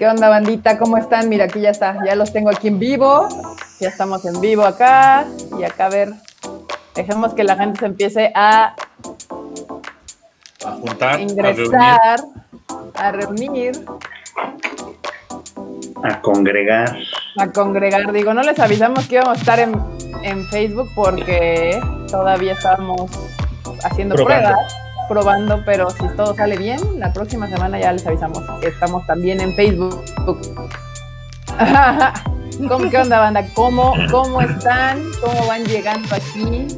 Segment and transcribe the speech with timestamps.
[0.00, 0.78] ¿Qué onda, bandita?
[0.78, 1.28] ¿Cómo están?
[1.28, 3.28] Mira, aquí ya está, ya los tengo aquí en vivo.
[3.80, 5.26] Ya estamos en vivo acá.
[5.58, 6.14] Y acá, a ver,
[6.94, 8.76] dejemos que la gente se empiece a,
[10.64, 12.18] a juntar, ingresar,
[12.94, 13.84] a reunir.
[16.02, 16.96] A congregar.
[17.36, 18.10] A congregar.
[18.10, 19.78] Digo, no les avisamos que íbamos a estar en,
[20.22, 21.78] en Facebook porque
[22.10, 23.10] todavía estábamos
[23.84, 24.79] haciendo pruebas
[25.10, 29.40] probando, pero si todo sale bien, la próxima semana ya les avisamos que estamos también
[29.40, 30.00] en Facebook.
[32.68, 33.44] ¿Cómo, ¿Qué onda, banda?
[33.54, 35.02] ¿Cómo, ¿Cómo están?
[35.20, 36.68] ¿Cómo van llegando aquí?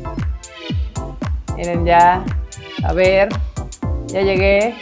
[1.58, 2.24] Miren, ya,
[2.82, 3.28] a ver,
[4.06, 4.76] ya llegué.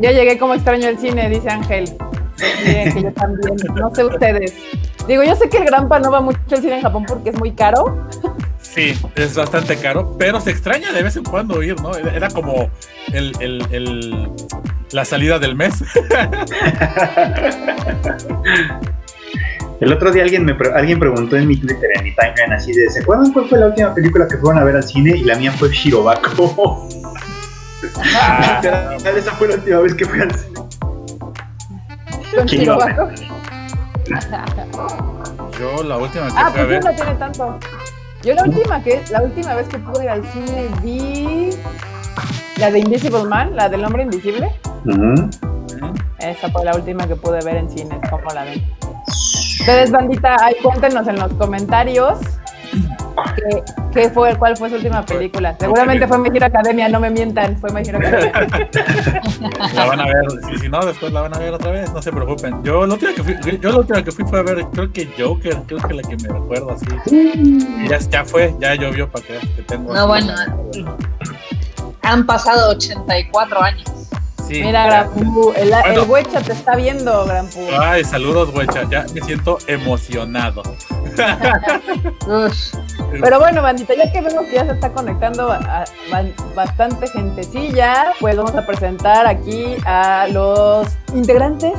[0.00, 1.94] Ya llegué como extraño el cine, dice Ángel.
[2.38, 4.54] Pues miren que yo también, no sé ustedes.
[5.06, 7.38] Digo, yo sé que el Granpa no va mucho al cine en Japón porque es
[7.38, 8.08] muy caro.
[8.74, 11.94] Sí, es bastante caro, pero se extraña de vez en cuando ir, ¿no?
[11.94, 12.70] Era como
[13.12, 14.30] el, el, el
[14.92, 15.74] la salida del mes.
[19.80, 22.88] El otro día alguien me alguien preguntó en mi Twitter, en mi timeline, así de,
[22.88, 25.16] ¿se acuerdan cuál fue la última película que fueron a ver al cine?
[25.16, 26.88] Y la mía fue Shirobako.
[28.14, 30.60] Ah, esa fue la última vez que fui al cine.
[32.32, 33.10] ¿Con Shirobako?
[35.58, 36.84] Yo la última que ah, fui a pues ver.
[36.84, 37.58] no tiene tanto.
[38.24, 41.50] Yo la última que la última vez que pude ir al cine vi
[42.58, 44.48] la de Invisible Man, la del hombre invisible.
[44.84, 45.30] Uh -huh.
[46.18, 48.62] Esa fue la última que pude ver en cines, como la ven.
[49.60, 52.18] Ustedes, bandita, ahí cuéntenos en los comentarios
[53.34, 55.56] qué, qué fue, cuál fue su última película.
[55.58, 58.32] Seguramente fue My Hero Academia, no me mientan, fue My Hero Academia.
[59.74, 62.00] La van a ver, si, si no, después la van a ver otra vez, no
[62.02, 62.62] se preocupen.
[62.62, 65.08] Yo la última que fui, yo la última que fui fue a ver, creo que
[65.18, 66.86] Joker, creo que la que me recuerdo así.
[67.10, 69.94] Y ya, ya fue, ya llovió para que, que tengo.
[69.94, 70.32] No, bueno.
[72.02, 74.01] Han pasado 84 años.
[74.52, 76.02] Sí, Mira, Granpu, el, bueno.
[76.02, 77.60] el Huecha te está viendo, Granpu.
[77.80, 80.62] Ay, saludos, Huecha, ya me siento emocionado.
[83.20, 85.84] Pero bueno, bandita, ya que vemos que ya se está conectando a, a,
[86.54, 91.72] bastante gentecilla, pues vamos a presentar aquí a los integrantes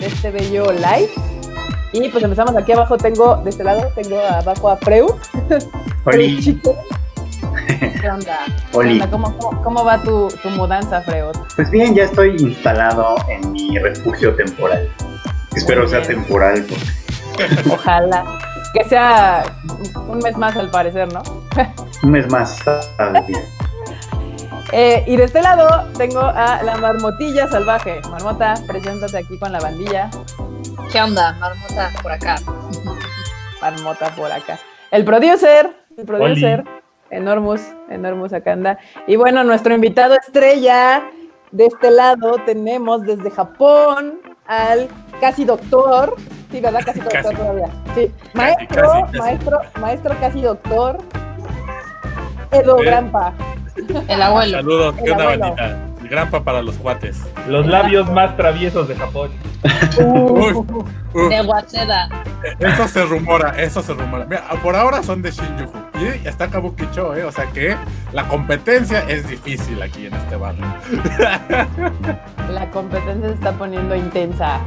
[0.00, 1.10] de este bello live.
[1.92, 5.16] Y pues empezamos aquí abajo, tengo, de este lado, tengo abajo a Freu.
[6.04, 6.60] Oli.
[8.00, 8.38] ¿Qué onda?
[8.72, 8.98] Oli.
[8.98, 9.10] ¿Qué onda?
[9.10, 11.32] ¿Cómo, cómo, cómo, va tu, tu mudanza, Freu?
[11.54, 14.88] Pues bien, ya estoy instalado en mi refugio temporal.
[15.54, 16.64] Espero sea temporal.
[16.68, 17.70] Porque...
[17.70, 18.24] Ojalá.
[18.74, 19.44] Que sea
[20.08, 21.22] un mes más al parecer, ¿no?
[22.02, 22.58] un mes más.
[24.72, 25.66] Eh, y de este lado
[25.96, 28.00] tengo a la marmotilla salvaje.
[28.10, 30.10] Marmota, preséntate aquí con la bandilla.
[30.92, 31.32] ¿Qué onda?
[31.34, 32.36] Marmota por acá.
[33.60, 34.58] Marmota por acá.
[34.90, 36.64] El producer, el producer,
[37.10, 38.78] Enormus, Enormus acá anda.
[39.06, 41.02] Y bueno, nuestro invitado estrella,
[41.52, 44.88] de este lado tenemos desde Japón al
[45.20, 46.14] casi doctor,
[46.50, 46.80] sí, ¿verdad?
[46.84, 47.36] Casi doctor casi.
[47.36, 47.68] todavía.
[47.94, 48.10] Sí.
[48.34, 50.98] Maestro, casi, casi, maestro, maestro casi doctor,
[52.52, 52.86] Edo Bien.
[52.86, 53.32] Grampa.
[54.08, 54.56] El abuelo.
[54.56, 55.40] Saludos, ¿qué El abuelo.
[55.40, 55.78] bandita?
[56.08, 57.20] Grampa para los cuates.
[57.48, 59.30] Los labios más traviesos de Japón.
[61.28, 62.08] De Waseda.
[62.60, 64.24] Eso se rumora, eso se rumora.
[64.26, 65.78] Mira, por ahora son de Shinjuku.
[66.00, 67.24] Y está Kabukicho, ¿eh?
[67.24, 67.76] O sea que
[68.12, 70.64] la competencia es difícil aquí en este barrio.
[72.50, 74.60] La competencia se está poniendo intensa.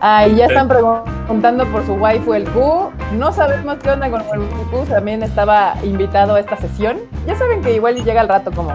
[0.00, 2.92] Ah, y ya están preguntando por su waifu el Q.
[3.14, 4.86] No sabemos qué onda con el Q.
[4.88, 6.98] También estaba invitado a esta sesión.
[7.26, 8.70] Ya saben que igual llega al rato como,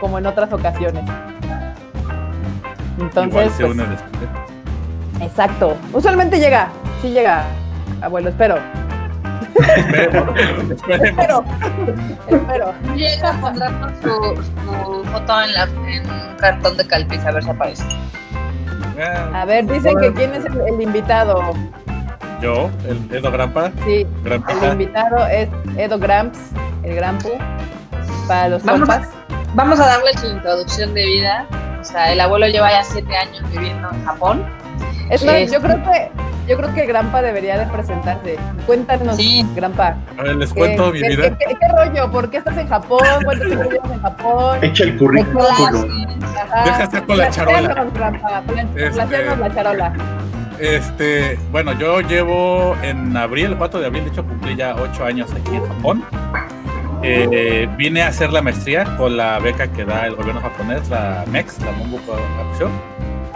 [0.00, 1.04] como en otras ocasiones.
[2.98, 3.52] Entonces.
[3.52, 3.78] se pues.
[5.20, 5.76] Exacto.
[5.92, 6.68] Usualmente llega.
[7.00, 7.44] Sí llega.
[8.02, 8.56] Abuelo, espero.
[9.58, 10.34] Esperemos,
[10.70, 11.04] esperemos.
[11.04, 11.44] Espero.
[12.28, 12.74] espero.
[12.94, 17.50] Llega, pondremos su, su foto en, la, en un cartón de calpis a ver si
[17.50, 17.84] aparece.
[19.34, 21.52] A ver, dicen que quién es el, el invitado.
[22.40, 23.70] Yo, el Edo Grampa.
[23.84, 26.38] Sí, el invitado es Edo Gramps,
[26.82, 27.30] el Grampu,
[28.28, 29.08] para los Vamos compas.
[29.54, 31.46] Vamos a darle su introducción de vida.
[31.80, 34.44] O sea, el abuelo lleva ya siete años viviendo en Japón.
[35.10, 36.10] Es más, Es- yo creo que
[36.48, 38.36] yo creo que Grampa debería de presentarse.
[38.66, 39.44] Cuéntanos, Sí.
[39.54, 39.96] Grampa.
[40.18, 41.36] A ver, les ¿qué- cuento mi qué, vida.
[41.38, 42.10] qué- qué rollo?
[42.10, 43.00] ¿Por qué estás en Japón?
[43.24, 44.58] ¿Cuánto tiempo llevas en Japón?
[44.62, 45.44] Echa el currículum.
[46.64, 47.60] Deja estar con la charola.
[47.94, 48.42] Grampa,
[48.76, 49.92] Este- la charola.
[50.58, 55.04] Este, bueno, yo llevo en abril, el 4 de abril, de hecho cumplí ya 8
[55.04, 56.04] años aquí en Japón.
[57.02, 61.24] Eh, vine a hacer la maestría con la beca que da el gobierno japonés, la
[61.30, 62.70] MEX, la Mombuko Hakusho.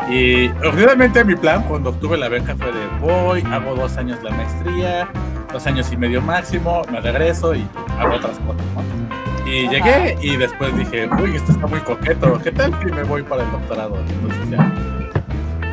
[0.09, 4.31] Y originalmente mi plan cuando obtuve la beca fue de voy, hago dos años la
[4.31, 5.09] maestría,
[5.53, 7.65] dos años y medio máximo, me regreso y
[7.99, 8.63] hago otras cosas.
[8.75, 9.49] ¿no?
[9.51, 9.71] Y Ajá.
[9.73, 13.43] llegué y después dije, uy, esto está muy coqueto, ¿qué tal si me voy para
[13.45, 13.97] el doctorado?
[14.09, 14.73] Entonces ya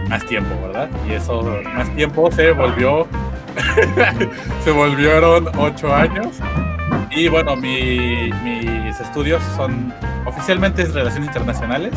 [0.09, 0.89] más tiempo, ¿verdad?
[1.07, 1.43] Y eso,
[1.75, 3.07] más tiempo se volvió,
[4.63, 6.39] se volvieron ocho años.
[7.11, 9.93] Y bueno, mi- mis estudios son
[10.25, 11.93] oficialmente es relaciones internacionales,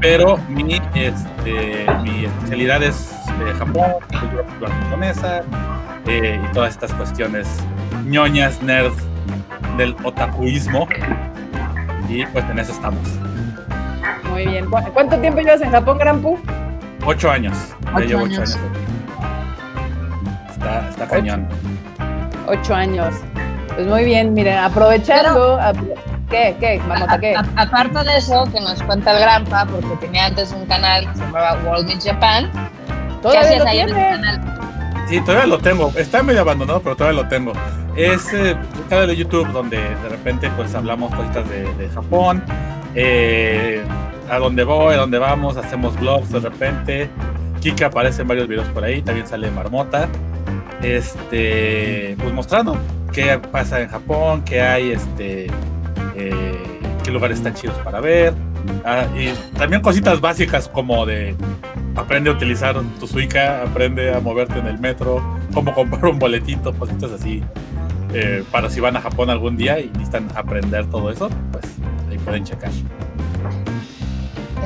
[0.00, 5.42] pero mi, este, mi especialidad es eh, Japón, cultura popular japonesa
[6.06, 7.48] eh, y todas estas cuestiones
[8.06, 8.92] ñoñas, nerd
[9.76, 10.86] del otakuismo.
[12.08, 13.00] Y pues en eso estamos.
[14.30, 14.66] Muy bien.
[14.70, 16.38] ¿Cu- ¿Cuánto tiempo llevas en Japón, Gran Pu?
[17.06, 17.56] Ocho años.
[17.84, 18.58] Ya Ocho llevo ocho años.
[20.50, 21.48] Está, está cañón.
[22.46, 23.14] Ocho años.
[23.74, 25.58] Pues muy bien, miren, aprovechando.
[25.60, 25.76] ap-
[26.30, 26.56] ¿Qué?
[26.58, 26.80] ¿Qué?
[26.88, 27.34] Marmota, ¿qué?
[27.36, 31.06] A- a- aparte de eso, que nos cuenta el Granpa, porque tenía antes un canal
[31.10, 32.50] que se llamaba World in Japan.
[32.52, 34.10] ¿Qué Todavía lo ahí en ese tiene.
[34.10, 34.58] canal?
[35.08, 35.92] Sí, todavía lo tengo.
[35.96, 37.52] Está medio abandonado, pero todavía lo tengo.
[37.96, 42.42] Es eh, un canal de YouTube donde de repente pues hablamos cositas de, de Japón.
[42.94, 43.82] eh,
[44.30, 47.10] a dónde voy, a dónde vamos, hacemos vlogs de repente.
[47.60, 50.08] Kika aparece en varios videos por ahí, también sale Marmota.
[50.82, 52.76] Este, pues mostrando
[53.12, 55.46] qué pasa en Japón, qué hay, este,
[56.16, 58.34] eh, qué lugares están chidos para ver.
[58.84, 61.34] Ah, y también cositas básicas como de
[61.96, 65.22] aprende a utilizar tu Suica, aprende a moverte en el metro,
[65.52, 67.42] cómo comprar un boletito, cositas así.
[68.12, 71.64] eh, para si van a Japón algún día y necesitan aprender todo eso, pues
[72.10, 72.70] ahí pueden checar.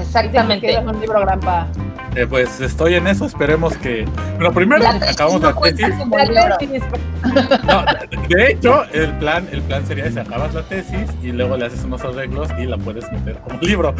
[0.00, 0.66] Exactamente.
[0.66, 1.66] Quieres un libro, Granpa.
[2.14, 4.04] Eh, pues estoy en eso, esperemos que...
[4.36, 5.94] Bueno, primero La acabamos no la tesis.
[5.98, 6.56] como La libro.
[6.58, 6.82] tesis,
[7.64, 11.56] No, de- de hecho, el plan, el plan sería ese, acabas la tesis y luego
[11.56, 13.94] le haces unos arreglos y la puedes meter como libro.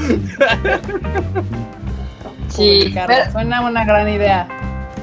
[2.49, 4.49] Sí, pero, Suena una gran idea.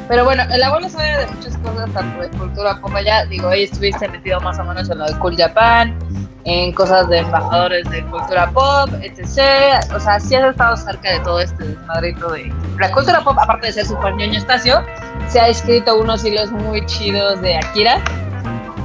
[0.07, 3.25] Pero bueno, el abuelo sabe de muchas cosas, tanto de cultura como allá.
[3.25, 5.97] Digo, ahí estuviste metido más o menos en lo de Cool Japan,
[6.45, 9.83] en cosas de embajadores de cultura pop, etc.
[9.95, 13.67] O sea, sí has estado cerca de todo este desmadrito de la cultura pop, aparte
[13.67, 14.83] de ser super ñoño Estacio,
[15.27, 17.99] se ha escrito unos hilos muy chidos de Akira,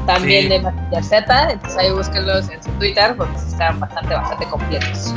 [0.07, 0.49] también Sí.
[0.49, 5.15] de Massinger Z, entonces ahí búsquenlos en su Twitter, porque están bastante, bastante completos.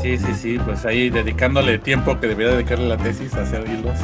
[0.00, 3.98] Sí, sí, sí, pues ahí dedicándole tiempo que debería dedicarle la tesis a hacer hilos.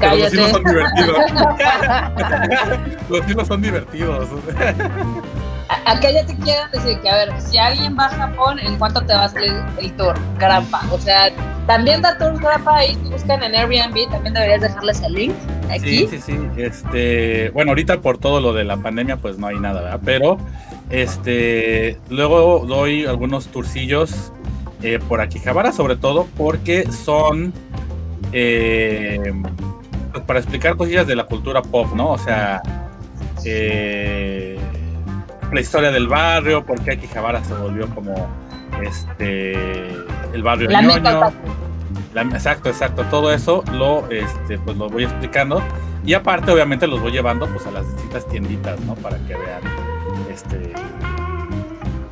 [0.00, 1.18] Pero los hilos son divertidos.
[3.08, 4.28] los hilos son divertidos.
[5.86, 9.02] Acá ya te quieren decir que, a ver, si alguien va a Japón, ¿en cuánto
[9.02, 10.18] te va a salir el tour?
[10.38, 10.82] Grampa.
[10.90, 11.30] O sea,
[11.66, 15.34] también da tours Grampa ahí, si buscan en Airbnb, también deberías dejarles el link
[15.70, 16.08] aquí.
[16.08, 16.38] Sí, sí, sí.
[16.56, 20.00] Este, bueno, ahorita por todo lo de la pandemia, pues no hay nada, ¿verdad?
[20.04, 20.38] Pero
[20.90, 24.32] este, luego doy algunos turcillos
[24.82, 27.52] eh, por Akihabara, sobre todo porque son
[28.32, 29.32] eh,
[30.12, 32.10] pues, para explicar cosillas de la cultura pop, ¿no?
[32.10, 32.62] O sea,
[33.44, 34.58] eh,
[35.52, 38.14] la historia del barrio, por qué Akihabara se volvió como
[38.82, 39.88] este
[40.32, 41.32] el barrio La ñoño.
[42.14, 43.04] La- exacto, exacto.
[43.04, 45.62] Todo eso lo, este, pues lo voy explicando.
[46.04, 48.94] Y aparte, obviamente, los voy llevando pues a las distintas tienditas, ¿no?
[48.94, 49.62] Para que vean
[50.30, 50.72] este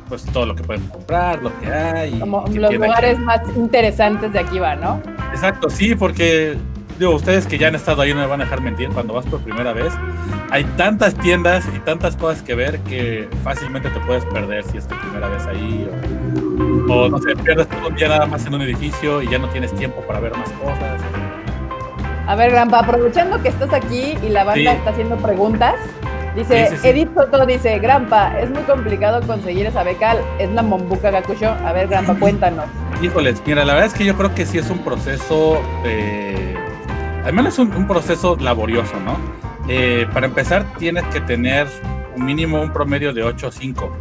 [0.07, 2.19] pues todo lo que pueden comprar, lo que hay.
[2.19, 5.01] Como los lugares más interesantes de aquí va, ¿no?
[5.31, 6.57] Exacto, sí, porque
[6.99, 9.25] digo, ustedes que ya han estado ahí no me van a dejar mentir cuando vas
[9.25, 9.93] por primera vez.
[10.51, 14.87] Hay tantas tiendas y tantas cosas que ver que fácilmente te puedes perder si es
[14.87, 15.89] tu primera vez ahí.
[16.89, 19.39] O, o, no sé, pierdes todo un día nada más en un edificio y ya
[19.39, 21.01] no tienes tiempo para ver más cosas.
[22.27, 24.77] A ver, Grampa, aprovechando que estás aquí y la banda Sí.
[24.77, 25.75] está haciendo preguntas,
[26.35, 26.87] dice, Sí, sí, sí.
[26.89, 31.49] Edith Soto dice, Grampa, es muy complicado conseguir esa beca, es la Mombuca Gakusho.
[31.49, 32.65] A ver, Grampa, cuéntanos.
[33.01, 36.55] Híjoles, mira, la verdad es que yo creo que sí es un proceso, eh,
[37.25, 39.17] al menos un, proceso laborioso, ¿no?
[39.67, 41.67] Eh, para empezar, tienes que tener
[42.15, 43.97] un mínimo un promedio de 8 o 5.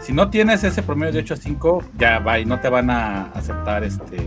[0.00, 2.90] Si no tienes ese promedio de 8 o 5, ya va y no te van
[2.90, 4.18] a aceptar, este,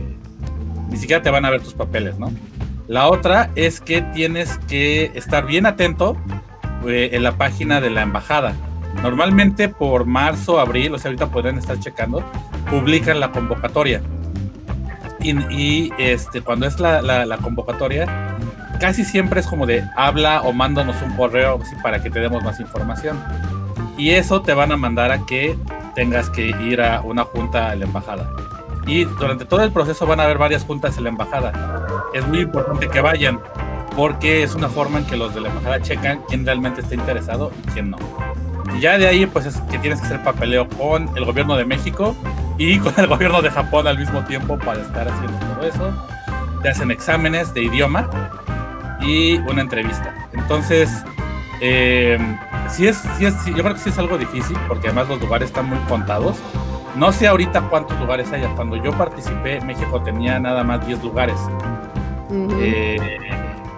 [0.90, 2.32] ni siquiera te van a ver tus papeles, ¿no?
[2.88, 6.18] La otra es que tienes que estar bien atento
[6.86, 8.54] eh, en la página de la embajada.
[9.02, 12.24] Normalmente por marzo, abril, o sea, ahorita podrían estar checando,
[12.70, 14.02] publican la convocatoria.
[15.22, 18.33] Y, y, este, cuando es la convocatoria,
[18.80, 22.60] casi siempre es como de habla o mándanos un correo para que te demos más
[22.60, 23.20] información.
[23.98, 25.58] Y eso te van a mandar a que
[25.96, 28.30] tengas que ir a una junta a la embajada.
[28.86, 31.86] Y durante todo el proceso van a haber varias juntas en la embajada.
[32.14, 33.40] Es muy importante que vayan,
[33.96, 37.52] porque es una forma en que los de la embajada checan quién realmente está interesado
[37.64, 37.98] y quién no.
[38.76, 41.66] Y ya de ahí, pues es que tienes que hacer papeleo con el gobierno de
[41.66, 42.16] México
[42.58, 46.08] y con el gobierno de Japón al mismo tiempo para estar haciendo todo eso.
[46.62, 48.10] Te hacen exámenes de idioma
[49.04, 50.14] y una entrevista.
[50.34, 50.90] Entonces,
[51.62, 52.18] eh,
[52.70, 55.22] sí es, sí es, sí, yo creo que sí es algo difícil porque además los
[55.22, 56.38] lugares están muy contados.
[56.96, 58.54] No sé ahorita cuántos lugares haya.
[58.56, 61.38] Cuando yo participé, México tenía nada más 10 lugares.
[62.30, 62.50] Ujú.
[62.60, 63.20] Eh,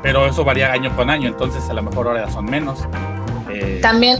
[0.01, 2.85] pero eso varía año con año, entonces a lo mejor ahora son menos.
[3.49, 4.19] Eh, También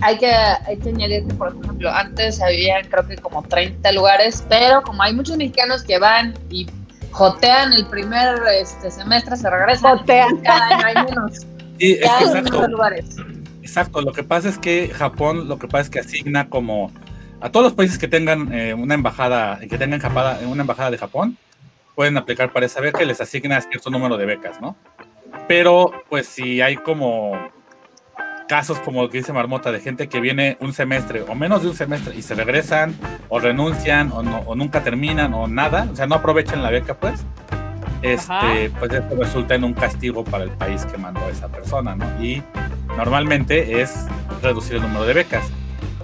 [0.00, 4.44] hay que, hay que añadir que, por ejemplo, antes había creo que como 30 lugares,
[4.48, 6.66] pero como hay muchos mexicanos que van y
[7.14, 9.98] jotean el primer este, semestre, se regresan.
[9.98, 10.36] Jotean.
[10.42, 11.46] Cada año hay menos.
[11.78, 12.50] sí, Cada exacto.
[12.52, 13.16] menos lugares.
[13.62, 16.92] Exacto, lo que pasa es que Japón, lo que pasa es que asigna como
[17.40, 20.98] a todos los países que tengan eh, una embajada, que tengan capada- una embajada de
[20.98, 21.38] Japón,
[21.94, 24.76] pueden aplicar para esa beca y les asigna cierto número de becas, ¿no?
[25.48, 27.32] Pero, pues, si hay como
[28.48, 31.68] casos como lo que dice Marmota, de gente que viene un semestre o menos de
[31.68, 32.94] un semestre y se regresan
[33.28, 36.94] o renuncian o, no- o nunca terminan o nada, o sea, no aprovechan la beca,
[36.94, 37.24] pues,
[38.02, 41.96] este, pues esto resulta en un castigo para el país que mandó a esa persona,
[41.96, 42.04] ¿no?
[42.22, 42.42] Y
[42.96, 44.06] normalmente es
[44.42, 45.44] reducir el número de becas.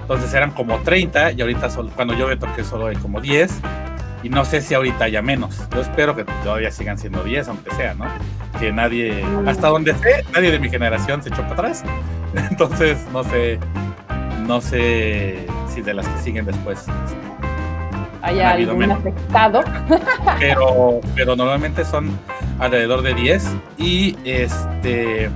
[0.00, 3.60] Entonces eran como 30 y ahorita solo, cuando yo me toqué solo hay como 10
[4.22, 5.58] y no sé si ahorita haya menos.
[5.74, 8.04] Yo espero que todavía sigan siendo 10, aunque sea, ¿no?
[8.58, 11.84] Que nadie, hasta donde sé, nadie de mi generación se echó para atrás.
[12.50, 13.58] Entonces no sé,
[14.46, 16.84] no sé si de las que siguen después.
[18.22, 18.98] Hay ha habido algún menos.
[18.98, 19.60] afectado.
[20.38, 22.10] pero, pero normalmente son
[22.58, 23.48] alrededor de 10
[23.78, 25.30] y este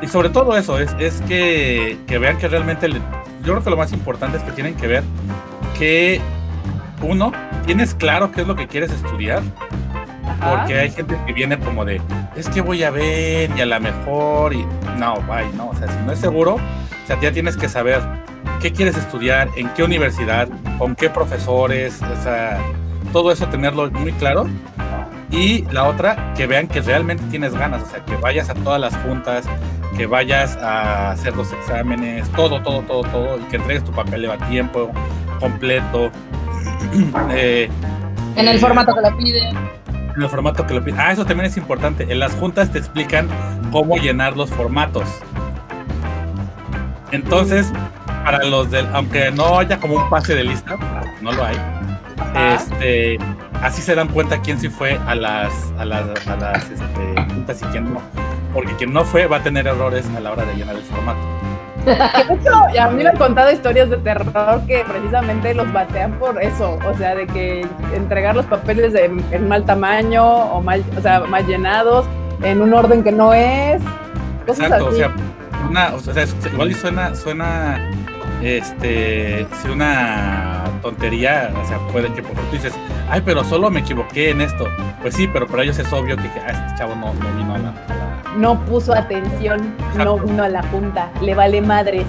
[0.00, 3.00] y sobre todo eso es, es que, que vean que realmente le-
[3.42, 5.02] yo creo que lo más importante es que tienen que ver
[5.78, 6.20] que
[7.02, 7.32] uno
[7.66, 9.42] tienes claro qué es lo que quieres estudiar
[10.24, 10.56] Ajá.
[10.58, 12.00] porque hay gente que viene como de
[12.36, 14.66] es que voy a ver y a la mejor y
[14.98, 18.02] no bye no o sea si no es seguro o sea ya tienes que saber
[18.60, 22.58] qué quieres estudiar en qué universidad con qué profesores o sea
[23.12, 24.46] todo eso tenerlo muy claro
[25.30, 28.80] y la otra que vean que realmente tienes ganas o sea que vayas a todas
[28.80, 29.44] las juntas
[29.96, 34.32] que vayas a hacer los exámenes todo todo todo todo y que entregues tu papeleo
[34.32, 34.90] a tiempo
[35.40, 36.10] completo
[37.30, 37.68] Eh,
[38.36, 39.56] En el eh, formato que lo piden.
[40.16, 41.00] en el formato que lo piden.
[41.00, 42.06] Ah, eso también es importante.
[42.10, 43.28] En las juntas te explican
[43.72, 45.04] cómo llenar los formatos.
[47.12, 47.70] Entonces,
[48.24, 50.76] para los del, aunque no haya como un pase de lista,
[51.20, 51.56] no lo hay.
[52.18, 52.54] Ajá.
[52.54, 53.18] Este,
[53.62, 57.60] así se dan cuenta quién sí fue a las, a las, a las este, juntas
[57.62, 58.00] y quién no.
[58.52, 61.18] Porque quien no fue va a tener errores a la hora de llenar el formato.
[61.84, 66.42] De hecho, a mí me han contado historias de terror que precisamente los batean por
[66.42, 71.00] eso, o sea, de que entregar los papeles de- en mal tamaño o mal, o
[71.00, 72.06] sea, mal llenados,
[72.42, 73.82] en un orden que no es,
[74.46, 74.96] cosas Exacto, o así.
[74.98, 75.10] sea,
[75.70, 77.90] una, o sea, igual suena, suena,
[78.42, 82.74] este, si una tontería, o sea, puede que porque tú dices,
[83.10, 84.66] ay, pero solo me equivoqué en esto.
[85.00, 87.54] Pues sí, pero para ellos es obvio que, que, ah, este chavo no, no vino
[87.54, 92.04] a la, a la- no puso atención, no vino a la junta, le vale madres.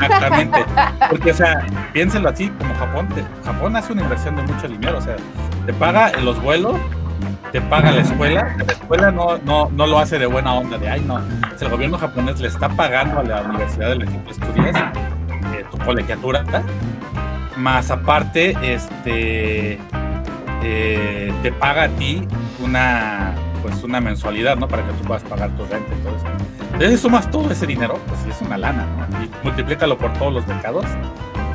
[0.00, 0.64] Exactamente.
[1.10, 4.98] Porque, o sea, piénsenlo así, como Japón, te- Japón hace una inversión de mucho dinero,
[4.98, 5.16] o sea,
[5.66, 6.76] te paga los vuelos,
[7.52, 10.88] te paga la escuela, la escuela no, no, no lo hace de buena onda, de
[10.88, 11.14] ay, no.
[11.16, 14.30] O sea, el gobierno japonés le está pagando a la universidad en la que tú
[14.30, 14.76] estudias,
[15.54, 16.44] eh, tu colegiatura,
[17.56, 19.78] más aparte, este,
[20.62, 22.26] eh, te paga a ti
[22.60, 24.68] una, pues una mensualidad, ¿no?
[24.68, 26.26] Para que tú puedas pagar tu renta y todo eso.
[26.74, 29.24] Entonces sumas todo ese dinero, pues sí es una lana, ¿no?
[29.24, 30.84] Y multiplícalo por todos los mercados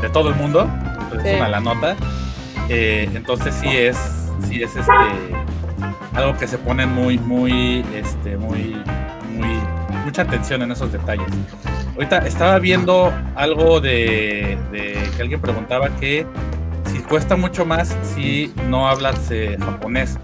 [0.01, 0.69] de todo el mundo,
[1.01, 1.29] entonces Sí.
[1.29, 1.95] es una lanota.
[2.69, 3.97] Eh, entonces sí es,
[4.47, 4.91] sí es este
[6.13, 8.75] algo que se pone muy, muy, este, muy,
[9.35, 9.59] muy,
[10.05, 11.27] mucha atención en esos detalles.
[11.95, 16.25] Ahorita estaba viendo algo de, de que alguien preguntaba que
[16.91, 20.17] si cuesta mucho más si no hablas eh, japonés.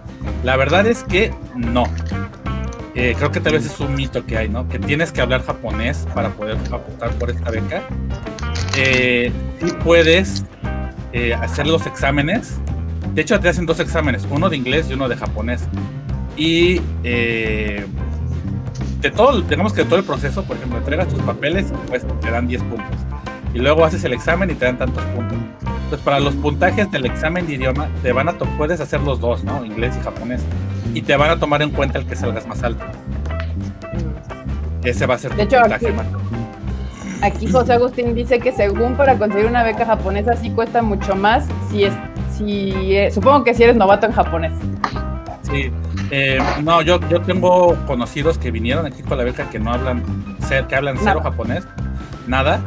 [0.43, 1.83] La verdad es que no.
[2.95, 4.67] Eh, creo que tal vez es un mito que hay, ¿no?
[4.67, 7.83] Que tienes que hablar japonés para poder apostar por esta beca.
[8.77, 9.31] Eh,
[9.83, 10.43] puedes
[11.13, 12.57] eh, hacer los exámenes.
[13.13, 15.61] De hecho, te hacen dos exámenes, uno de inglés y uno de japonés.
[16.37, 17.85] Y eh,
[19.01, 22.31] de todo, digamos que de todo el proceso, por ejemplo, entregas tus papeles, pues te
[22.31, 22.95] dan 10 puntos.
[23.53, 25.37] Y luego haces el examen y te dan tantos puntos.
[25.89, 29.43] Entonces, para los puntajes del examen de idioma, te van a puedes hacer los dos,
[29.43, 29.65] ¿no?
[29.65, 30.39] Inglés y japonés.
[30.93, 32.85] Y te van a tomar en cuenta el que salgas más alto.
[34.83, 35.95] Ese va a ser tu De hecho, puntaje aquí-.
[37.23, 41.47] Aquí José Agustín dice que según para conseguir una beca japonesa sí cuesta mucho más
[41.71, 41.93] si es,
[42.37, 44.53] si, eh, supongo que si eres novato en japonés.
[45.41, 45.71] Sí,
[46.11, 50.03] eh, no, yo, yo tengo conocidos que vinieron aquí con la beca que no hablan,
[50.67, 51.67] que hablan cero japonés,
[52.27, 52.61] nada,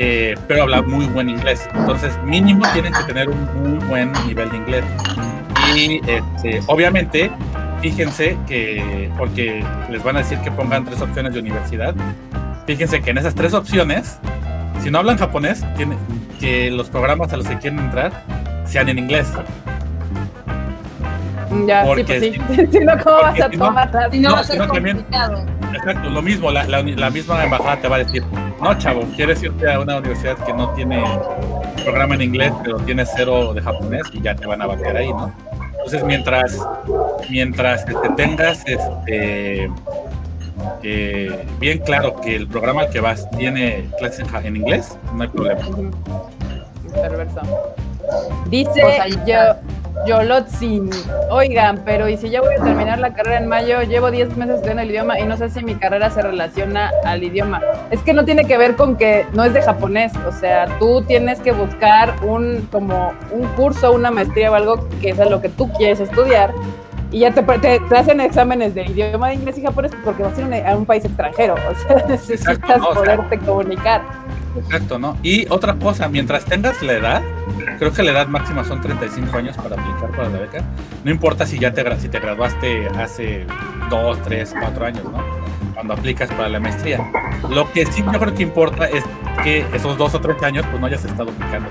[0.00, 1.68] eh, pero hablan muy buen inglés.
[1.74, 4.84] Entonces, mínimo tienen que tener un muy buen nivel de inglés.
[5.74, 7.32] Y este, obviamente,
[7.82, 11.96] fíjense que, porque les van a decir que pongan tres opciones de universidad,
[12.64, 14.20] fíjense que en esas tres opciones,
[14.82, 15.96] si no hablan japonés, tiene,
[16.38, 18.12] que los programas a los que quieren entrar
[18.66, 19.26] sean en inglés.
[21.66, 22.32] Ya, sí, Porque pues sí.
[22.56, 24.54] si- Si no, ¿cómo vas a no- tomar las- Si no, No, va a ser
[24.56, 25.46] sino también- complicado.
[25.74, 28.24] Exacto, lo mismo, la, la la misma embajada te va a decir,
[28.60, 31.02] no, chavo, quieres irte a una universidad que no tiene
[31.84, 35.08] programa en inglés, pero tiene cero de japonés y ya te van a batear ahí,
[35.12, 35.32] ¿no?
[35.72, 36.58] Entonces, mientras,
[37.30, 39.70] mientras este, tengas este,
[40.82, 45.22] eh, bien claro que el programa al que vas tiene clases en, en inglés, no
[45.22, 45.60] hay problema.
[46.94, 47.40] Perverso.
[48.48, 48.82] Dice
[49.26, 49.36] yo,
[50.06, 50.90] Yolotzin,
[51.30, 53.82] oigan, pero ¿y si ya voy a terminar la carrera en mayo?
[53.82, 57.22] Llevo 10 meses estudiando el idioma y no sé si mi carrera se relaciona al
[57.22, 57.60] idioma.
[57.90, 61.02] Es que no tiene que ver con que no es de japonés, o sea, tú
[61.02, 65.40] tienes que buscar un como un curso, una maestría o algo que es a lo
[65.42, 66.52] que tú quieres estudiar
[67.10, 70.38] y ya te, te, te hacen exámenes de idioma de inglés y japonés porque vas
[70.38, 74.02] a ir a un- país extranjero, o sea, necesitas no, o sea, poderte comunicar.
[74.58, 75.16] Exacto, ¿no?
[75.22, 77.22] Y otra cosa, mientras tengas la edad,
[77.78, 80.64] creo que la edad máxima son 35 años para aplicar para la beca.
[81.04, 83.46] No importa si ya te, si te graduaste hace
[83.90, 85.22] 2, 3, 4 años, ¿no?
[85.74, 86.98] Cuando aplicas para la maestría.
[87.48, 89.04] Lo que sí yo creo que importa es
[89.42, 91.68] que esos 2 o 3 años, pues no hayas estado aplicando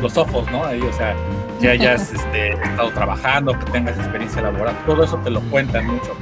[0.00, 0.64] los ojos, ¿no?
[0.64, 1.14] Ahí, o sea,
[1.60, 6.16] que hayas este, estado trabajando, que tengas experiencia laboral, todo eso te lo cuentan mucho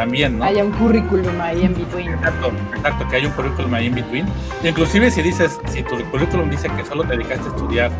[0.00, 0.46] también, ¿no?
[0.46, 2.08] Haya un currículum ahí en between.
[2.14, 4.26] Exacto, exacto, que hay un currículum ahí in between.
[4.64, 7.90] Inclusive si dices, si tu currículum dice que solo te dedicaste a estudiar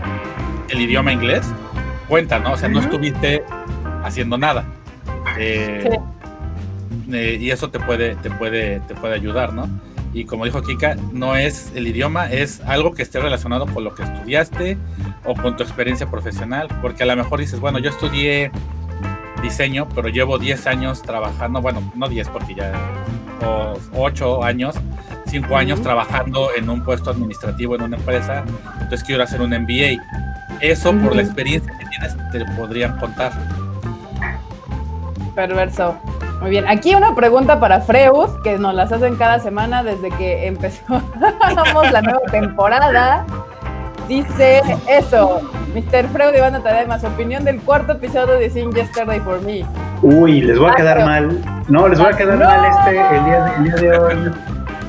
[0.70, 1.46] el idioma inglés,
[2.08, 2.52] cuenta, ¿no?
[2.52, 2.86] O sea, no Ujú.
[2.86, 3.44] estuviste
[4.02, 4.64] haciendo nada.
[5.38, 5.90] Eh,
[7.12, 9.68] eh, y eso te puede, te puede, te puede ayudar, ¿no?
[10.14, 13.94] Y como dijo Kika, no es el idioma, es algo que esté relacionado con lo
[13.94, 14.78] que estudiaste
[15.26, 18.50] o con tu experiencia profesional, porque a lo mejor dices, bueno, yo estudié
[19.40, 22.72] diseño, pero llevo 10 años trabajando, bueno, no 10 porque ya,
[23.44, 24.76] o 8 años,
[25.26, 28.44] 5 años trabajando en un puesto administrativo en una empresa,
[28.74, 30.02] entonces quiero hacer un MBA.
[30.60, 33.32] Eso por la experiencia que tienes te podrían contar.
[35.34, 35.96] Perverso.
[36.40, 36.66] Muy bien.
[36.68, 40.82] Aquí una pregunta para Freud, que nos las hacen cada semana desde que empezó
[41.20, 43.26] la nueva temporada.
[44.08, 45.42] Dice eso,
[45.74, 46.08] Mr.
[46.12, 49.64] Freud y Banda Tadaima, su opinión del cuarto episodio de Sing Yesterday for Me.
[50.02, 51.38] Uy, les voy a quedar mal.
[51.68, 52.44] No, les voy a quedar No.
[52.44, 54.14] mal este el día, de, el día de hoy.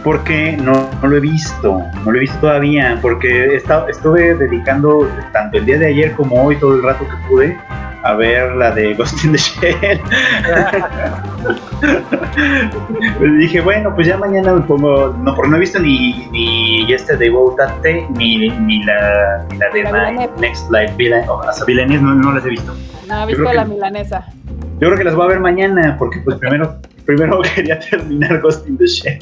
[0.04, 4.34] Porque no, no lo he visto, no lo he visto todavía, porque he estado- estuve
[4.34, 7.58] dedicando tanto el día de ayer como hoy todo el rato que pude
[8.04, 10.02] a ver la de Ghost in the Shell.
[13.18, 16.92] Pues dije, bueno, pues ya mañana me pongo, no, porque no he visto ni, ni
[16.94, 20.30] este de Tate ni, ni la, ni la de La My.
[20.40, 22.74] Next Life Villain, o hasta Villainess no, no las he visto.
[23.08, 24.26] No Yo visto la que- milanesa.
[24.80, 28.68] Yo creo que las voy a ver mañana, porque pues primero, primero quería terminar Ghost
[28.68, 29.20] in the Shell.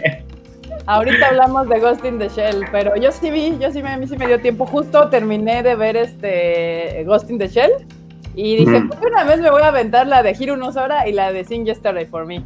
[0.85, 3.97] Ahorita hablamos de Ghost in the Shell, pero yo sí vi, yo sí me, a
[3.97, 4.65] mí sí me dio tiempo.
[4.65, 7.71] Justo terminé de ver este Ghost in the Shell
[8.35, 8.87] y dije, Ujú.
[8.89, 11.43] pues una vez me voy a aventar la de Hiro no Sora y la de
[11.43, 12.43] Sing Yesterday for Me.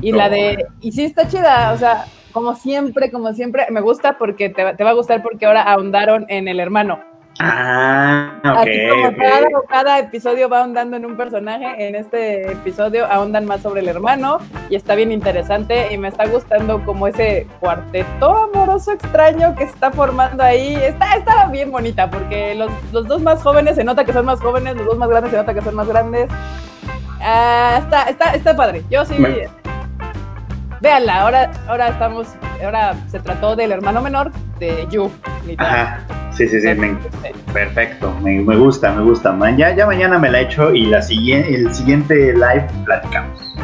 [0.00, 3.80] Y No, la de, y sí está chida, o sea, como siempre, como siempre, me
[3.80, 7.00] gusta porque te, te va a gustar porque ahora ahondaron en el hermano.
[7.38, 8.56] Ah, ok.
[8.56, 9.16] Así como ok.
[9.16, 13.88] cada, cada episodio va ahondando en un personaje, en este episodio ahondan más sobre el
[13.88, 14.38] hermano
[14.70, 19.72] y está bien interesante y me está gustando como ese cuarteto amoroso extraño que se
[19.72, 20.74] está formando ahí.
[20.76, 24.40] Está, está bien bonita porque los, los dos más jóvenes se nota que son más
[24.40, 26.30] jóvenes, los dos más grandes se nota que son más grandes.
[27.20, 28.82] Ah, está, está, está padre.
[28.90, 29.16] Yo sí.
[30.80, 32.28] Véanla, ahora, ahora estamos,
[32.62, 35.10] ahora se trató del hermano menor de Yu.
[35.58, 36.00] Ajá.
[36.32, 36.96] Sí, sí, sí, me-
[37.52, 38.14] perfecto.
[38.22, 39.32] Me, me gusta, me gusta.
[39.32, 43.54] Man, ya, ya mañana me la echo y la siguiente, el siguiente live platicamos.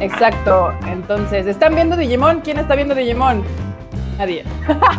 [0.00, 0.72] Exacto.
[0.88, 2.40] Entonces, ¿están viendo Digimon?
[2.40, 3.44] ¿Quién está viendo Digimon?
[4.18, 4.44] Nadie.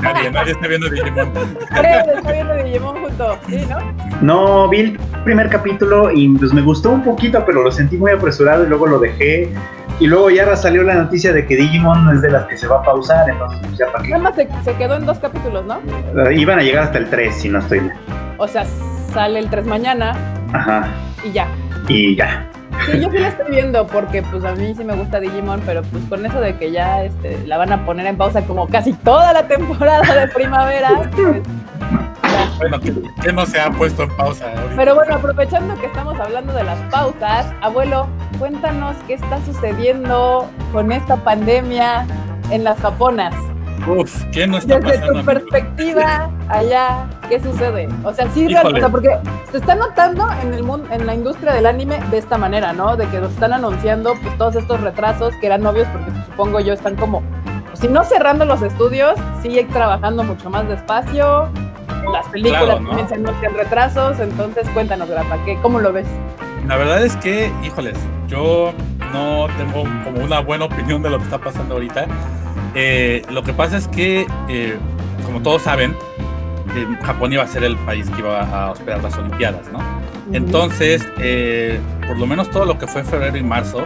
[0.02, 1.32] Nadie, nadie está viendo Digimon.
[1.76, 3.38] Fred está viendo Digimon junto.
[3.50, 3.78] Sí, ¿no?
[4.21, 8.12] No, vi el primer capítulo y pues me gustó un poquito, pero lo sentí muy
[8.12, 9.50] apresurado y luego lo dejé.
[10.02, 12.78] Y luego ya salió la noticia de que Digimon es de las que se va
[12.78, 15.80] a pausar, entonces pues ya para Nada más se, se quedó en dos capítulos, ¿no?
[16.26, 16.34] qué.
[16.34, 17.96] Iban a llegar hasta el 3, si no estoy mal.
[18.40, 18.66] O sea,
[19.14, 20.16] sale el 3 mañana
[20.54, 20.88] Ajá.
[21.24, 21.48] y ya.
[21.88, 22.48] Y ya.
[22.88, 25.84] Sí, yo sí la estoy viendo porque pues a mí sí me gusta Digimon, pero
[25.84, 28.94] pues con eso de que ya este, la van a poner en pausa como casi
[28.94, 30.90] toda la temporada de primavera.
[31.12, 31.42] pues.
[32.58, 34.45] Bueno, que, no se ha puesto en pausa.
[34.45, 34.75] ahorita.
[34.75, 40.91] Pero bueno, aprovechando que estamos hablando de las pausas, abuelo, cuéntanos qué está sucediendo con
[40.91, 42.06] esta pandemia
[42.51, 43.34] en las japonas.
[43.88, 45.19] Uf, ¿qué no está Desde pasando?
[45.21, 47.89] tu perspectiva, allá, ¿qué sucede?
[48.04, 49.10] O sea, sí, real- o sea, porque
[49.51, 52.95] se está notando en el mundo, en la industria del anime de esta manera, ¿no?
[52.95, 56.73] De que nos están anunciando pues, todos estos retrasos que eran obvios porque supongo yo
[56.73, 57.23] están como,
[57.69, 61.49] pues, si no cerrando los estudios, sigue trabajando mucho más despacio.
[62.12, 62.88] Las películas Claro, ¿no?
[62.90, 66.08] también se anuncian retrasos, entonces cuéntanos, Grapa, ¿qué, ¿cómo lo ves?
[66.68, 68.72] la verdad es que, híjoles, yo
[69.12, 72.06] no tengo como una buena opinión de lo que está pasando ahorita.
[72.76, 74.78] Eh, lo que pasa es que, eh,
[75.26, 75.96] como todos saben,
[76.76, 79.80] eh, Japón iba a ser el país que iba a hospedar las Olimpiadas, ¿no?
[80.32, 83.86] Entonces, eh, por lo menos todo lo que fue febrero y marzo,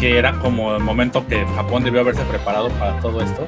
[0.00, 3.46] que era como el momento que Japón debió haberse preparado para todo esto,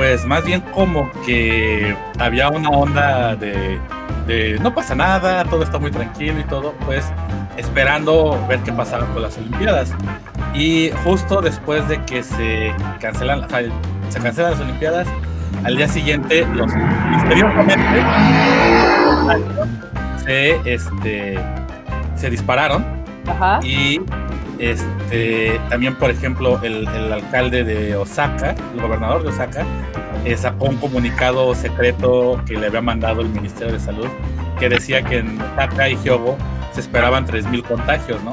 [0.00, 3.78] pues más bien como que había una onda de,
[4.26, 7.04] de no pasa nada, todo está muy tranquilo y todo, pues
[7.58, 9.92] esperando ver qué pasaba con las Olimpiadas.
[10.54, 13.46] Y justo después de que se cancelan,
[14.08, 15.06] se cancelan las Olimpiadas,
[15.64, 16.72] al día siguiente los
[17.10, 18.02] misteriosamente
[20.24, 21.38] se este
[22.14, 22.86] se dispararon
[23.26, 23.60] Ajá.
[23.62, 24.00] y
[24.60, 29.64] este también por ejemplo el, el alcalde de Osaka el gobernador de Osaka
[30.24, 34.08] eh, sacó un comunicado secreto que le había mandado el Ministerio de Salud
[34.58, 36.36] que decía que en Osaka y Hyogo
[36.72, 38.32] se esperaban 3.000 contagios, ¿no?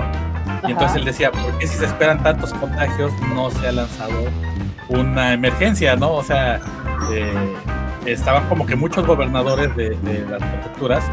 [0.68, 4.26] Y entonces él decía, ¿por qué si se esperan tantos contagios no se ha lanzado
[4.90, 6.12] una emergencia, ¿no?
[6.12, 6.60] O sea,
[7.12, 7.56] eh,
[8.06, 11.04] estaban como que muchos gobernadores de, de las prefecturas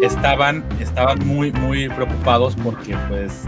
[0.00, 3.44] estaban, estaban muy, muy preocupados porque pues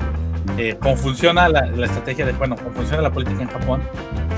[0.58, 3.82] eh, como funciona la, la estrategia de, bueno, como funciona la política en Japón,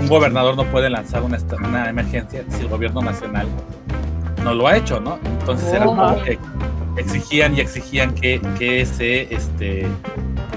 [0.01, 3.47] un gobernador no puede lanzar una, emergencia si el gobierno nacional
[4.42, 5.19] no lo ha hecho, ¿no?
[5.40, 6.38] Entonces era como que
[6.97, 9.87] exigían y exigían que, que se, este,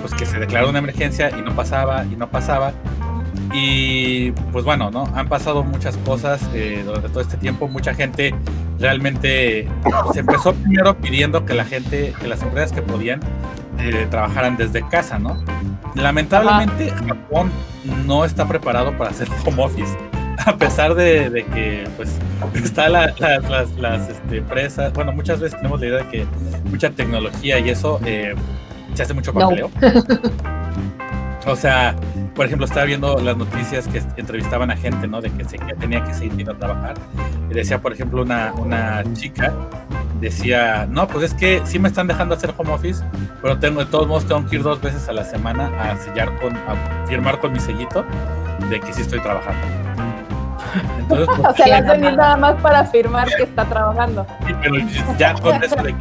[0.02, 2.74] pues que se declarara una emergencia y no pasaba y no pasaba.
[3.54, 5.06] Y pues bueno, ¿no?
[5.16, 7.68] Han pasado muchas cosas eh, durante todo este tiempo.
[7.68, 8.34] Mucha gente
[8.80, 9.68] realmente
[10.14, 13.20] se empezó primero pidiendo que la gente, que las empresas que podían,
[13.80, 15.44] eh, trabajaran desde casa, ¿no?
[15.96, 17.52] Lamentablemente Japón
[18.06, 19.98] no está preparado para hacer home office.
[20.46, 22.18] A pesar de, de que pues
[22.56, 26.26] está la- la- las, las, este, empresas, bueno, muchas veces tenemos la idea de que
[26.70, 28.34] mucha tecnología y eso eh,
[28.94, 29.50] se hace mucho No.
[31.52, 31.96] O sea,
[32.36, 35.20] por ejemplo, estaba viendo las noticias que entrevistaban a gente, ¿no?
[35.20, 35.44] De que
[35.80, 36.96] tenía que seguir a trabajar.
[37.50, 39.54] Y decía, por ejemplo, una, una chica,
[40.22, 43.04] decía, no, pues es que sí me están dejando hacer home office,
[43.42, 46.40] pero tengo, de todos modos tengo que ir dos veces a la semana a sellar
[46.40, 48.06] con, a firmar con mi sellito
[48.70, 49.89] de que sí estoy trabajando.
[51.00, 54.26] Entonces, O sea, le hacen ir nada más para afirmar que está trabajando.
[54.48, 54.76] Sí, pero
[55.18, 55.96] ya con eso de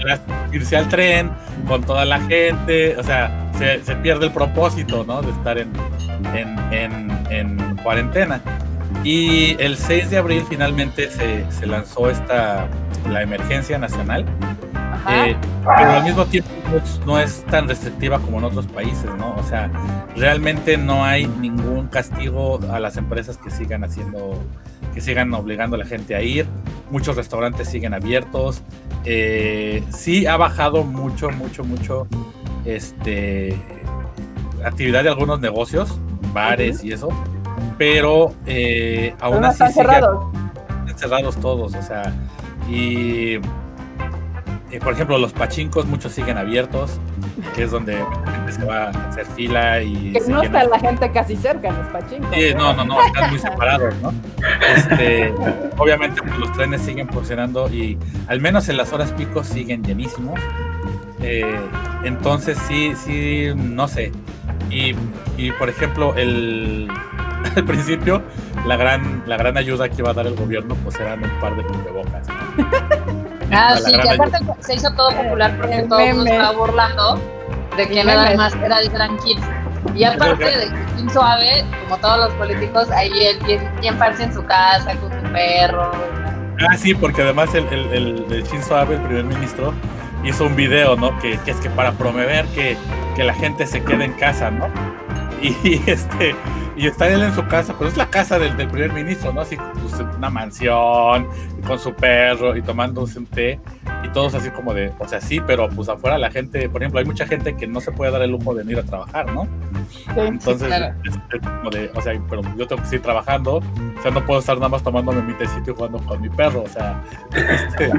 [0.53, 1.31] irse al tren,
[1.67, 5.23] con toda la gente, o sea, se, se pierde el propósito, ¿no?
[5.23, 5.71] De estar en,
[6.35, 8.41] en, en- en cuarentena.
[9.05, 12.67] Y el 6 de abril finalmente se, se lanzó esta,
[13.09, 14.25] la emergencia nacional.
[15.09, 19.11] Eh, pero al mismo tiempo no es, no es tan restrictiva como en otros países,
[19.19, 19.35] ¿no?
[19.37, 19.71] O sea,
[20.17, 24.35] realmente no hay ningún castigo a las empresas que sigan haciendo,
[24.95, 26.47] que sigan obligando a la gente a ir.
[26.91, 28.63] Muchos restaurantes siguen abiertos.
[29.05, 32.07] Eh, sí ha bajado mucho, mucho, mucho
[32.65, 33.59] este
[34.65, 35.99] actividad de algunos negocios,
[36.33, 37.09] bares y eso,
[37.77, 40.27] pero eh, Pero aún no así están cerrados.
[40.81, 42.13] están cerrados todos, o sea,
[42.69, 43.39] y,
[44.71, 47.01] y, por ejemplo los pachincos muchos siguen abiertos,
[47.55, 48.05] que es donde
[48.51, 51.87] se va a hacer fila y Que no está la gente casi cerca en los
[51.89, 52.31] pachincos.
[52.35, 54.13] Sí, no, no, no, están muy separados, ¿no?
[54.75, 55.33] Este,
[55.77, 60.41] obviamente pues, los trenes siguen funcionando y al menos en las horas pico siguen llenísimos.
[61.21, 61.59] Eh,
[62.05, 64.13] entonces sí, sí, no sé.
[64.71, 64.95] Y,
[65.37, 66.89] y, por ejemplo, el,
[67.57, 68.23] al principio
[68.67, 71.57] la gran, la gran ayuda que iba a dar el gobierno pues eran un par
[71.57, 72.29] de cubrebocas.
[72.29, 73.08] ¿no?
[73.53, 74.27] Ah, sí, que ayuda.
[74.27, 77.21] aparte se hizo todo popular porque El todo el mundo estaba burlando
[77.77, 79.17] de que nada más era el gran.
[79.95, 84.25] Y aparte de que Kim Suave, como todos los políticos, ahí él bien, bien parce
[84.25, 85.93] en su casa con su perro.
[86.69, 89.73] Ah, sí, porque además el, el, el, el Shinzo Abe, el primer ministro,
[90.25, 91.17] hizo un video, ¿no?
[91.21, 92.77] Que, que es que para promover que,
[93.15, 94.67] que la gente se quede en casa, ¿no?
[95.41, 96.35] Y este
[96.79, 99.41] y está él en su casa, pero es la casa del, del primer ministro, ¿no?
[99.41, 101.27] Así pues, una mansión,
[101.67, 103.59] con su perro y tomándose un té
[104.05, 107.01] y todos así como de, o sea, sí, pero pues afuera la gente, por ejemplo,
[107.01, 109.49] hay mucha gente que no se puede dar el lujo de ir a trabajar, ¿no?
[110.17, 110.95] Entonces, claro.
[111.05, 114.25] es, es como de, o sea, pero yo tengo que seguir trabajando, o sea, no
[114.25, 117.03] puedo estar nada más tomándome mi tecito y jugando con mi perro, o sea,
[117.35, 117.93] este,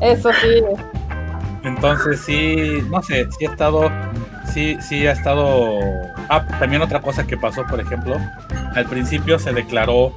[0.00, 0.62] Eso sí.
[1.64, 3.90] entonces sí, no sé, sí ha estado,
[4.52, 5.78] sí, sí ha estado,
[6.28, 8.16] ah, también otra cosa que pasó, por ejemplo,
[8.74, 10.12] al principio se declaró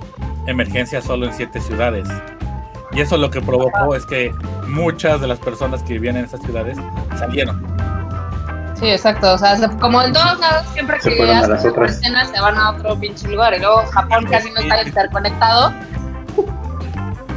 [0.48, 2.08] emergencia solo en siete ciudades,
[2.92, 4.32] y eso lo que provocó es que
[4.68, 6.78] muchas de las personas que vivían en esas ciudades
[7.18, 7.66] salieron.
[8.80, 9.34] Sí, exacto.
[9.34, 12.72] O sea, se- como en todos lados, siempre Se que las cuarentena se van a
[12.72, 13.54] otro pinche lugar.
[13.54, 15.72] Y luego Japón casi no está interconectado.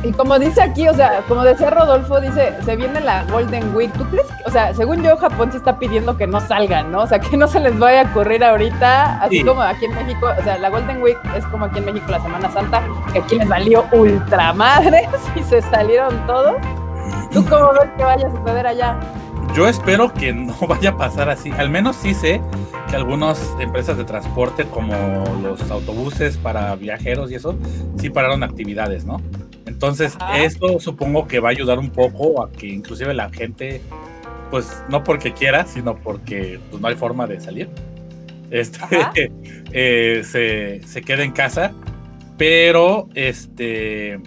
[0.04, 3.90] Y como dice aquí, o sea, como decía Rodolfo, dice, se viene la Golden Week.
[3.94, 7.02] ¿Tú crees que, o sea, según yo, Japón se está pidiendo que no salgan, ¿no?
[7.02, 9.44] O sea, que no se les vaya a ocurrir ahorita, así Sí.
[9.44, 12.20] como aquí en México, o sea, la Golden Week es como aquí en México la
[12.20, 16.56] Semana Santa, que aquí les valió ultramadres y se salieron todos.
[17.32, 18.96] ¿Tú cómo ves que vaya a suceder allá?
[19.54, 21.50] Yo espero que no vaya a pasar así.
[21.56, 22.42] Al menos sí sé
[22.90, 24.92] que algunas empresas de transporte, como
[25.42, 27.54] los autobuses para viajeros y eso,
[27.98, 29.20] sí pararon actividades, ¿no?
[29.74, 30.44] Entonces, Ajá.
[30.44, 33.82] esto supongo que va a ayudar un poco a que inclusive la gente,
[34.50, 37.68] pues no porque quiera, sino porque pues, no hay forma de salir,
[38.52, 38.78] este,
[39.72, 41.72] eh, se, se quede en casa.
[42.38, 44.20] Pero, este,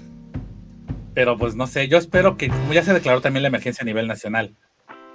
[1.14, 3.86] pero pues no sé, yo espero que, como ya se declaró también la emergencia a
[3.86, 4.54] nivel nacional,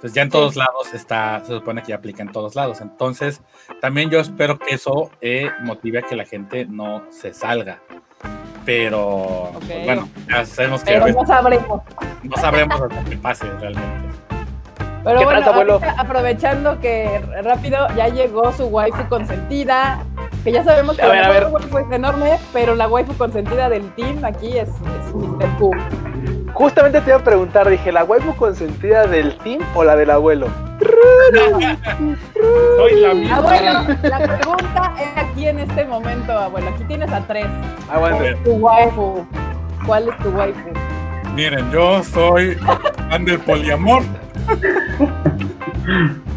[0.01, 2.81] pues ya en todos lados está, se supone que ya aplica en todos lados.
[2.81, 3.41] Entonces,
[3.81, 7.81] también yo espero que eso eh, motive a que la gente no se salga.
[8.65, 11.81] Pero, pues, bueno, ya sabemos que Pero no sabremos.
[12.23, 14.12] no sabremos hasta que pase realmente.
[15.03, 15.81] Pero ¿Qué bueno, abuelo?
[15.97, 20.01] aprovechando que rápido ya llegó su waifu consentida,
[20.43, 21.53] que ya sabemos que A la ver, a mejor ver.
[21.53, 25.47] waifu es enorme, pero la waifu consentida del team aquí es, es Mr.
[25.59, 25.71] Q.
[26.53, 30.47] Justamente te iba a preguntar, dije, ¿la waifu consentida del team o la del abuelo?
[32.77, 33.35] Soy la misma.
[33.37, 33.71] Abuelo,
[34.03, 36.69] la pregunta es aquí en este momento, abuelo.
[36.69, 37.47] Aquí tienes a tres.
[37.91, 38.17] Ah, bueno.
[38.17, 39.25] ¿Cuál es tu waifu?
[39.85, 40.69] ¿Cuál es tu waifu?
[41.35, 42.55] Miren, yo soy
[43.09, 44.03] fan del poliamor.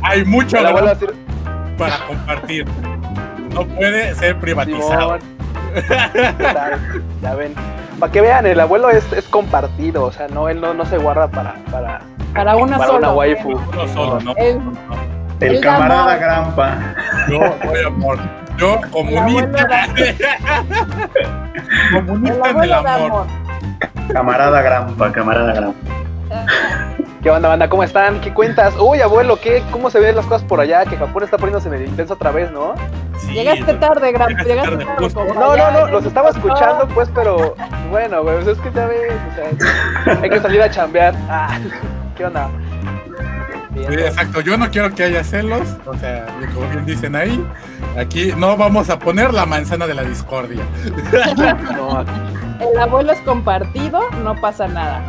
[0.03, 1.07] Hay mucho así,
[1.79, 2.64] para compartir.
[3.55, 5.19] No puede ser privatizado.
[7.23, 7.55] Ya ven.
[7.99, 10.99] Para que vean, el abuelo es, es compartido, o sea, no, él no, no se
[10.99, 12.01] guarda para, para,
[12.35, 13.09] Para una para sola.
[13.09, 13.53] una waifu.
[13.75, 14.35] No solo, no.
[14.37, 14.61] El,
[15.40, 16.19] El El camarada amor.
[16.21, 16.77] Grampa.
[17.29, 18.19] Yo soy amor.
[18.59, 19.66] Yo comunista.
[21.92, 23.11] comunista en el abuelo da amor.
[23.11, 23.27] amor.
[24.12, 25.96] Camarada Grampa, camarada Grampa.
[27.27, 27.69] ¿Qué onda, banda?
[27.69, 28.21] ¿Cómo están?
[28.21, 28.75] ¿Qué cuentas?
[28.79, 29.61] Uy, abuelo, ¿qué?
[29.73, 30.85] ¿Cómo se ven las cosas por allá?
[30.85, 32.73] Que Japón está poniéndose medio intenso otra vez, ¿no?
[33.19, 34.29] Sí, Llegaste tarde, gran.
[34.29, 37.57] Llegaste Llegaste tarde, No, no, no, los estaba escuchando, pues, pero
[37.91, 39.35] bueno, güey, pues es que ya ves, o
[40.15, 41.17] sea, hay que salir a chambear.
[41.29, 41.59] Ah,
[42.17, 42.49] ¿Qué onda?
[43.71, 47.45] Bien, Sí, exacto, yo no quiero que haya celos, o sea, como bien dicen ahí,
[47.99, 50.62] aquí no vamos a poner la manzana de la discordia.
[51.77, 52.11] no, aquí-
[52.73, 55.03] El abuelo es compartido, no pasa nada.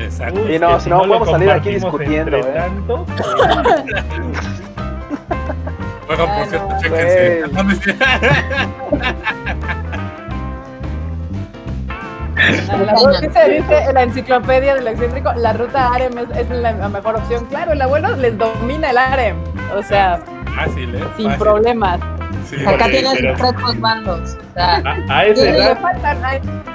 [0.00, 0.50] Exacto.
[0.50, 2.42] Y no, si no, vamos a salir aquí discutiendo, ¿eh?
[2.54, 3.06] tanto,
[6.08, 6.80] Luego, por cierto, no.
[6.80, 7.44] chéquense.
[12.36, 16.88] La ruta- dice, dice la enciclopedia del excéntrico, la ruta Arem es, es la, la
[16.88, 17.44] mejor opción.
[17.46, 19.36] Claro, el abuelo les domina el Arem.
[19.76, 20.20] O sea,
[20.56, 21.04] Fácil, ¿eh?
[21.16, 21.38] sin Fácil.
[21.38, 22.00] problemas.
[22.48, 24.36] Sí, Acá porque- tienes pero- tres dos bandos.
[24.50, 25.18] O sea, a, a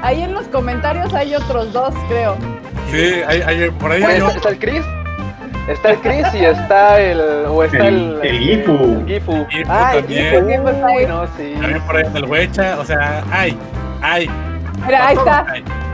[0.03, 2.35] ahí en los comentarios hay otros dos, creo.
[2.91, 4.81] Sí, hay, hay- por ahí hay Está, está el Chris.
[5.67, 7.19] Está el Chris y está el.
[7.47, 8.19] O está el.
[8.21, 8.73] El- el Gifu.
[8.73, 9.45] El Gifu.
[9.49, 10.25] Gifu Ah, el también.
[10.25, 10.35] Gifu.
[10.69, 11.53] Está sí.
[11.59, 13.57] También por ahí el Huecha, o sea, hay,
[14.01, 14.29] hay.
[14.85, 15.45] Mira, ahí está,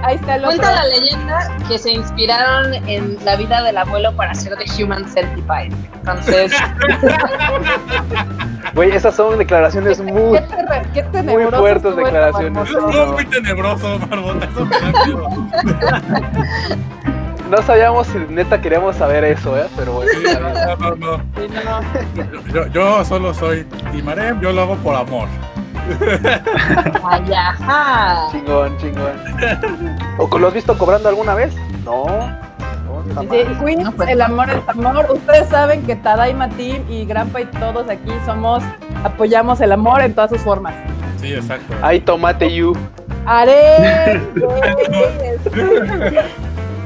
[0.04, 4.32] ahí está el cuenta la leyenda que se inspiraron en la vida del abuelo para
[4.32, 5.72] hacer The Human Centipede.
[5.96, 6.52] Entonces,
[8.74, 10.40] Güey, esas son declaraciones muy.
[10.40, 12.70] ¿Qué, terre- qué tenebroso fuertes declaraciones.
[12.70, 14.46] Es muy tenebroso, Marbota.
[14.46, 15.30] Eso me da miedo.
[17.50, 19.66] No sabíamos si neta queríamos saber eso, ¿eh?
[19.76, 20.12] Pero bueno.
[20.14, 21.18] Sí, no, no, no.
[21.18, 22.54] Sí, no, no.
[22.54, 25.28] Yo, yo solo soy Timarem, yo lo hago por amor.
[27.04, 28.28] Ay, ajá.
[28.32, 29.12] Chingón, chingón.
[30.18, 31.54] ¿O lo has visto cobrando alguna vez?
[31.84, 32.06] No.
[33.16, 33.28] No.
[33.30, 35.08] Queens, No, pues, el amor es amor.
[35.12, 38.64] Ustedes saben que Tadaima Team y Grampa y todos aquí somos,
[39.04, 40.74] apoyamos el amor en todas sus formas.
[41.20, 41.74] Sí, exacto.
[41.82, 42.76] Ay, tomate you.
[43.26, 44.20] Haré,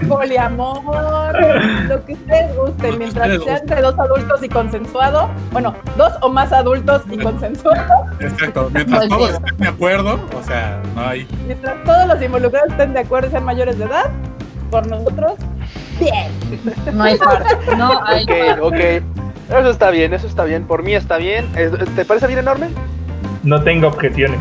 [0.08, 0.82] poliamor,
[1.88, 6.52] lo que ustedes gusten, mientras sean de dos adultos y consensuado, bueno, dos o más
[6.54, 8.70] adultos y consensuados, Exacto.
[8.74, 11.28] Mientras todos estén de acuerdo, o sea, no hay.
[11.46, 14.10] mientras todos los involucrados estén de acuerdo y sean mayores de edad,
[14.72, 15.34] por nosotros,
[16.00, 16.32] bien.
[16.94, 17.56] No hay parte.
[17.78, 18.62] No hay Ok, parte.
[18.62, 19.04] ok.
[19.60, 20.64] Eso está bien, eso está bien.
[20.66, 21.46] Por mí está bien.
[21.96, 22.70] ¿Te parece bien enorme?
[23.44, 24.40] no tengo objeciones.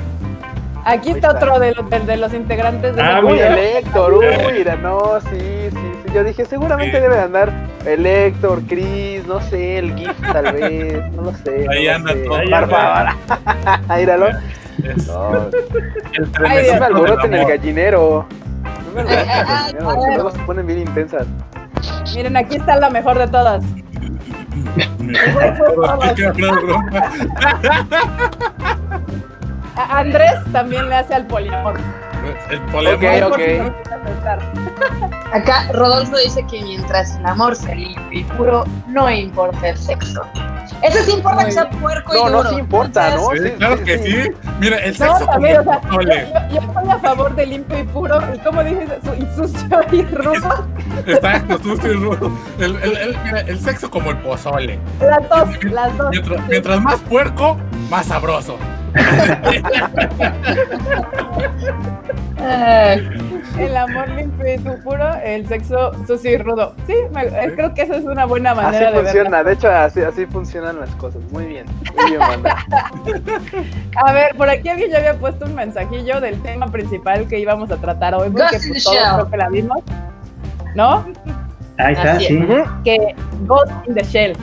[0.86, 1.38] Aquí está está.
[1.38, 5.18] otro de los, de, de los integrantes de Ah, Uy, el Héctor, uy, mira, no,
[5.30, 5.38] sí,
[5.70, 6.12] sí, sí.
[6.14, 7.02] Yo dije, seguramente Sí.
[7.02, 7.52] debe de andar
[7.86, 11.66] el Héctor, Chris, no sé, el GIF tal vez, no lo sé.
[11.70, 12.18] Ahí no anda sé.
[12.24, 12.34] todo.
[12.36, 13.16] Ahí Por anda.
[13.26, 13.98] favor.
[13.98, 14.28] Míralo.
[14.28, 18.26] Es No, el Ay, no me alboroten el gallinero.
[18.86, 21.26] No me alboroten el gallinero, que luego se ponen bien intensas.
[22.14, 23.64] Miren, aquí está la mejor de todas.
[24.98, 25.20] Mira,
[29.76, 31.78] A- Andrés también le hace al poliamor.
[32.50, 32.94] El poliamor.
[32.94, 33.38] Ok, Por ok.
[33.46, 34.38] si no lo quieres aceptar.
[35.32, 40.22] Acá Rodolfo dice que mientras el amor sea limpio y puro, no importa el sexo.
[40.82, 42.50] Eso sí importa que sea puerco y No, no, duro.
[42.50, 43.30] sí importa, ¿no?
[43.30, 44.12] Sí, Sí, claro sí, que sí.
[44.22, 44.30] sí.
[44.60, 45.66] Mira, el No, sexo como también, o el
[46.08, 48.20] sea, yo, yo- estoy a favor de limpio y puro.
[48.34, 48.88] ¿Y cómo dices?
[49.18, 50.66] Y sucio y rudo.
[51.06, 52.30] Exacto, sucio y rudo.
[52.58, 54.78] El, el, el, mira, el sexo como el pozole.
[55.00, 56.10] Las dos, las dos.
[56.10, 56.44] Mientras, Sí.
[56.48, 57.56] mientras más puerco,
[57.90, 58.56] más sabroso.
[63.58, 66.74] El amor limpio y puro, el sexo sucio y rudo.
[66.86, 69.02] Sí, me- eh, creo que esa es una buena Así manera de verla.
[69.10, 71.22] funciona, de hecho así, así funcionan las cosas.
[71.30, 72.56] Muy bien, muy bien, banda.
[74.06, 77.70] A ver, por aquí alguien ya había puesto un mensajillo del tema principal que íbamos
[77.70, 79.78] a tratar hoy, porque pues, the todos creo que la vimos,
[80.74, 81.06] ¿no?
[81.78, 82.28] Ahí está, Así es.
[82.28, 82.46] sí.
[82.84, 83.14] Que
[83.46, 84.36] Ghost in the Shell.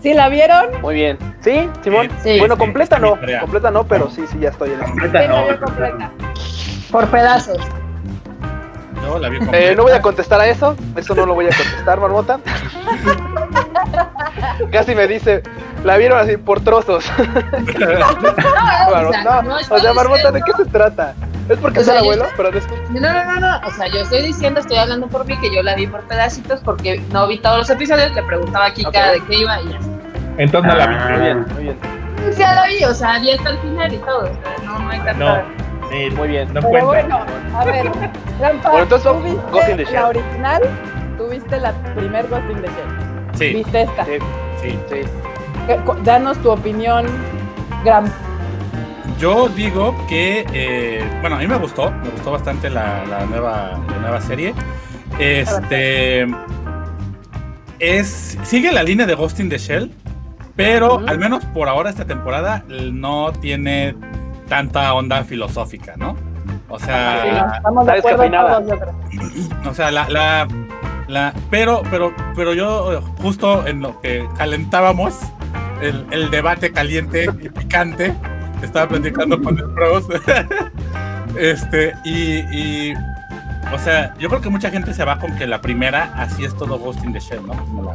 [0.00, 0.66] ¿Sí la vieron?
[0.82, 1.16] Muy bien.
[1.42, 2.08] ¿Sí, Simón?
[2.22, 2.38] Sí.
[2.40, 4.84] bueno, Sí, completa no, completa no, pero sí, sí, ya estoy en eso.
[4.90, 6.10] Completa Sí, la no, completa.
[6.90, 7.58] por pedazos.
[9.18, 9.28] La.
[9.52, 12.38] Eh, no voy a contestar a eso, eso no lo voy a contestar, Marmota.
[14.70, 15.42] Casi me dice,
[15.84, 17.04] la vieron así por trozos.
[17.18, 21.14] No, o sea, no, no o sea, Marmota, ¿de qué se trata?
[21.48, 22.24] ¿Es porque O es el abuelo?
[22.24, 22.80] estoy- Pero después...
[22.90, 23.66] No, no, no, no.
[23.66, 26.60] O sea, yo estoy diciendo, estoy hablando por mí, que yo la vi por pedacitos
[26.60, 28.12] porque no vi todos los episodios.
[28.14, 29.78] Le preguntaba a Kika de qué iba y ya.
[30.38, 30.94] Entonces no la vi.
[31.12, 31.76] Muy bien, muy bien,
[32.22, 34.20] Pues ya la vi, o sea, vi hasta el final y todo.
[34.22, 35.12] o sea, no, no hay tanta.
[35.14, 35.42] No,
[35.92, 36.48] sí, muy bien.
[36.52, 37.24] no Pero cuenta.
[37.24, 37.86] bueno, a ver,
[38.40, 39.94] Rampa, Bueno, entonces, ¿tú viste Ghost in the Shell.
[39.94, 40.62] la original?
[41.18, 43.34] ¿Tú viste la primer Ghost in the Shell?
[43.34, 44.04] Sí, ¿Viste esta?
[44.04, 44.12] Sí,
[44.60, 44.78] sí.
[44.90, 45.00] sí.
[46.04, 47.06] Danos tu opinión,
[47.84, 48.04] Gram.
[49.18, 53.78] Yo digo que, eh, bueno, a mí me gustó, me gustó bastante la, la nueva,
[53.88, 54.52] la nueva serie.
[55.18, 56.26] Este
[57.78, 59.92] es sigue la línea de Ghost in the Shell,
[60.56, 63.94] pero al menos por ahora esta temporada no tiene
[64.52, 66.14] tanta onda filosófica, ¿no?
[66.68, 68.60] O Sí, sea, estamos de acuerdo descafeinada.
[68.60, 69.70] todos, yo creo.
[69.70, 70.46] o sea, la, la,
[71.08, 75.18] la- pero, pero, pero yo justo en lo que calentábamos
[75.80, 78.14] el, el debate caliente y picante,
[78.62, 80.04] estaba platicando con el pros,
[81.38, 82.94] este, y, y,
[83.74, 86.54] o sea, yo creo que mucha gente se va con que la primera, así es
[86.56, 87.54] todo Ghost in the Shell, ¿no?
[87.54, 87.94] Como la,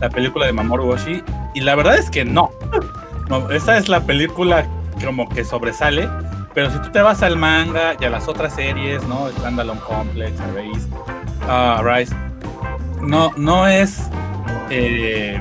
[0.00, 1.22] la película de Mamoru Oshii,
[1.54, 2.50] y la verdad es que no.
[3.28, 4.64] no esa es la película
[5.04, 6.08] como que sobresale,
[6.54, 9.28] pero si tú te vas al manga y a las otras series, ¿no?
[9.38, 10.88] Standalone Complex, Arise,
[11.48, 12.14] ah, Rise,
[13.00, 14.08] no, no es.
[14.70, 15.40] eh,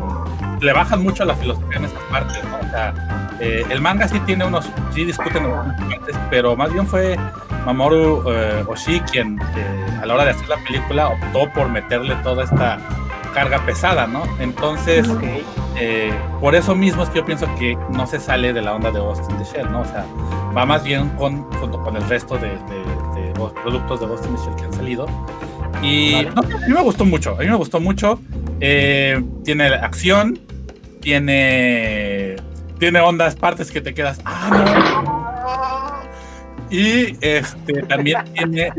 [0.62, 2.58] le bajan mucho la filosofía en estas partes, ¿no?
[2.68, 2.94] O sea,
[3.40, 4.70] eh, el manga sí tiene unos.
[4.94, 7.18] Sí discuten en algunas partes, pero más bien fue
[7.66, 12.16] Mamoru eh, Oshii quien, eh, a la hora de hacer la película, optó por meterle
[12.24, 12.80] toda esta
[13.38, 14.24] carga pesada, ¿no?
[14.40, 15.08] Entonces.
[15.80, 18.90] Eh, por eso mismo es que yo pienso que no se sale de la onda
[18.90, 19.82] de Ghost in the Shell, ¿no?
[19.82, 20.06] O sea,
[20.58, 24.26] va más bien con, junto con el resto de, de- de los productos de Ghost
[24.26, 25.06] in the Shell que han salido.
[25.84, 28.20] Y no, a mí me gustó mucho, a mí me gustó mucho.
[28.60, 30.40] Eh, tiene acción,
[31.00, 32.38] tiene,
[32.80, 35.37] tiene ondas, partes que te quedas, ah, no.
[36.70, 38.72] Y este, también tiene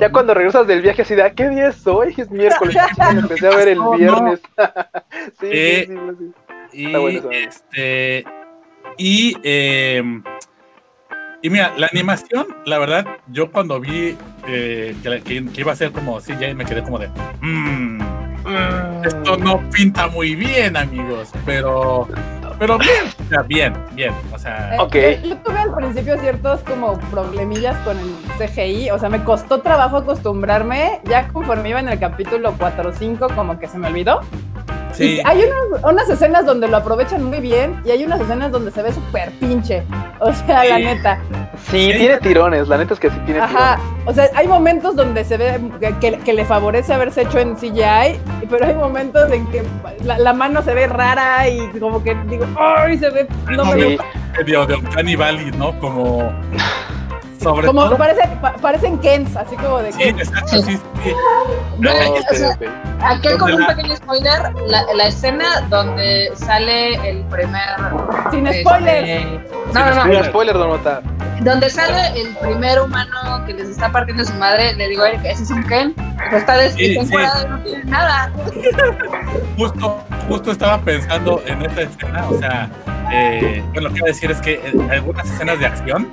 [0.00, 2.14] Ya cuando regresas del viaje así de, "Ah, ¿qué día es hoy?
[2.16, 2.76] Es miércoles.
[3.14, 4.40] Lo empecé a ver el viernes.
[5.40, 6.32] sí, Eh, sí, sí, sí.
[6.80, 8.24] Y, bueno este,
[8.98, 10.02] y, eh,
[11.42, 14.16] y mira, la animación, la verdad, yo cuando vi
[14.46, 17.08] eh, que, que- que iba a ser como CGI, me quedé como de,
[17.40, 17.98] "Mm,
[19.04, 22.06] esto no pinta muy bien, amigos, pero,
[22.58, 24.94] pero bien, o sea, bien, bien, o sea, Eh, Ok.
[24.94, 29.60] Yo, yo tuve al principio ciertos como problemillas con el CGI, o sea, me costó
[29.60, 33.88] trabajo acostumbrarme, ya conforme iba en el capítulo 4 o 5 como que se me
[33.88, 34.20] olvidó.
[34.92, 38.50] sí, Y hay unas, unas escenas donde lo aprovechan muy bien y hay unas escenas
[38.50, 39.82] donde se ve súper pinche,
[40.18, 41.18] o sea, la neta.
[41.70, 41.98] Sí, Sí.
[41.98, 42.66] tiene tirones.
[42.68, 45.94] La neta es que sí tiene Ajá, o sea, hay momentos donde se ve que,
[45.98, 49.62] que- que le favorece haberse hecho en CGI, pero hay momentos en que
[50.02, 52.96] la, la mano se ve rara y como que digo, ¡ay!
[52.98, 54.04] Se ve, no me gusta.
[54.38, 55.78] Medio de Uncanny Valley, ¿no?
[55.78, 56.32] Como,
[57.40, 61.12] sobre Como todo, parece, pa- parecen Kens, así como de sí, exacto, sí, sí.
[61.78, 62.68] No, Ay, o sea, Ok, ok.
[63.00, 67.62] Aquí como un la- pequeño spoiler, la, la escena donde sale el primer...
[68.30, 69.24] Sin este, spoilers.
[69.72, 70.04] No, no, no.
[70.06, 71.00] Mira, spoiler, Don Mota.
[71.42, 75.20] Donde sale el primer humano que les está partiendo su madre, le digo a Eric,
[75.24, 75.94] ese es un Ken.
[76.18, 77.14] Pero está des- Sí, sí.
[77.48, 78.32] no tiene nada.
[79.56, 82.68] justo, justo estaba pensando en esta escena, o sea,
[83.12, 86.08] eh, bueno, lo que iba a decir es que eh, algunas escenas de acción,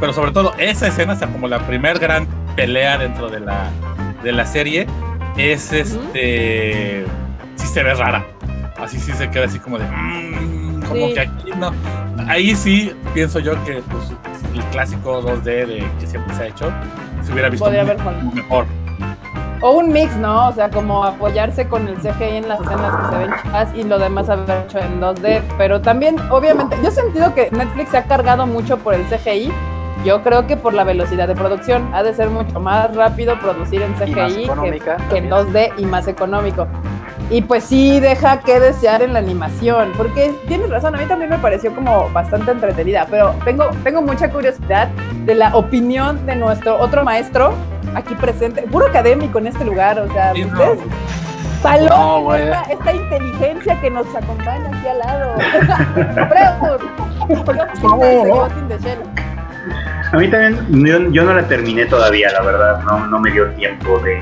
[0.00, 2.26] pero sobre todo esa escena, o sea, como la primer gran
[2.56, 3.68] pelea dentro de la,
[4.22, 4.86] de la serie,
[5.36, 7.04] es este,
[7.56, 8.24] sí se ve rara,
[8.78, 11.14] así sí se queda así como de, "Mm, como Sí.
[11.14, 11.72] que aquí no.
[12.28, 14.12] Ahí sí pienso yo que pues,
[14.54, 16.70] el clásico 2D de, que siempre se ha hecho
[17.24, 18.66] se hubiera visto Podría muy- haber mejor.
[19.62, 20.48] O un mix, ¿no?
[20.48, 23.82] O sea, como apoyarse con el CGI en las escenas que se ven chicas y
[23.84, 25.42] lo demás haber hecho en 2D.
[25.58, 29.52] Pero también, obviamente, yo he sentido que Netflix se ha cargado mucho por el CGI.
[30.04, 31.88] Yo creo que por la velocidad de producción.
[31.94, 34.12] Ha de ser mucho más rápido producir en CGI que,
[35.10, 35.30] que en también.
[35.30, 36.66] 2D y más económico.
[37.28, 41.30] Y pues sí deja que desear en la animación, porque tienes razón, a mí también
[41.30, 44.88] me pareció como bastante entretenida, pero tengo, tengo mucha curiosidad
[45.26, 47.52] de la opinión de nuestro otro maestro
[47.94, 50.48] aquí presente, puro académico en este lugar, o sea, Sí, no.
[50.48, 50.78] ustedes
[51.62, 52.42] Paloma, No, güey.
[52.42, 55.34] esta, esta inteligencia que nos acompaña aquí al lado.
[56.30, 56.80] Freud,
[60.12, 63.46] A mí también, yo, yo no la terminé todavía, la verdad, no, no me dio
[63.50, 64.20] tiempo de,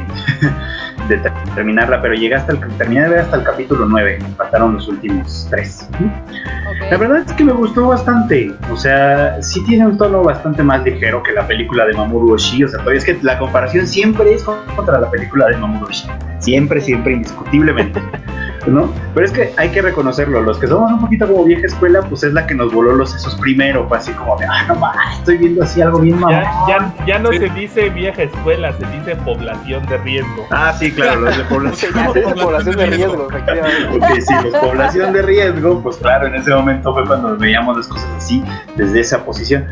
[1.09, 4.29] de ter- terminarla, pero llegué hasta el, terminé de ver hasta el capítulo 9, me
[4.35, 5.89] faltaron los últimos tres.
[6.91, 10.85] La verdad es que me gustó bastante, o sea, sí tiene un tono bastante más
[10.85, 14.35] ligero que la película de Mamoru Oshii, o sea, todavía es que la comparación siempre
[14.35, 18.03] es contra la película de Mamoru Oshii, siempre, siempre, indiscutiblemente.
[18.71, 18.93] ¿No?
[19.15, 22.23] Pero es que hay que reconocerlo, los que somos un poquito como vieja escuela, pues
[22.25, 25.19] es la que nos voló los sesos primero, fue así como de, ah, no mames,
[25.19, 26.41] estoy viendo así algo bien mamón.
[26.43, 27.39] Ya, ya, ya no Sí.
[27.39, 30.47] se dice vieja escuela, se dice población de riesgo.
[30.51, 31.93] Ah, sí, claro, los de población.
[32.15, 34.21] de población de riesgo, efectivamente.
[34.23, 38.09] Sí, los población de riesgo, pues claro, en ese momento fue cuando veíamos las cosas
[38.17, 38.43] así,
[38.77, 39.67] desde esa posición.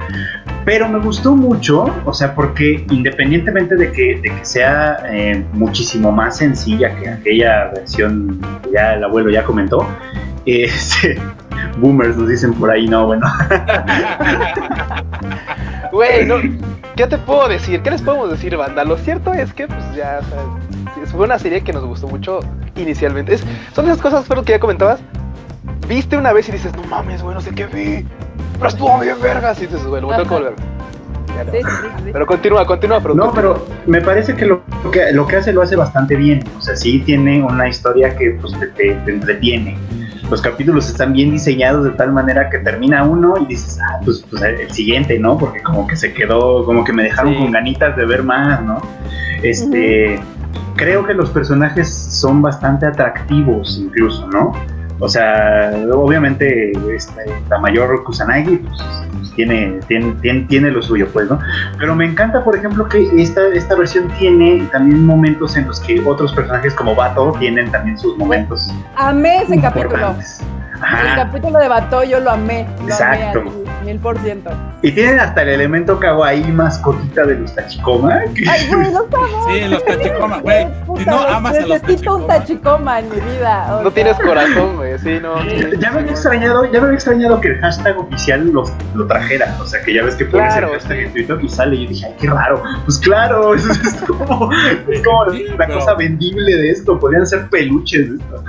[0.67, 6.11] Pero me gustó mucho, o sea, porque independientemente de que, de que sea eh, muchísimo
[6.11, 9.87] más sencilla que aquella versión que ya el abuelo ya comentó,
[10.45, 11.21] este,
[11.79, 13.29] boomers nos dicen por ahí, no, bueno,
[15.93, 16.29] Güey,
[16.97, 17.81] ¿qué te puedo decir?
[17.83, 18.83] ¿Qué les podemos decir, banda?
[18.83, 20.41] Lo cierto es que, pues ya, o sea,
[21.07, 22.41] fue una serie que nos gustó mucho
[22.75, 23.39] inicialmente.
[23.73, 24.99] Son esas cosas, pero que ya comentabas.
[25.87, 28.05] Viste una vez y dices, no mames, güey, no sé qué vi.
[28.57, 29.63] Pero estuvo bien vergas.
[29.63, 29.69] Y no.
[31.37, 32.11] Sí, sí, sí, sí.
[32.13, 35.53] Pero continúa, continúa, pero No, pero me parece que lo, lo que lo que hace
[35.53, 36.43] lo hace bastante bien.
[36.59, 39.77] O sea, sí tiene una historia que pues, te, te- te entretiene.
[40.31, 44.25] Los capítulos están bien diseñados de tal manera que termina uno y dices, ah, pues,
[44.31, 45.37] pues, el siguiente, ¿no?
[45.39, 47.39] Porque como que se quedó, como que me dejaron Sí.
[47.41, 48.81] con ganitas de ver más, ¿no?
[49.43, 50.19] Este,
[50.75, 54.53] creo que los personajes son bastante atractivos incluso, ¿no?
[54.99, 58.83] O sea, obviamente este, la mayor Kusanagi pues,
[59.13, 61.39] pues, tiene, tiene, tiene, tiene lo suyo, pues, ¿no?
[61.79, 66.01] Pero me encanta, por ejemplo, que esta, esta versión tiene también momentos en los que
[66.01, 70.15] otros personajes como Bato tienen también sus momentos Amé ese capítulo.
[70.17, 72.67] El capítulo de Bato yo lo amé.
[72.81, 73.41] Lo Exacto.
[73.41, 74.51] amé mil por ciento.
[74.83, 78.21] Y tienen hasta el elemento kawaii mascotita de los Tachikoma.
[78.35, 79.49] que- Ay, güey, amo.
[79.49, 80.67] Sí, los tachikoma, güey.
[80.99, 83.67] Si no amas a los Necesito un tachicoma en mi vida.
[83.71, 83.91] o no sea.
[83.95, 84.99] tienes corazón, güey.
[84.99, 85.41] Sí, no.
[85.43, 85.65] sí.
[85.79, 88.65] Ya me había extrañado, ya me había extrañado que el hashtag oficial lo,
[88.95, 89.57] lo trajera.
[89.61, 91.05] O sea, que ya ves que pones Claro, el hashtag sí.
[91.05, 91.77] en Twitter y sale.
[91.77, 92.63] Y yo dije, ay, qué raro.
[92.85, 96.99] Pues claro, eso es, es como, es como Sí, la pero- cosa vendible de esto.
[96.99, 98.45] Podrían ser peluches de esto.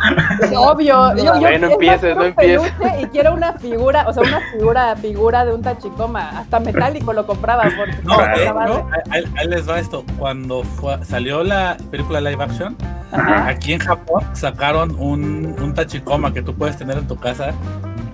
[0.60, 1.16] Obvio.
[1.16, 2.72] Yo, yo, Güey, no más, empieces, no empieces.
[3.02, 6.30] Y quiero una figura, o sea, una figura, figura de un tachicoma.
[6.40, 7.64] Hasta metálico lo compraba.
[7.78, 8.44] Porque No, base.
[8.44, 10.04] hecho, ahí, ahí les va esto.
[10.18, 12.76] Cuando fue- salió la película live action,
[13.12, 13.48] Ajá.
[13.48, 17.52] aquí en Japón sacaron un, un tachikoma que tú puedes tener en tu casa,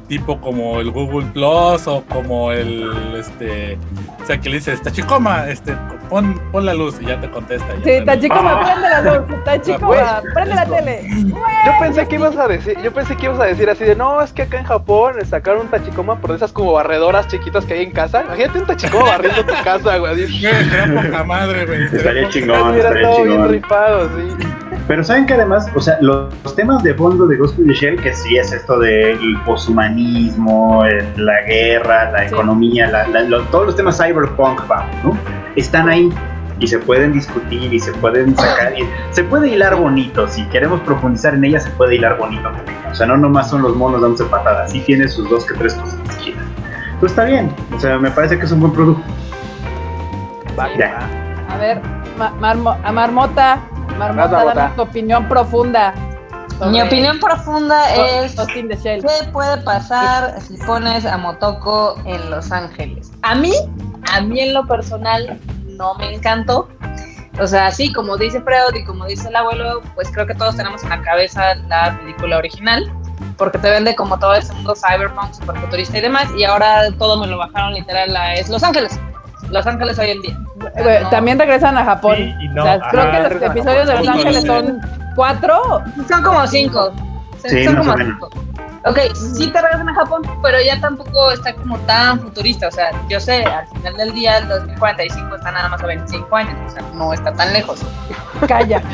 [0.08, 3.78] tipo como el Google Plus o como el, este,
[4.22, 5.76] o sea, que le dices, tachikoma, este,
[6.10, 7.68] pon, pon la luz y ya te contesta.
[7.84, 8.64] ya Sí, tachicoma, Ah.
[8.66, 9.44] prende la luz.
[9.46, 11.02] Tachicoma, prende la tele.
[11.66, 14.22] Yo pensé que ibas a decir, yo pensé que ibas a decir así de no,
[14.22, 17.84] es que acá en Japón sacaron un tachikoma por esas como barredoras chiquitas que hay
[17.84, 18.24] en casa.
[18.24, 20.28] Imagínate un tachikoma barriendo tu casa, güey.
[20.28, 21.84] sería poca madre, güey.
[21.84, 24.48] Estaría chingón, estaría estado bien rifado, sí.
[24.88, 28.02] Pero saben que además, o sea, los, temas de fondo de Ghost in the Shell,
[28.02, 29.18] que sí es esto del
[29.94, 32.34] poshumanismo, el- la guerra, la Sí.
[32.34, 35.18] economía, la- la- lo- todos los temas cyberpunk, vamos, ¿no?
[35.56, 36.10] Están ahí
[36.60, 40.28] y se pueden discutir y se pueden sacar y se puede hilar bonito.
[40.28, 42.50] Si queremos profundizar en ella, se puede hilar bonito.
[42.92, 45.74] O sea, no nomás son los monos dándose patadas, sí tiene sus dos que tres
[45.76, 46.44] cosas chidas.
[47.00, 49.04] Pues está bien, o sea, me parece que es un buen producto.
[50.48, 50.80] Sí.
[50.80, 51.00] Ya.
[51.50, 51.82] A ver,
[52.18, 53.60] ma- marmo- a Marmota,
[53.98, 54.54] Marmota, Marmota.
[54.54, 55.94] dame tu opinión profunda.
[56.64, 58.36] Sobre Mi opinión profunda es.
[58.36, 63.12] ¿Qué puede pasar si pones a Motoko en Los Ángeles?
[63.22, 63.54] A mí,
[64.12, 66.68] a mí en lo personal, no me encantó.
[67.40, 70.56] O sea, sí, como dice Freud y como dice el abuelo, pues creo que todos
[70.56, 72.92] tenemos en la cabeza la película original,
[73.38, 77.26] porque te vende como todo ese mundo cyberpunk, superfuturista y demás, y ahora todo me
[77.26, 79.00] lo bajaron literal a es Los Ángeles.
[79.50, 80.40] Los Ángeles hoy en día.
[81.02, 81.10] No.
[81.10, 82.16] También regresan a Japón.
[82.18, 82.62] Sí y no.
[82.62, 83.96] O sea, creo que los episodios de.
[83.96, 84.82] Los Ángeles son
[85.16, 85.84] cuatro.
[86.08, 86.94] Son como cinco.
[87.50, 87.94] Sí, son como.
[88.86, 92.68] Ok, sí te regresan a Japón, pero ya tampoco está como tan futurista.
[92.68, 96.36] O sea, yo sé, al final del día, el 2045 está nada más a 25
[96.36, 96.54] años.
[96.68, 97.82] O sea, no está tan lejos.
[98.48, 98.82] Calla.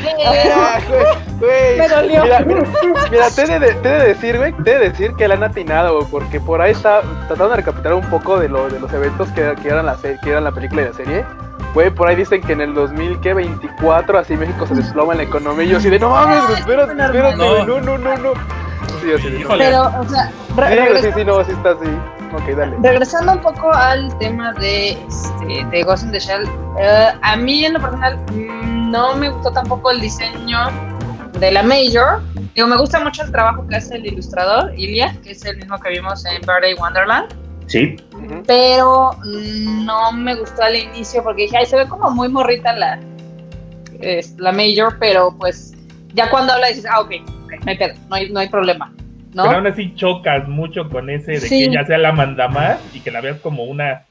[0.62, 1.04] Ah, güey,
[1.40, 1.78] güey.
[1.78, 2.22] Me dolió.
[2.22, 2.62] Mira, mira,
[3.10, 5.34] mira, te he de, te he de decir, güey, te he de decir que le
[5.34, 8.78] han atinado, güey, porque por ahí está tratando de recapitular un poco de, lo, de
[8.78, 11.24] los eventos que, que, eran la serie, que eran la película y la serie.
[11.74, 15.64] Güey, por ahí dicen que en el 2024 así México se desploma en la economía
[15.64, 17.64] y yo así de, no mames, espérate, espérate, No.
[17.64, 18.32] no, no, no, no.
[19.00, 19.44] Sí, así de.
[19.46, 21.86] Pero, o sea, re- Sí, sí, sí, no, sí está así.
[22.32, 22.76] Ok, dale.
[22.82, 26.48] regresando un poco al tema de, este, de Ghost in the Shell,
[26.78, 30.58] eh, a mí en lo personal mm, no me gustó tampoco el diseño
[31.38, 32.20] de la Major.
[32.54, 35.78] Digo, me gusta mucho el trabajo que hace el ilustrador, Ilya, que es el mismo
[35.78, 37.32] que vimos en Birthday Wonderland.
[37.70, 37.94] Sí,
[38.48, 42.72] pero mm, no me gustó al inicio porque dije, ay, se ve como muy morrita
[42.72, 42.98] la,
[44.00, 45.72] es, la Major, pero pues
[46.12, 47.12] ya cuando habla dices, ah, ok,
[47.44, 48.92] ok, no hay no hay, no hay problema,
[49.34, 49.44] ¿no?
[49.44, 51.48] Pero aún así chocas mucho con ese de Sí.
[51.48, 54.02] que ella sea la mandamás y que la veas como una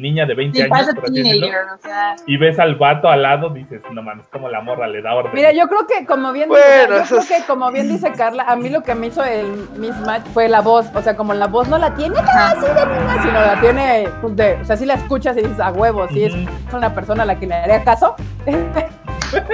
[0.00, 2.74] niña de 20 Sí, años, parece por así decirlo, teenager, o sea, y ves al
[2.76, 5.32] vato al lado, dices, no mames, como la morra le da orden.
[5.34, 7.88] Mira, yo creo que como bien Bueno, dice, yo eso creo es- que como bien
[7.88, 9.46] dice Carla, a mí lo que me hizo el
[9.76, 13.22] mismatch fue la voz, o sea, como la voz no la tiene así de niña,
[13.22, 16.34] sino la tiene, de, o sea, si la escuchas y dices a huevo, si es
[16.72, 18.14] una persona a la que le haría caso,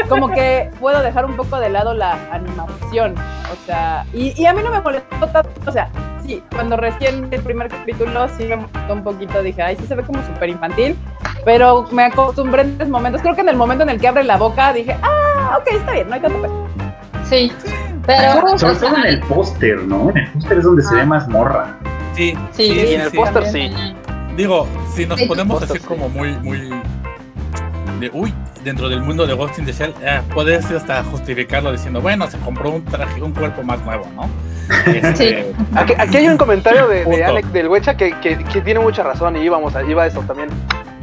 [0.08, 4.52] como que puedo dejar un poco de lado la animación, o sea, y, y a
[4.52, 5.88] mí no me molestó tanto, o sea,
[6.24, 9.94] sí, cuando recién el primer capítulo sí me molestó un poquito, dije, ay, sí se
[9.94, 10.96] ve como súper infantil,
[11.44, 14.24] pero me acostumbré en esos momentos, creo que en el momento en el que abre
[14.24, 16.66] la boca dije, ah, ok, está bien, no hay tanto pedo.
[17.24, 17.52] sí,
[18.06, 18.58] pero...
[18.58, 20.10] sobre todo en el póster, ¿no?
[20.10, 20.98] En el póster es donde se Ah.
[20.98, 21.76] ve más morra.
[22.14, 23.16] Sí, Sí, sí, sí, en el sí.
[23.16, 23.72] póster sí.
[24.36, 25.78] Digo, si nos así sí.
[25.80, 26.70] como muy, muy.
[28.00, 28.32] De, uy,
[28.64, 32.38] dentro del mundo de Ghost in the Shell, eh, puedes hasta justificarlo diciendo, bueno, se
[32.38, 34.28] compró un traje, un cuerpo más nuevo, ¿no?
[34.86, 37.24] Este, Aquí, aquí hay un comentario de, de.
[37.24, 40.20] Alex del Huecha que, que, que tiene mucha razón y íbamos a, iba a eso
[40.22, 40.48] también.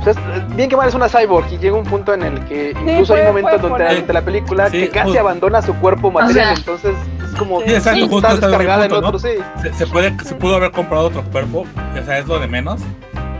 [0.03, 2.71] Pues es- bien que mal es una cyborg y llega un punto en el que
[2.71, 5.19] incluso hay puede- momentos donde poner- durante la película Sí, que casi justo.
[5.19, 6.95] abandona su cuerpo material, sea, entonces
[7.31, 9.07] es como Sí, exacto, justo está descargada en punto, ¿no?
[9.09, 9.35] otro, sí.
[9.61, 11.65] se, se puede, se pudo haber comprado otro cuerpo,
[12.01, 12.81] o sea, es lo de menos.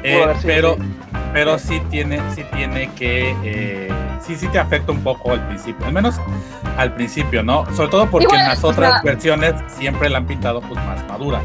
[0.04, 0.82] Eh, sido, pero, sí.
[1.34, 3.90] Pero sí tiene, sí tiene que, eh,
[4.22, 6.16] sí, sí te afecta un poco al principio, al menos
[6.78, 7.66] al principio, ¿no?
[7.76, 10.76] Sobre todo porque Igual, en las o otras sea- versiones siempre la han pintado pues
[10.86, 11.40] más madura.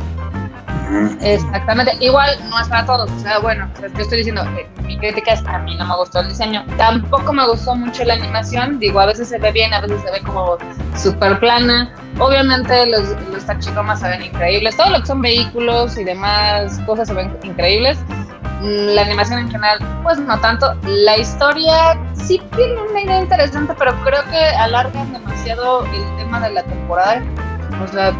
[1.20, 4.96] Exactamente, igual no es para todos, o sea, bueno, pues, yo estoy diciendo, eh, mi
[4.98, 8.78] crítica es a mí no me gustó el diseño, tampoco me gustó mucho la animación,
[8.78, 10.56] digo, a veces se ve bien, a veces se ve como
[10.96, 16.04] súper plana, obviamente los, los tachicomas se ven increíbles, todo lo que son vehículos y
[16.04, 17.98] demás cosas se ven increíbles,
[18.62, 23.94] la animación en general, pues no tanto, la historia sí tiene una idea interesante, pero
[24.04, 27.22] creo que alargan demasiado el tema de la temporada,
[27.84, 28.12] o sea,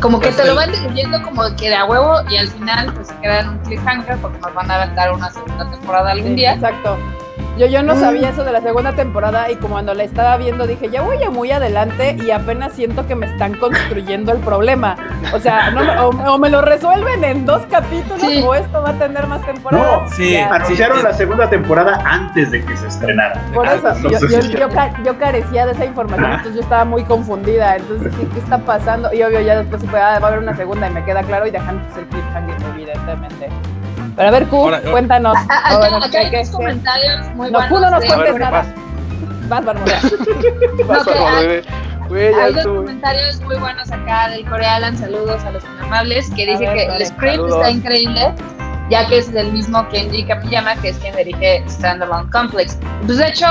[0.00, 2.48] como que Pues te lo el- van diluyendo como que de a huevo y al
[2.48, 6.10] final pues se queda en un cliffhanger porque nos van a dar una segunda temporada
[6.10, 6.54] algún Sí, día.
[6.54, 6.98] Exacto.
[7.58, 8.00] Yo, yo no Mm.
[8.00, 11.22] sabía eso de la segunda temporada y como cuando la estaba viendo dije, ya voy
[11.22, 14.96] a muy adelante y apenas siento que me están construyendo el problema.
[15.34, 18.42] O sea, no me- o, o me lo resuelven en dos capítulos Sí.
[18.46, 20.02] o esto va a tener más temporadas.
[20.10, 20.36] No, Sí.
[20.36, 21.02] Anunciaron sí.
[21.04, 23.40] la segunda temporada antes de que se estrenara.
[23.52, 24.68] Por Ah, eso, yo, entonces- yo- yo
[25.04, 27.76] yo carecía de esa información, entonces yo estaba muy confundida.
[27.76, 29.12] Entonces dije, ¿qué está pasando?
[29.12, 31.46] Y obvio, ya después fue, ah, va a haber una segunda y me queda claro
[31.46, 33.48] y dejan el cliffhanger, evidentemente.
[34.16, 35.36] Pero a ver, Q, Ahora, cuéntanos.
[35.36, 37.68] A- Acá, bueno, acá ¿qué- hay unos comentarios muy No, buenos.
[37.78, 38.50] Q no nos cuentes ver, nada.
[38.50, 38.66] vas.
[39.48, 39.80] Bárbara.
[40.86, 46.66] Vas, hay- dos comentarios muy buenos acá del Corealan, saludos a los inamables, que dice
[46.66, 47.56] ver, que el script Saludos.
[47.56, 48.34] está increíble,
[48.92, 52.76] ya que es del mismo Kenji Kamiyama, que es quien dirige Standalone Complex.
[53.06, 53.46] Pues de hecho,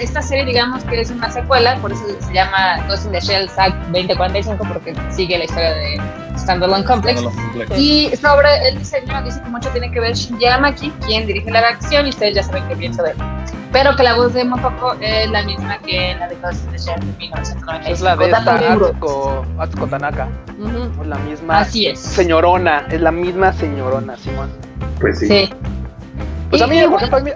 [0.00, 3.48] esta serie digamos que es una secuela, por eso se llama Ghost in the Shell
[3.48, 6.00] Saga 2045, porque sigue la historia de
[6.38, 7.24] Standalone Complex.
[7.76, 11.58] Y sobre el diseño, dice que mucho tiene que ver Shinji Aramaki, quien dirige la
[11.58, 13.16] acción, y ustedes ya saben qué pienso de él.
[13.72, 16.78] Pero que la voz de Mopoko es la misma que la de Ghost in the
[16.78, 17.92] Shell de 1995.
[17.92, 18.54] Es la de esta.
[18.54, 20.28] Atsuko, Atsuko Tanaka.
[20.56, 21.02] Ujú.
[21.02, 21.98] Es la misma Así es.
[21.98, 22.86] señorona.
[22.88, 24.52] Es la misma señorona, Simón.
[25.00, 25.26] Pues sí.
[25.28, 25.50] Sí.
[26.50, 27.30] Pues a mí, por y ejemplo, mí-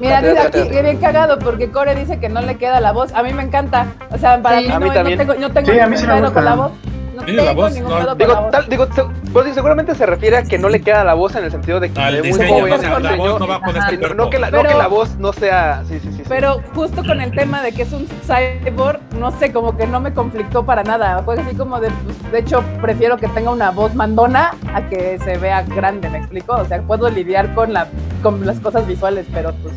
[0.00, 3.12] Mira, dice aquí, que bien cagado, porque Core dice que no le queda la voz.
[3.12, 3.86] A mí me encanta.
[4.10, 4.64] O sea, para Sí.
[4.64, 6.32] mí, no, mí no tengo, no tengo Sí, a mí sí me gusta.
[6.34, 6.72] con la voz.
[7.20, 7.96] No Sí, la tengo voz, ningún no.
[7.98, 8.50] pedo con Digo, la voz.
[8.50, 11.34] tal, digo, se- pues sí, seguramente se refiere a que no le queda la voz
[11.36, 12.72] en el sentido de que ve muy diseño, joven.
[12.72, 15.16] o sea, al la diseño, voz no este que la, no Pero- que la voz
[15.16, 15.82] no sea.
[15.88, 16.16] Sí, sí, sí.
[16.18, 16.22] sí.
[16.28, 20.00] Pero justo con el tema de que es un cyborg, no sé, como que no
[20.00, 21.22] me conflictó para nada.
[21.24, 25.18] Fue así como de, pues, de hecho, prefiero que tenga una voz mandona a que
[25.22, 26.54] se vea grande, ¿me explico?
[26.54, 27.86] O sea, puedo lidiar con la
[28.22, 29.74] con las cosas visuales, pero pues,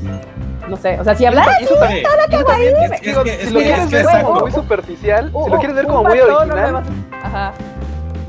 [0.68, 0.99] no sé.
[0.99, 1.26] O sea, si
[2.45, 3.11] también, Es si
[3.53, 6.84] lo es quieres ver como muy superficial, si lo quieres ver como muy original,
[7.24, 7.53] Ajá.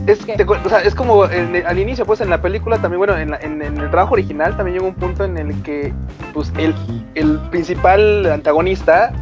[0.07, 3.30] Es, o sea, es como en- al inicio, pues en la película también, bueno, en,
[3.30, 5.95] la- en- en el trabajo original también llegó un punto en el que
[6.35, 6.74] pues el,
[7.14, 9.12] el principal antagonista,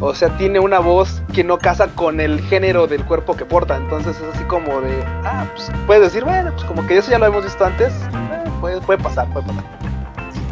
[0.00, 3.76] o sea, tiene una voz que no casa con el género del cuerpo que porta.
[3.76, 7.18] Entonces es así como de, ah, pues puedes decir, bueno, pues como que eso ya
[7.18, 9.64] lo hemos visto antes, eh, puede, puede pasar, puede pasar.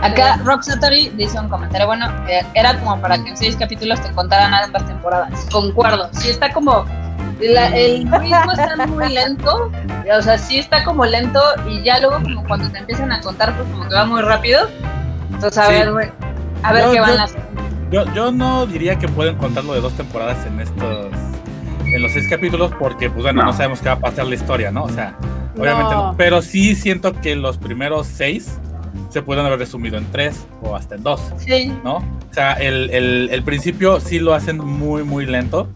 [0.00, 4.00] Acá Rock Satori dice un comentario, bueno, eh, era como para que en seis capítulos
[4.02, 5.46] te contaran ambas temporadas.
[5.50, 6.84] Concuerdo, sí está como,
[7.40, 9.70] la- el ritmo está muy lento,
[10.16, 13.54] o sea, sí está como lento y ya luego como cuando te empiezan a contar,
[13.56, 14.68] pues como que va muy rápido.
[15.32, 15.72] Entonces, a Sí.
[15.72, 16.10] ver, güey,
[16.62, 17.40] a ver Yo- qué van yo- a hacer.
[17.90, 21.06] Yo, yo no diría que pueden contarlo de dos temporadas en estos
[21.86, 23.56] en los seis capítulos porque pues bueno, no, No.
[23.56, 24.82] sabemos qué va a pasar la historia, ¿no?
[24.82, 25.14] O sea,
[25.56, 26.06] obviamente no.
[26.10, 26.14] No.
[26.16, 28.58] Pero sí siento que los primeros seis
[29.14, 31.96] se pueden haber resumido en tres o hasta en dos, Sí, ¿no?
[31.98, 32.02] O
[32.34, 35.68] sea, el, el, el principio sí lo hacen muy, muy lento.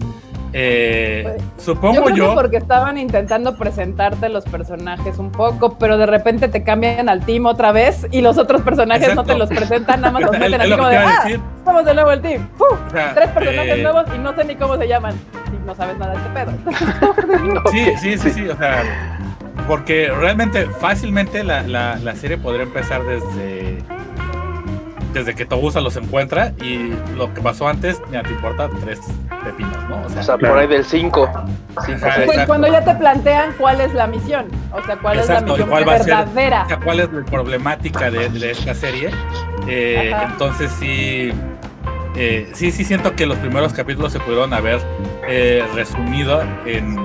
[0.53, 2.31] Eh, Pues, Yo supongo yo.
[2.31, 7.25] que porque estaban intentando presentarte los personajes un poco, pero de repente te cambian al
[7.25, 9.33] team otra vez y los otros personajes no Exacto.
[9.35, 11.41] te los presentan, nada más los meten así como de, ah, decir.
[11.59, 12.49] estamos de nuevo el team.
[12.59, 15.15] O sea, Tres personajes eh, nuevos y no sé ni cómo se llaman.
[15.51, 16.53] Si no sabes nada de este pedo.
[17.71, 18.83] Sí, sí, sí, sí, o sea,
[19.67, 23.79] porque realmente fácilmente la, la, la serie podría empezar desde
[25.13, 29.01] desde que Togusa los encuentra y lo que pasó antes, ya te importa tres
[29.43, 30.03] pepinos, ¿no?
[30.05, 30.55] O sea, O sea, Claro.
[30.55, 31.25] por ahí del 5.
[31.77, 35.61] Ajá, Pues cuando ya te plantean cuál es la misión, o sea, cuál Exacto, es
[35.61, 36.63] la misión cuál va a ser- verdadera.
[36.65, 39.11] o sea, cuál es la problemática de, de esta serie.
[39.67, 41.33] Eh, entonces sí,
[42.15, 44.79] eh, sí, sí siento que los primeros capítulos se pudieron haber
[45.27, 46.97] eh, resumido en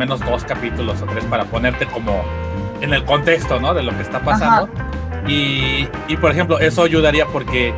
[0.00, 2.24] menos dos capítulos o tres para ponerte como
[2.80, 3.74] en el contexto, ¿no?
[3.74, 4.68] De lo que está pasando.
[5.28, 7.74] Y, y, por ejemplo, eso ayudaría porque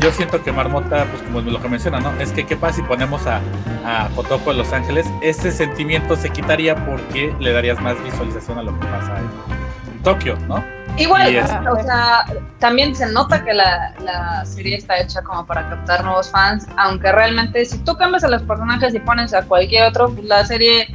[0.00, 2.12] yo siento que Marmota, pues como lo que menciona, ¿no?
[2.20, 3.40] Es que qué pasa si ponemos a,
[3.84, 8.62] a Kotoko en Los Ángeles, ese sentimiento se quitaría porque le darías más visualización a
[8.62, 10.62] lo que pasa en, en Tokio, ¿no?
[10.98, 11.36] Igual,
[11.70, 12.24] o sea,
[12.58, 17.12] también se nota que la, la serie está hecha como para captar nuevos fans, aunque
[17.12, 20.88] realmente si tú cambias a los personajes y pones a cualquier otro, pues la serie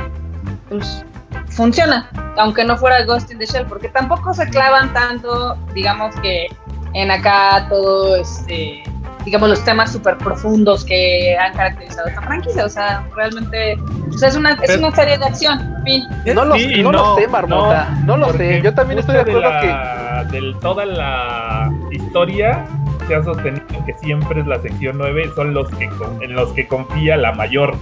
[0.72, 1.06] pues,
[1.50, 6.48] funciona, aunque no fuera Ghost in the Shell, porque tampoco se clavan tanto, digamos que
[6.94, 8.84] en acá todo este
[9.24, 13.78] digamos los temas súper profundos que han caracterizado esta franquicia, o sea, realmente
[14.10, 16.04] o sea, es una es una serie de acción, fin.
[16.34, 17.90] No lo, Sí, no lo no, sé, Marmota.
[18.04, 18.62] No, lo porque sé.
[18.64, 19.68] Yo también estoy de acuerdo que.
[19.68, 22.66] la- De toda la historia
[23.08, 26.52] se ha sostenido que siempre es la sección 9, son los que con- en los
[26.54, 27.76] que confía la mayor.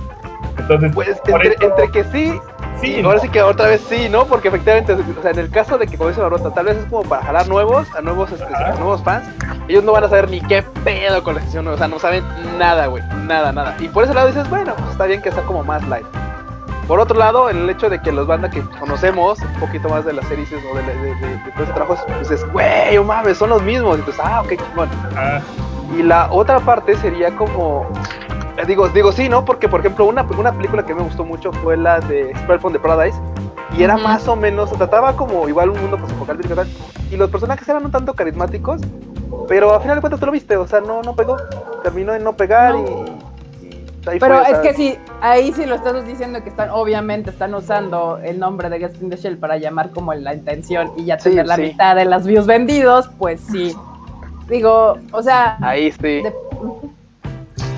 [0.57, 2.33] Entonces, Pues entre, eso- entre que sí,
[2.81, 4.25] sí, ahora sí que otra vez sí, ¿no?
[4.25, 6.85] Porque efectivamente, o sea, en el caso de que, como dice Marmota, tal vez es
[6.85, 9.27] como para jalar nuevos, a nuevos, este, a nuevos fans,
[9.67, 11.99] ellos no van a saber ni qué pedo con la sección nueva, o sea, no
[11.99, 12.23] saben
[12.57, 13.75] nada, güey, nada, nada.
[13.79, 16.05] Y por ese lado dices, bueno, pues está bien que sea como más light.
[16.87, 20.13] Por otro lado, el hecho de que los bandas que conocemos un poquito más de
[20.13, 23.37] las series o de, de, de, de todo ese trabajo, pues dices, güey, oh mames,
[23.37, 23.99] son los mismos.
[23.99, 24.53] Y pues, ah, ok.
[25.15, 25.39] Ah,
[25.95, 27.85] Y la otra parte sería como.
[28.59, 29.45] Eh, Digo, digo sí, ¿no?
[29.45, 32.73] Porque, por ejemplo, una, una película que me gustó mucho fue la de Spell from
[32.73, 33.17] the Paradise.
[33.77, 36.67] Y era más o menos, se trataba como igual un mundo posapocalíptico tal.
[37.11, 38.81] Y los personajes eran un tanto carismáticos.
[39.47, 41.37] Pero a final de cuentas tú lo viste, o sea, no, no pegó.
[41.83, 43.65] Terminó en no pegar y.
[43.67, 47.29] y ahí Pero fue, es que sí, ahí sí lo estás diciendo que están, obviamente
[47.29, 51.05] están usando el nombre de Ghost in the Shell para llamar como la intención y
[51.05, 51.61] ya Sí, tener la sí.
[51.63, 53.75] mitad de las views vendidos, pues sí.
[54.47, 55.97] Digo, o sea, Ahí sí.
[56.01, 56.33] de-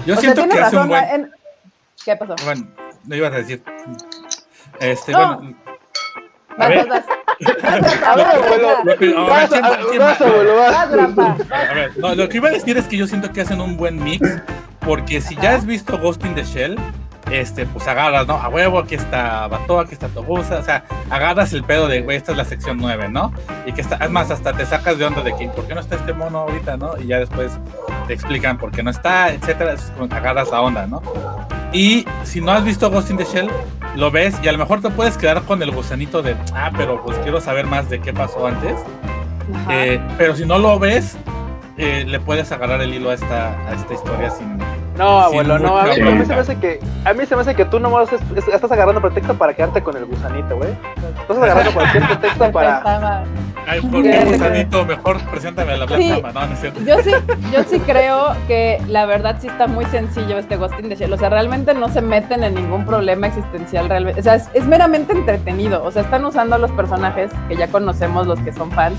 [0.05, 1.03] Yo o siento que un buen...
[1.03, 1.31] en-
[2.03, 2.35] ¿Qué pasó?
[2.43, 2.67] Bueno,
[3.05, 3.63] no ibas a decir.
[4.79, 5.37] Este, No.
[5.37, 5.55] bueno,
[6.57, 6.67] A
[11.73, 14.27] ver, lo que iba a decir es que yo siento que hacen un buen mix,
[14.79, 16.77] porque si ya has visto Ghost in the Shell,
[17.29, 18.35] este, pues agarras, ¿no?
[18.35, 22.17] A huevo, aquí está Bato, aquí está Togusa, o sea, agarras el pedo de, güey,
[22.17, 23.33] esta es la sección 9, ¿no?
[23.65, 25.81] Y que está, es más, hasta te sacas de onda de que, ¿por qué no
[25.81, 26.97] está este mono ahorita, no?
[26.97, 27.59] Y ya después
[28.07, 31.01] te explican por qué no está, etcétera, es como que agarras la onda, ¿no?
[31.73, 33.49] Y si no has visto Ghost in the Shell,
[33.95, 37.03] lo ves y a lo mejor te puedes quedar con el gusanito de, ah, pero
[37.03, 38.75] pues quiero saber más de qué pasó antes.
[39.69, 41.17] Eh, pero si no lo ves,
[41.77, 44.59] eh, le puedes agarrar el hilo a esta, a esta historia sin.
[44.97, 45.77] No, abuelo, no.
[45.77, 46.79] A mí, mucha a mí se me hace que.
[47.05, 49.81] A mí se me hace que tú nomás es- es- estás agarrando pretexto para quedarte
[49.81, 50.69] con el gusanito, güey.
[51.21, 53.23] Estás agarrando cualquier pretexto para.
[53.67, 54.85] Ay, ¿por qué gusanito?
[54.85, 56.21] Mejor preséntame a la Black Sí.
[56.33, 56.79] No, no es cierto.
[56.81, 57.11] Yo sí,
[57.53, 61.13] yo sí creo que la verdad sí está muy sencillo este Ghost in the Shell.
[61.13, 64.19] O sea, realmente no se meten en ningún problema existencial realmente.
[64.19, 65.83] O sea, es, es meramente entretenido.
[65.83, 68.97] O sea, están usando a los personajes que ya conocemos, los que son fans,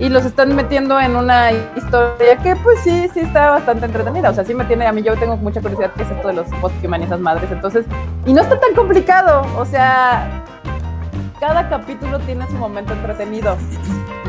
[0.00, 4.30] y los están metiendo en una historia que pues sí, sí está bastante entretenida.
[4.30, 6.34] O sea, sí me tiene, a mí yo tengo mucha curiosidad qué es esto de
[6.34, 7.50] los post y esas madres.
[7.52, 7.86] Entonces,
[8.26, 9.46] y no está tan complicado.
[9.56, 10.42] O sea,
[11.38, 13.56] cada capítulo tiene su momento entretenido.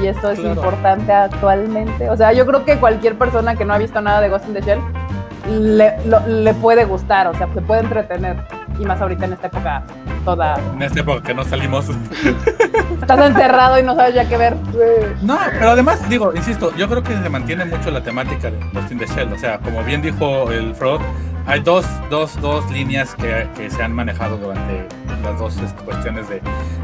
[0.02, 0.56] Y esto es Claro.
[0.56, 2.10] importante actualmente.
[2.10, 4.54] O sea, yo creo que cualquier persona que no ha visto nada de Ghost in
[4.54, 4.80] the Shell
[5.50, 8.36] le, lo- le puede gustar, o sea, se puede entretener.
[8.80, 9.84] Y más ahorita en esta época
[10.26, 10.56] toda...
[10.74, 11.90] En esta época que no salimos.
[13.02, 14.56] Estás encerrado y no sabes ya qué ver.
[15.22, 18.92] No, pero además, digo, insisto, yo creo que se mantiene mucho la temática de Ghost
[18.92, 19.32] in the Shell.
[19.32, 21.02] O sea, como bien dijo el Frog,
[21.48, 24.88] hay dos, dos, dos líneas que, que se han manejado durante
[25.24, 26.42] las dos este, cuestiones de,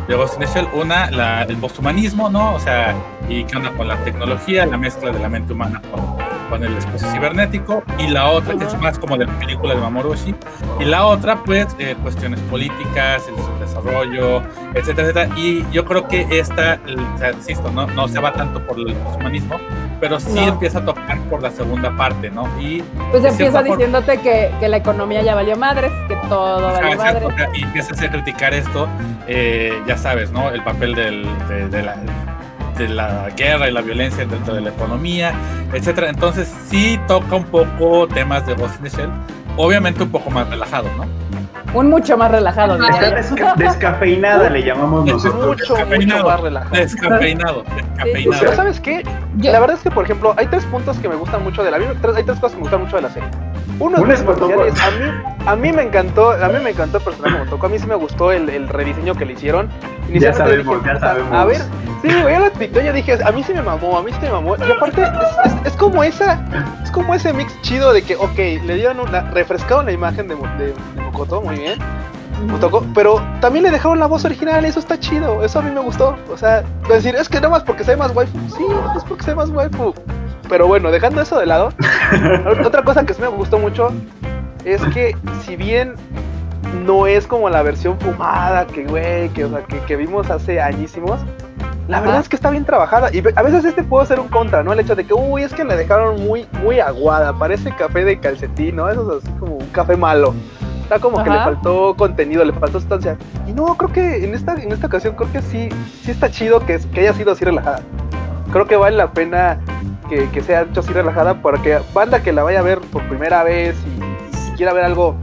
[0.07, 0.67] de Ghost in the Shell.
[0.73, 2.53] Una, la, el posthumanismo, ¿no?
[2.53, 2.93] O sea,
[3.27, 6.20] y qué onda con la tecnología, la mezcla de la mente humana con,
[6.51, 7.83] con el espacio cibernético.
[7.97, 10.35] Y la otra, que es más como de la película de Mamoru Oshii.
[10.79, 14.43] Y la otra, pues, eh, cuestiones políticas, el subdesarrollo,
[14.75, 15.29] etcétera, etcétera.
[15.37, 16.79] Y yo creo que esta,
[17.15, 19.55] o sea, insisto, no, no se va tanto por el humanismo,
[19.99, 20.41] pero sí No.
[20.49, 22.43] empieza a tocar por la segunda parte, ¿no?
[22.59, 22.81] Y
[23.11, 27.29] Pues empieza forma- diciéndote que, que la economía ya valió madres, que todo valió exacto,
[27.29, 27.49] madres.
[27.53, 28.87] y empiezas a criticar esto,
[29.27, 30.49] eh, ya sabes, ¿no?
[30.49, 31.95] El papel del, de, de la,
[32.81, 35.33] de la guerra y la violencia dentro de la economía,
[35.73, 36.09] etcétera.
[36.09, 39.09] Entonces sí toca un poco temas de Ghost in the Shell,
[39.57, 41.05] obviamente un poco más relajado, ¿no?
[41.73, 42.73] Un mucho más relajado.
[42.75, 45.45] Está desca- descafeinada, le llamamos nosotros.
[45.45, 46.75] Mucho, mucho más relajado.
[46.75, 48.37] Descafeinado, descafeinado.
[48.41, 49.03] Pero ¿sabes qué?
[49.39, 51.77] La verdad es que, por ejemplo, hay tres puntos que me gustan mucho de la.
[51.77, 53.29] Hay tres cosas que me gustan mucho de la serie.
[53.81, 54.63] Uno Una es es muy Motoko.
[54.65, 57.43] especial, es- a mí, a mí me encantó, a mí me encantó el personaje de
[57.45, 57.65] Motoko.
[57.65, 59.69] A mí sí me gustó el, el rediseño que le hicieron.
[60.13, 61.31] Ya sabemos, ya "Puta, sabemos.
[61.33, 61.57] A ver,
[62.01, 64.19] sí, güey, ya lo tuiteé, yo dije, a mí sí me mamó, a mí sí
[64.21, 64.55] me mamó.
[64.57, 66.39] Y aparte, es, es- es como esa,
[66.83, 70.35] es como ese mix chido de que, ok, le dieron una, refrescaron la imagen de,
[70.35, 71.79] de, de Mokoto, muy bien.
[72.47, 75.79] Motoko, pero también le dejaron la voz original, eso está chido, eso a mí me
[75.79, 76.17] gustó.
[76.33, 78.37] O sea, decir, es que nada más porque soy más waifu.
[78.57, 78.65] Sí,
[78.97, 79.93] es porque soy más waifu.
[80.51, 81.69] Pero bueno, dejando eso de lado,
[82.65, 83.87] otra cosa que sí me gustó mucho
[84.65, 85.95] es que si bien
[86.85, 90.59] no es como la versión fumada que, güey, que, o sea, que, que vimos hace
[90.59, 91.21] añísimos,
[91.87, 93.09] la verdad es que está bien trabajada.
[93.13, 94.73] Y a veces este puede ser un contra, ¿no?
[94.73, 98.19] El hecho de que, uy, es que la dejaron muy, muy aguada, parece café de
[98.19, 98.89] calcetín, ¿no?
[98.89, 100.35] Eso es así como un café malo.
[100.83, 103.15] Está como que le faltó contenido, le faltó sustancia.
[103.47, 105.69] Y no, creo que en esta, en esta ocasión creo que sí,
[106.03, 107.79] sí está chido que, que haya sido así relajada.
[108.51, 109.57] Creo que vale la pena
[110.11, 113.01] que, que sea hecho así relajada para que banda que la vaya a ver por
[113.07, 115.15] primera vez y, si quiera ver algo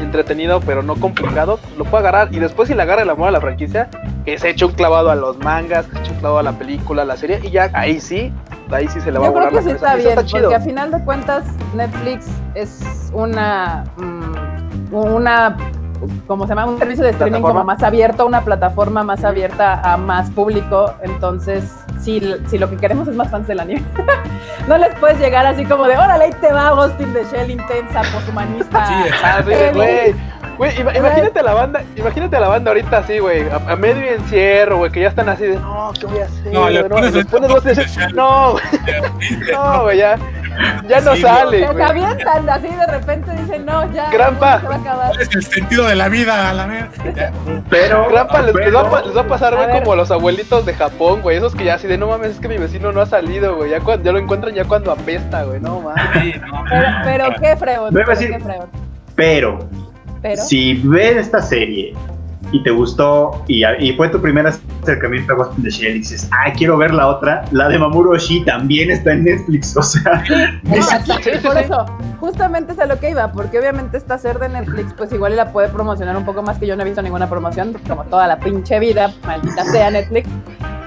[0.00, 3.30] entretenido pero no complicado, lo puede agarrar y después si le agarra el amor a
[3.30, 3.90] la franquicia,
[4.24, 6.52] que se eche un clavado a los mangas, que se eche un clavado a la
[6.52, 8.32] película, a la serie y ya ahí sí,
[8.70, 10.42] ahí sí se le va a Yo creo volar que la sí está bien, chido.
[10.44, 15.56] porque a final de cuentas Netflix es una mm, una
[16.26, 17.60] como se llama un servicio de streaming ¿Plataforma?
[17.60, 21.70] como más abierto, una plataforma más abierta a más público, entonces
[22.02, 23.82] si, si lo que queremos es más fans del anime,
[24.68, 27.50] no les puedes llegar así como de órale ahí te va Ghost in the Shell
[27.50, 28.86] intensa, poshumanista.
[29.44, 30.14] Sí, güey.
[30.58, 33.74] Güey, ima- imagínate a la banda, imagínate a la banda ahorita así, güey, a, a
[33.74, 36.52] medio encierro, güey, que ya están así de, no, ¿qué voy a hacer?
[36.52, 38.14] No, le pones el pones voz de- de Shell.
[38.14, 38.62] no, güey,
[39.52, 40.18] no, güey, ya,
[40.86, 41.82] ya no Sí, sale, Se güey.
[41.82, 44.60] avientan así de repente dicen no ya Grampa.
[44.60, 45.08] se va a acabar.
[45.08, 46.50] ¿Cuál es el sentido de la vida?
[46.50, 46.88] A la ver.
[47.16, 47.32] Ya.
[47.70, 49.96] Pero, Grampa, les, les va, a pa- pero- les va a pasar, güey, como a
[49.96, 52.58] los abuelitos de Japón, güey, esos que ya así de, no mames, es que mi
[52.58, 55.80] vecino no ha salido, güey, ya, cuando, ya lo encuentran ya cuando apesta, güey, no
[55.80, 56.02] mames.
[56.22, 56.64] Sí, no.
[56.68, 58.44] Pero, pero qué a pero decir- qué
[59.14, 59.58] pero,
[60.22, 61.94] Pero si ves esta serie
[62.50, 65.98] y te gustó y, y fue tu primer acercamiento a Ghost in the Shell y
[66.00, 69.82] dices, ah, quiero ver la otra, la de Mamoru Oshii también está en Netflix, o
[69.82, 70.22] sea,
[70.64, 71.64] No, es- aquí- Sí, sí, por sí.
[71.64, 71.86] eso,
[72.20, 75.50] justamente es a lo que iba, porque obviamente esta ser de Netflix, pues igual la
[75.52, 78.38] puede promocionar un poco más que yo no he visto ninguna promoción, como toda la
[78.38, 80.28] pinche vida, maldita sea Netflix.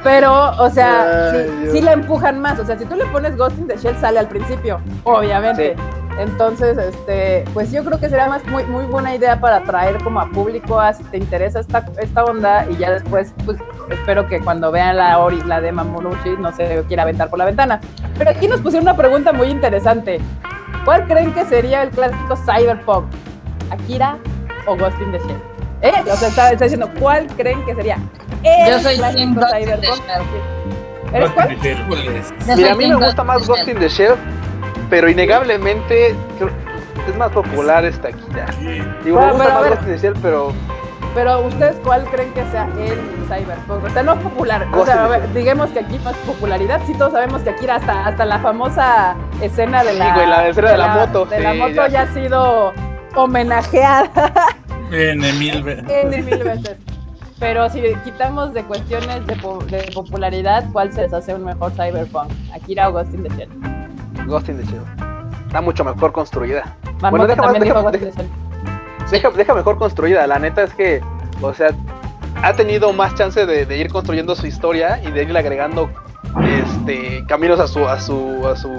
[0.06, 2.60] Pero, o sea, Ay, sí, la empujan más.
[2.60, 5.76] O sea, si tú le pones Ghost in the Shell, sale al principio, obviamente.
[6.20, 10.20] Entonces, este, pues yo creo que sería más muy, muy buena idea para atraer como
[10.20, 13.58] a público a si te interesa esta, esta onda y ya después, pues
[13.90, 17.46] espero que cuando vean la ori, la de Mamorushi no se quiera aventar por la
[17.46, 17.82] ventana.
[18.16, 20.20] Pero aquí nos pusieron una pregunta muy interesante.
[20.86, 23.06] ¿Cuál creen que sería el clásico cyberpunk?
[23.72, 24.20] ¿Akira
[24.68, 25.42] o Ghost in the Shell?
[25.82, 25.94] ¿Eh?
[26.12, 27.98] O sea, está, está diciendo, ¿cuál creen que sería
[28.44, 29.70] Yo soy Team Ghost in
[32.56, 34.16] Mira, a mí me gusta más Ghost in the Shell,
[34.90, 36.50] pero innegablemente creo-
[37.08, 38.48] es más popular esta Akira.
[38.60, 38.82] Sí.
[39.04, 39.70] Digo, Bueno, me gusta más ver.
[39.72, 40.54] Ghost in the Shell, pero
[41.14, 43.86] Pero ustedes, ¿cuál creen que sea el cyberpunk?
[43.86, 44.68] O sea, no es popular.
[44.74, 46.82] O sea, ver, digamos que aquí es popularidad.
[46.86, 50.48] Sí, todos sabemos que Akira hasta, hasta la famosa escena de Sí, la, güey, la
[50.50, 52.74] escena de la moto, de la sí, moto ya ya ha sido
[53.16, 54.10] homenajeada
[54.92, 55.86] N mil veces.
[55.90, 56.76] N mil veces.
[57.40, 61.72] Pero si quitamos de cuestiones de, po- de popularidad, ¿cuál se les hace un mejor
[61.74, 62.32] cyberpunk?
[62.54, 63.50] ¿Akira o Ghost in the Shell?
[64.28, 64.82] Ghost in the Shell
[65.48, 66.64] está mucho mejor construida.
[67.02, 69.12] Marmota deja- también deja- dijo Ghost deja- in the Shell.
[69.12, 71.02] Deja, deja mejor construida, la neta es que,
[71.42, 71.68] o sea,
[72.42, 75.90] ha tenido más chance de, de ir construyendo su historia y de irle agregando
[76.44, 78.70] este caminos a su a su a su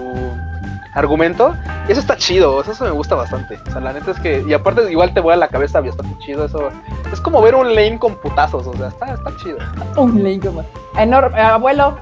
[0.97, 1.55] argumento
[1.89, 4.53] y eso está chido eso me gusta bastante o sea la neta es que y
[4.53, 6.71] aparte igual te vuela la cabeza bastante chido eso
[7.13, 9.59] es como ver un lane con putazos o sea está, está chido
[9.97, 10.65] Un link como.
[10.97, 11.99] Enorme, abuelo.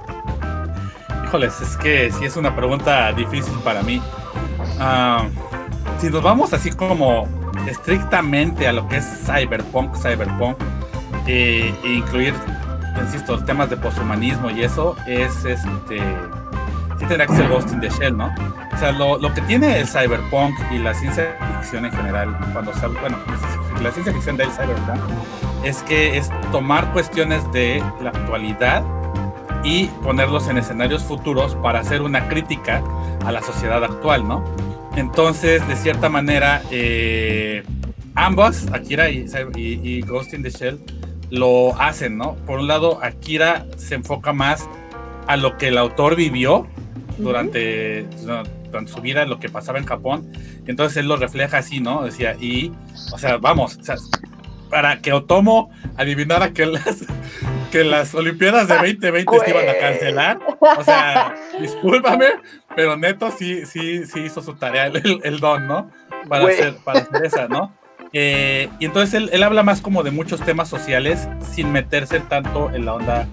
[1.25, 4.01] Híjoles, es que sí es una pregunta difícil para mí.
[4.79, 5.27] Ah,
[5.99, 7.27] si nos vamos así como
[7.69, 10.57] estrictamente a lo que es cyberpunk, cyberpunk,
[11.27, 12.35] eh, e incluir,
[13.01, 16.01] insisto, temas de poshumanismo y eso, es este.
[16.99, 18.33] Sí tendrá que ser Ghost in the Shell, ¿no?
[18.73, 22.73] O sea, lo, lo que tiene el cyberpunk y la ciencia ficción en general, cuando
[22.73, 23.19] habla- bueno,
[23.83, 25.01] la ciencia ficción del cyberpunk,
[25.65, 28.83] es que es tomar cuestiones de la actualidad
[29.65, 32.83] y ponerlos en escenarios futuros para hacer una crítica
[33.25, 34.45] a la sociedad actual, ¿no?
[34.97, 37.65] Entonces, de cierta manera, eh,
[38.15, 39.27] ambos, Akira y,
[39.57, 40.79] y- y Ghost in the Shell,
[41.31, 42.35] lo hacen, ¿no?
[42.47, 44.69] Por un lado, Akira se enfoca más
[45.27, 46.67] a lo que el autor vivió
[47.19, 48.07] durante,
[48.67, 50.31] durante su vida, lo que pasaba en Japón.
[50.67, 52.05] Entonces él lo refleja así, ¿no?
[52.05, 52.73] Decía, y,
[53.13, 53.97] o sea, vamos, o sea,
[54.71, 57.05] para que Otomo adivinara que las,
[57.71, 60.39] que las Olimpiadas de 2020 se iban a cancelar.
[60.61, 62.27] O sea, discúlpame,
[62.75, 65.91] pero neto sí, sí, sí hizo su tarea el, el don, ¿no?
[66.29, 66.55] Para Güey.
[66.55, 67.73] hacer, para hacer esa, ¿no?
[68.13, 72.71] Eh, y entonces él, él habla más como de muchos temas sociales sin meterse tanto
[72.73, 73.27] en la onda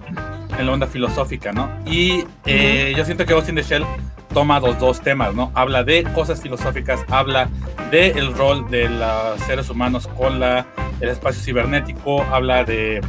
[0.57, 1.69] en la onda filosófica, ¿no?
[1.85, 3.85] Y eh, yo siento que Ghost in the Shell
[4.33, 5.51] toma los dos temas, ¿no?
[5.55, 7.49] Habla de cosas filosóficas, habla
[7.89, 10.65] de el rol de los seres humanos con la,
[10.99, 13.01] el espacio cibernético, habla de,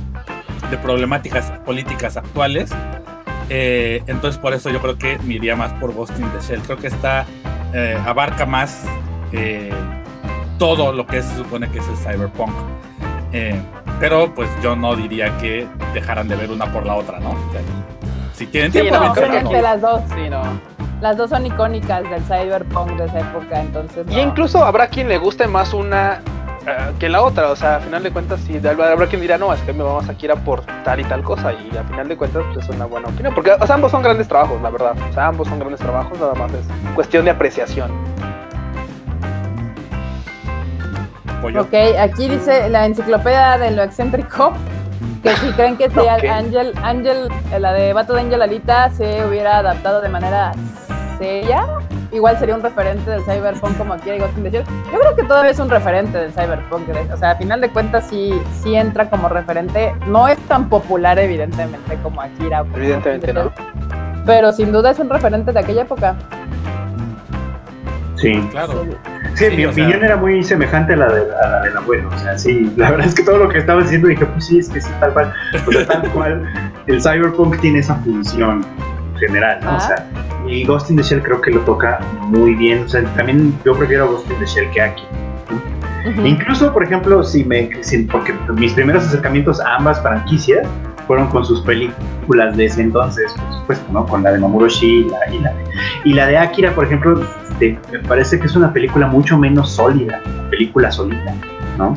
[0.71, 2.71] de problemáticas políticas actuales.
[3.49, 6.63] Eh, entonces por eso yo creo que me iría más por Ghost in the Shell.
[6.63, 7.27] Creo que está
[7.75, 8.85] eh, abarca más
[10.59, 12.53] todo lo que se supone que es el cyberpunk.
[13.33, 13.61] Eh,
[13.99, 17.31] pero pues yo no diría que dejaran de ver una por la otra, ¿no?
[17.31, 17.61] O sea,
[18.35, 20.03] si tienen Sí, tiempo, no, las dos.
[20.15, 20.43] Sí, no.
[21.01, 24.07] Las dos son icónicas del cyberpunk de esa época, entonces.
[24.09, 26.21] Y incluso habrá quien le guste más una
[26.67, 29.37] eh, que la otra, o sea, a final de cuentas, sí, habrá habrá quien dirá,
[29.37, 32.07] no, es que me vamos a Akira por tal y tal cosa, y a final
[32.07, 34.71] de cuentas, pues es una buena opinión, porque o sea, ambos son grandes trabajos, la
[34.71, 36.65] verdad, o sea, ambos son grandes trabajos, nada más es
[36.95, 37.91] cuestión de apreciación.
[41.43, 41.63] Pollo.
[41.63, 44.53] Ok, aquí dice la enciclopedia de lo excéntrico
[45.23, 46.25] que si creen que si Ok.
[46.31, 47.29] Ángel, Ángel,
[47.59, 50.53] la de Vato de Ángel Alita se hubiera adaptado de manera
[51.19, 51.67] seria,
[52.11, 54.65] igual sería un referente del cyberpunk como in the Shell.
[54.93, 58.07] Yo creo que todavía es un referente del cyberpunk, o sea, a final de cuentas
[58.09, 58.33] sí,
[58.63, 62.61] sí entra como referente, no es tan popular evidentemente como Akira.
[62.61, 63.53] como Evidentemente no.
[64.27, 66.17] Pero sin duda es un referente de aquella época.
[68.23, 68.49] Sí.
[68.51, 68.85] Claro.
[69.35, 72.09] Sí, Sí, mi sea- opinión era muy semejante a la, de, a la del abuelo.
[72.15, 74.59] O sea, sí, la verdad es que todo lo que estaba diciendo dije, pues sí,
[74.59, 75.33] es que sí, tal cual.
[75.67, 78.65] O sea, tal cual, el cyberpunk tiene esa función
[79.19, 79.71] general, ¿no?
[79.71, 79.81] O Ah.
[79.81, 80.07] sea,
[80.47, 82.85] y Ghost in the Shell creo que lo toca muy bien.
[82.85, 85.03] O sea, también yo prefiero Ghost in the Shell que Aki.
[86.25, 90.67] Incluso, por ejemplo, si me, si- porque mis primeros acercamientos a ambas franquicias
[91.07, 94.07] fueron con sus películas de ese entonces, por supuesto, ¿no?
[94.07, 95.65] Con la de Mamoru Oshii y la, y la de,
[96.05, 97.21] y la de Akira, por ejemplo,
[97.71, 101.35] este, me parece que es una película mucho menos sólida, una película solita,
[101.79, 101.97] ¿no?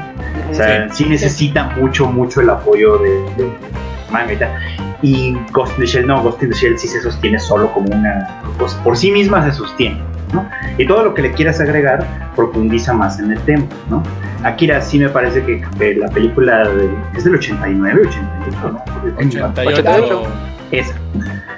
[0.49, 3.49] O sea, sí, necesita mucho, mucho el apoyo de, de
[4.11, 4.49] manga y tal.
[5.01, 7.87] Y Ghost in the Shell no, Ghost in the Shell sí se sostiene solo como
[7.93, 9.97] una cosa, por sí misma se sostiene,
[10.33, 10.47] ¿no?
[10.77, 12.05] Y todo lo que le quieras agregar
[12.35, 14.03] profundiza más en el tema, ¿no?
[14.43, 18.83] Akira sí me parece que, que la película de- es del 89, 88, ¿no?
[19.15, 19.61] 88.
[19.61, 20.23] 88.
[20.71, 20.95] Esa.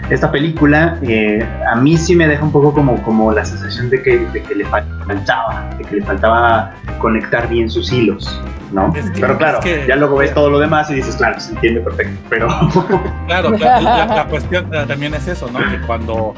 [0.10, 4.02] Esta película eh, a mí sí me deja un poco como, como la sensación de
[4.02, 8.42] que, de que le faltaba, de que le faltaba conectar bien sus hilos,
[8.72, 8.94] ¿no?
[8.96, 11.38] Es que- pero claro, es que- ya luego ves todo lo demás y dices, claro,
[11.40, 12.48] se entiende perfecto, pero
[13.28, 15.60] Claro, claro, la, la cuestión eh, también es eso, ¿no?
[15.60, 16.34] Que cuando,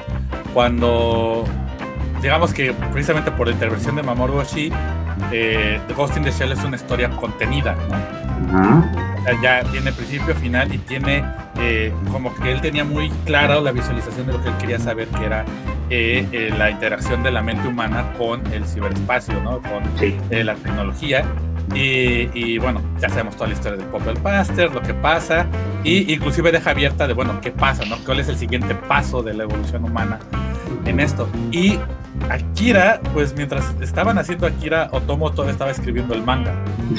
[0.53, 1.43] cuando,
[2.23, 4.71] digamos que precisamente por la intervención de Mamoru Oshii,
[5.31, 8.57] eh, The Ghost in the Shell es una historia contenida, ¿no?
[8.57, 8.91] Ajá.
[9.19, 11.23] O sea, ya tiene principio, final y tiene
[11.59, 15.07] eh, como que él tenía muy clara la visualización de lo que él quería saber,
[15.09, 15.45] que era
[15.89, 19.59] eh, eh, la interacción de la mente humana con el ciberespacio, ¿no?
[19.61, 20.15] Con sí.
[20.29, 21.25] de la tecnología.
[21.75, 25.45] Y, y, bueno, ya sabemos toda la historia del Popper Buster, lo que pasa,
[25.83, 27.97] y inclusive deja abierta de, bueno, qué pasa, ¿no?
[28.05, 30.17] ¿Cuál es el siguiente paso de la evolución humana
[30.85, 31.29] en esto?
[31.51, 31.77] Y
[32.29, 36.53] Akira, pues mientras estaban haciendo Akira, Otomo todavía estaba escribiendo el manga.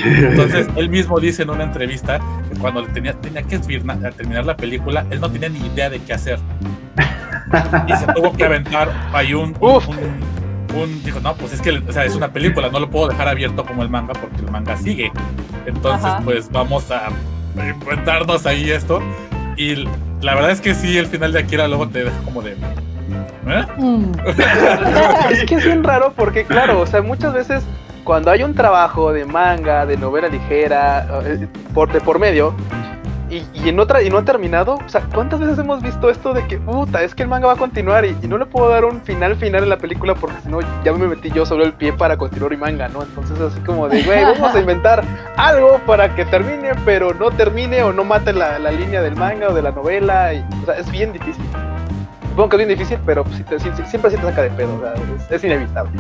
[0.04, 2.20] Entonces, él mismo dice en una entrevista
[2.52, 6.12] que cuando tenía, tenía que terminar la película, él no tenía ni idea de qué
[6.12, 6.38] hacer.
[7.88, 10.39] Y se tuvo que aventar ahí un, un, un-
[10.74, 13.28] un- dijo, no, pues es que o sea, es una película, no lo puedo dejar
[13.28, 15.12] abierto como el manga porque el manga sigue.
[15.66, 16.20] Entonces, Ajá.
[16.24, 17.08] pues vamos a
[17.56, 19.00] inventarnos ahí esto.
[19.56, 19.84] Y
[20.22, 22.52] la verdad es que sí, el final de Akira luego te deja como de.
[22.52, 23.66] ¿eh?
[23.76, 24.12] Mm.
[25.32, 27.64] es que es bien raro porque, claro, o sea, muchas veces
[28.04, 32.54] cuando hay un trabajo de manga, de novela ligera, eh, por, de por medio,
[33.30, 36.46] y, y otra, y no ha terminado, o sea, ¿cuántas veces hemos visto esto de
[36.46, 39.00] que, puta, es que el manga va a continuar y, no le puedo dar un
[39.02, 41.92] final final en la película porque si no ya me metí yo sobre el pie
[41.92, 43.02] para continuar mi manga, ¿no?
[43.02, 45.04] Entonces así como de, güey, vamos a inventar
[45.36, 49.48] algo para que termine, pero no termine o no mate la, la línea del manga
[49.48, 51.44] o de la novela, o sea, es bien difícil.
[52.30, 55.30] Supongo que es bien difícil, pero siempre se te saca de pedo, o sea, es,
[55.30, 55.92] es inevitable.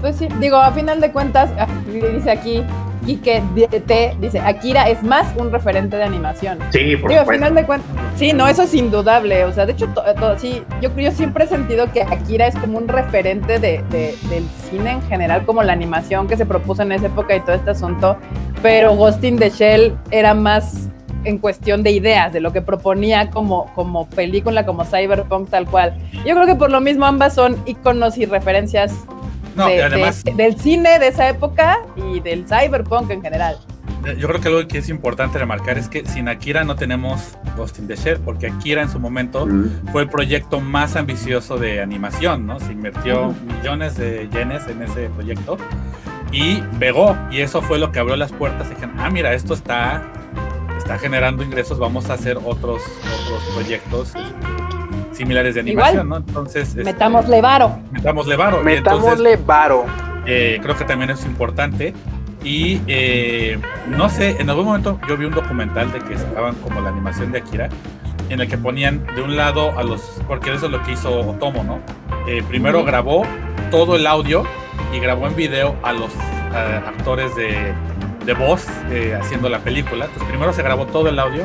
[0.00, 2.62] Pues sí, digo, a final de cuentas, ah, dice aquí,
[3.04, 6.58] Quique DT, dice, Akira es más un referente de animación.
[6.70, 9.44] Sí, por Digo, final de cuentas, sí, no, eso es indudable.
[9.44, 12.56] O sea, de hecho, to- to- sí, yo, yo siempre he sentido que Akira es
[12.56, 16.82] como un referente de, de- del cine en general, como la animación que se propuso
[16.82, 18.16] en esa época y todo este asunto.
[18.62, 20.88] Pero Ghost in the Shell era más
[21.24, 25.94] en cuestión de ideas, de lo que proponía como, como película, como cyberpunk tal cual.
[26.26, 28.92] Yo creo que por lo mismo ambas son iconos y referencias
[29.56, 33.58] No, de- además, de- del cine de esa época y del cyberpunk en general.
[34.18, 37.78] yo creo que algo que es importante remarcar es que sin Akira no tenemos Ghost
[37.78, 39.88] in the Shell, porque Akira en su momento Mm.
[39.92, 42.60] fue el proyecto más ambicioso de animación, ¿no?
[42.60, 45.56] Se invirtió millones de yenes en ese proyecto
[46.32, 48.66] y pegó, y eso fue lo que abrió las puertas.
[48.70, 50.02] Y dijeron, ah, mira, esto está,
[50.76, 52.82] está generando ingresos, vamos a hacer otros,
[53.24, 54.12] otros proyectos
[55.14, 55.84] similares de Igual.
[55.98, 56.16] animación, ¿no?
[56.16, 57.78] Entonces, este, Metámosle varo.
[57.92, 58.62] metámosle varo.
[58.62, 59.84] Metámosle varo.
[60.26, 61.94] eh, creo que también es importante.
[62.42, 63.58] Y eh,
[63.88, 67.32] no sé, en algún momento yo vi un documental de que sacaban como la animación
[67.32, 67.70] de Akira,
[68.28, 71.20] en el que ponían de un lado a los, porque eso es lo que hizo
[71.20, 71.78] Otomo, ¿no?
[72.28, 73.22] Eh, primero grabó
[73.70, 74.44] todo el audio
[74.92, 76.10] y grabó en video a los
[76.54, 77.72] eh, actores de,
[78.26, 80.04] de voz eh, haciendo la película.
[80.04, 81.44] Entonces primero se grabó todo el audio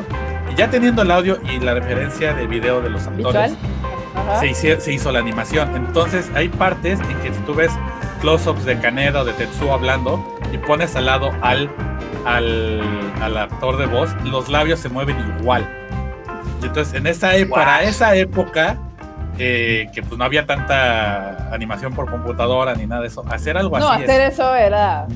[0.56, 3.52] ya teniendo el audio y la referencia de video de los actores
[4.80, 5.74] se, hizo la animación.
[5.76, 7.70] Entonces hay partes en que si tú ves
[8.20, 10.22] close-ups de Kaneda o de Tetsuo hablando
[10.52, 11.70] y pones al lado al,
[12.26, 12.80] al,
[13.22, 15.68] al actor de voz, los labios se mueven igual.
[16.62, 18.76] Y entonces en esa e- para esa época,
[19.38, 23.78] eh, que pues no había tanta animación por computadora ni nada de eso, hacer algo
[23.78, 25.06] No, así hacer es- eso era.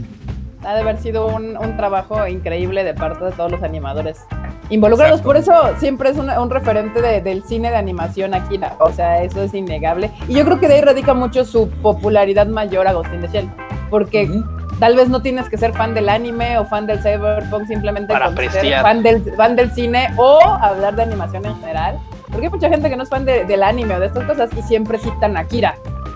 [0.67, 4.25] Ha de haber sido un, un trabajo increíble de parte de todos los animadores
[4.71, 5.21] involucrados.
[5.21, 5.27] Exacto.
[5.29, 8.59] Por eso siempre es una- un referente de- del cine de animación aquí.
[8.81, 10.11] O sea, eso es innegable.
[10.29, 13.51] Y yo creo que de ahí radica mucho su popularidad mayor a Agustín de Shell.
[13.91, 14.43] Porque Ujú.
[14.81, 18.27] tal vez no tienes que ser fan del anime o fan del cyberpunk, simplemente Para
[18.29, 18.83] ser apreciar.
[18.83, 21.99] fan del, fan del cine o hablar de animación en general.
[22.31, 24.51] Porque hay mucha gente que no es fan de- del anime o de estas cosas
[24.57, 25.75] y siempre citan a Akira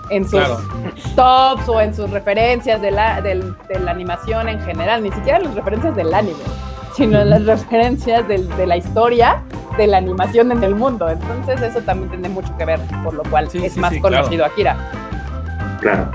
[0.09, 0.57] en sus Claro.
[1.15, 5.39] tops o en sus referencias de la, del- de la animación en general, ni siquiera
[5.39, 6.37] las referencias del anime,
[6.95, 9.43] sino las referencias del- de la historia
[9.77, 11.09] de la animación en el mundo.
[11.09, 14.01] Entonces eso también tiene mucho que ver, por lo cual Sí, es sí, más sí,
[14.01, 14.75] conocido Akira.
[15.79, 16.09] Claro.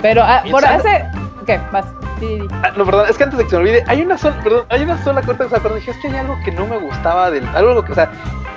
[0.00, 1.04] Pero ah, por hace...
[1.44, 1.60] ¿Qué?
[1.72, 1.86] Vas.
[2.20, 2.48] Sí, sí.
[2.62, 4.64] Ah, no, perdón, es que antes de que se me olvide, hay una sola, perdón,
[4.68, 6.78] hay una sola cosa que se acuerdo, dije, es que hay algo que no me
[6.78, 8.10] gustaba del, algo que, o sea,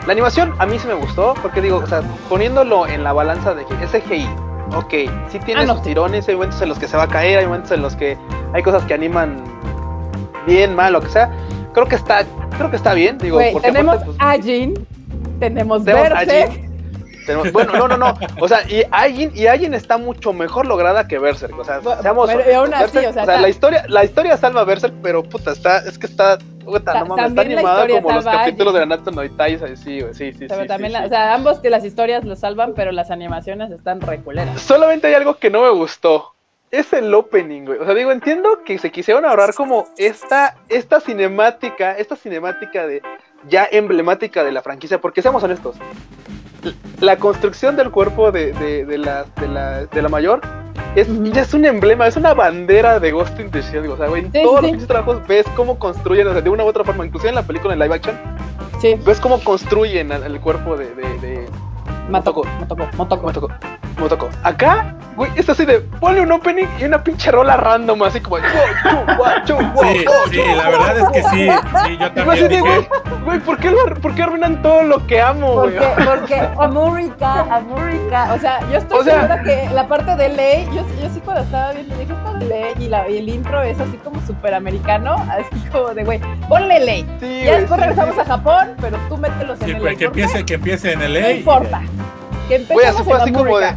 [0.05, 3.53] la animación a mí sí me gustó, porque digo, o sea, poniéndolo en la balanza
[3.53, 4.27] de que SGI,
[4.75, 4.93] ok,
[5.29, 5.89] sí tiene Ah, no, sus sí.
[5.89, 8.17] tirones, hay momentos en los que se va a caer, hay momentos en los que
[8.53, 9.43] hay cosas que animan
[10.45, 11.29] bien, mal, lo que sea,
[11.73, 12.23] creo que está,
[12.57, 14.87] creo que está bien, digo, porque tenemos aparte, pues, a Jin,
[15.39, 16.66] tenemos tenemos a Berserk, Jin,
[17.27, 18.13] tenemos- bueno, no, no, no.
[18.39, 21.57] O sea, y Ayin, y Ayin está mucho mejor lograda que Berserk.
[21.59, 22.27] O sea, seamos.
[22.33, 25.51] pero aún así, Berserk, o sea, la historia, la historia salva a Berserk, pero puta,
[25.51, 28.79] está, es que está, puta, Ta- no mames, está animada como los capítulos de.
[28.79, 31.05] Nanatsu no Taizai, sí, güey, sí, sí, pero sí, también, sí, la- sí.
[31.05, 34.59] o sea, ambos que las historias lo salvan, pero las animaciones están reculeras.
[34.61, 36.33] Solamente hay algo que no me gustó.
[36.69, 37.79] Es el opening, güey.
[37.79, 43.01] O sea, digo, entiendo que se quisieron ahorrar como esta, esta cinemática, esta cinemática de
[43.47, 45.77] ya emblemática de la franquicia, porque seamos honestos,
[46.99, 50.41] la construcción del cuerpo de, de, de la, de, la, de la mayor
[50.95, 53.87] es, ya es un emblema, es una bandera de Ghost in the Shell.
[53.89, 56.49] O sea, güey, en Sí, todos sí, los trabajos ves cómo construyen, o sea, de
[56.49, 58.17] una u otra forma, inclusive en la película en live action,
[58.79, 61.45] Sí, ves cómo construyen el cuerpo de, de, de,
[62.09, 63.23] Motoko, Motoko, Motoko.
[63.27, 63.49] Motoko.
[63.99, 64.29] Motoko.
[64.43, 68.37] Acá, güey, es así de ponle un opening y una pinche rola random, así como.
[68.37, 68.43] Sí,
[68.85, 68.89] sí,
[69.45, 69.55] chu,
[70.55, 71.49] la verdad es que sí,
[71.85, 72.87] sí, yo Y fue así también de, güey,
[73.25, 75.75] güey, ¿por qué, lo- ¿por qué arruinan todo lo que amo, güey?
[75.75, 80.29] Porque, porque América, América, o sea, yo estoy O sea- segura que la parte de
[80.29, 83.29] ley, yo, yo sí cuando estaba viendo dije, esta de ley y, la, y el
[83.29, 87.05] intro es así como súper americano, así como de, güey, ponle ley.
[87.19, 88.21] Sí, Ya después sí, regresamos sí.
[88.21, 91.19] a Japón, pero tú mételos en sí, el pues, que empiece, que empiece en el
[91.21, 91.81] No importa.
[92.47, 93.73] Que Güey, así empecemos fue en así como de.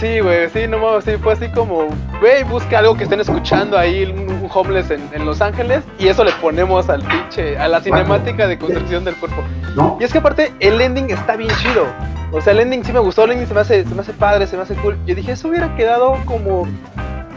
[0.00, 1.88] Sí, güey, sí, no mames, sí, fue así como.
[2.20, 5.82] ve y busca algo que estén escuchando ahí, un, un homeless en, en Los Ángeles,
[5.98, 9.42] y eso le ponemos al pinche, a la cinemática de construcción del cuerpo.
[9.74, 9.96] ¿No?
[9.98, 11.86] Y es que aparte, el ending está bien chido.
[12.32, 14.12] O sea, el ending sí me gustó, el ending se me hace, se me hace
[14.12, 14.98] padre, se me hace cool.
[15.06, 16.66] Yo dije, eso hubiera quedado como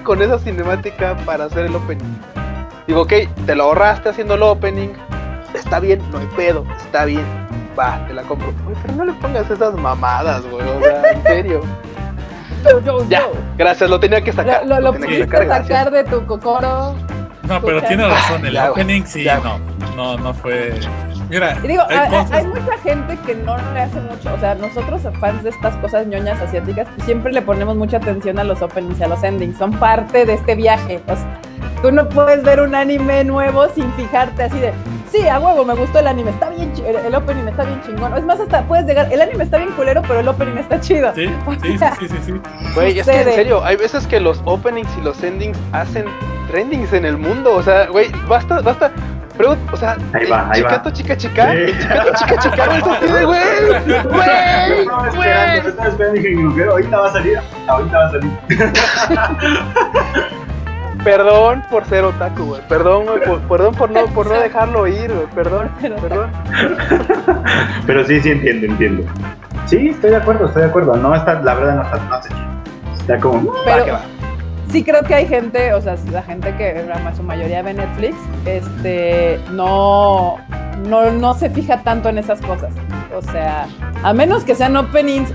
[0.04, 2.04] con esa cinemática para hacer el opening.
[2.88, 3.14] Digo, ok,
[3.46, 4.90] te lo ahorraste haciendo el opening.
[5.54, 7.24] Está bien, no hay pedo, está bien.
[7.78, 8.54] Va, te la compro.
[8.82, 10.68] Pero no le pongas esas mamadas, güey.
[10.68, 11.62] O sea, en serio.
[12.64, 13.32] Yo, yo, Ya, yo.
[13.58, 14.66] gracias, lo tenía que sacar.
[14.66, 15.92] Lo, lo, lo que sacar, gracias.
[15.92, 16.96] de tu cocoro.
[17.44, 19.40] No, pero tiene razón, el Ya, opening sí, Ya.
[19.40, 19.60] no,
[19.96, 20.78] no, no fue.
[21.30, 25.44] Mira, Y digo, hay mucha gente que no le hace mucho, o sea, nosotros fans
[25.44, 29.04] de estas cosas ñoñas asiáticas, pues, siempre le ponemos mucha atención a los openings y
[29.04, 31.02] a los endings, son parte de este viaje.
[31.08, 31.40] O sea,
[31.82, 34.74] tú no puedes ver un anime nuevo sin fijarte así de,
[35.12, 38.18] sí, a huevo, me gustó el anime, está bien, el, el opening está bien chingón.
[38.18, 41.14] Es más, hasta puedes llegar, el anime está bien culero, pero el opening está chido.
[41.14, 41.28] Sí,
[41.62, 42.34] sí, sí, sí, sí, sí.
[42.74, 46.06] Güey, es que en serio, hay veces que los openings y los endings hacen
[46.50, 47.56] trendings en el mundo.
[47.56, 48.92] O sea, güey, basta, basta.
[49.40, 50.70] Pero, o sea, Ahí el va, ahí va.
[50.70, 51.74] chicato, chica, chica, Sí.
[51.80, 52.82] chicato, chica, chica, güey,
[53.26, 53.40] güey,
[54.04, 55.64] güey, estaba esperando, güey.
[55.64, 58.32] yo estaba esperando dije, "No, pero ahorita va a salir, ahorita va a salir.
[61.04, 62.62] Perdón por ser otaku, güey.
[62.68, 65.28] Perdón, güey, por, perdón por no, por no dejarlo ir, güey.
[65.34, 65.70] Perdón,
[66.02, 66.32] perdón.
[67.88, 69.04] Pero sí, sí entiendo, entiendo.
[69.66, 70.98] Sí, estoy de acuerdo, estoy de acuerdo.
[70.98, 72.40] No está, la verdad no está, no está chido.
[73.00, 74.02] Está como, Va, Pero que va.
[74.72, 78.16] Sí creo que hay gente, o sea, la gente que en su mayoría ve Netflix,
[78.46, 80.38] este, no,
[80.88, 82.74] no, no se fija tanto en esas cosas.
[83.16, 83.68] O sea,
[84.04, 85.32] a menos que sean openings,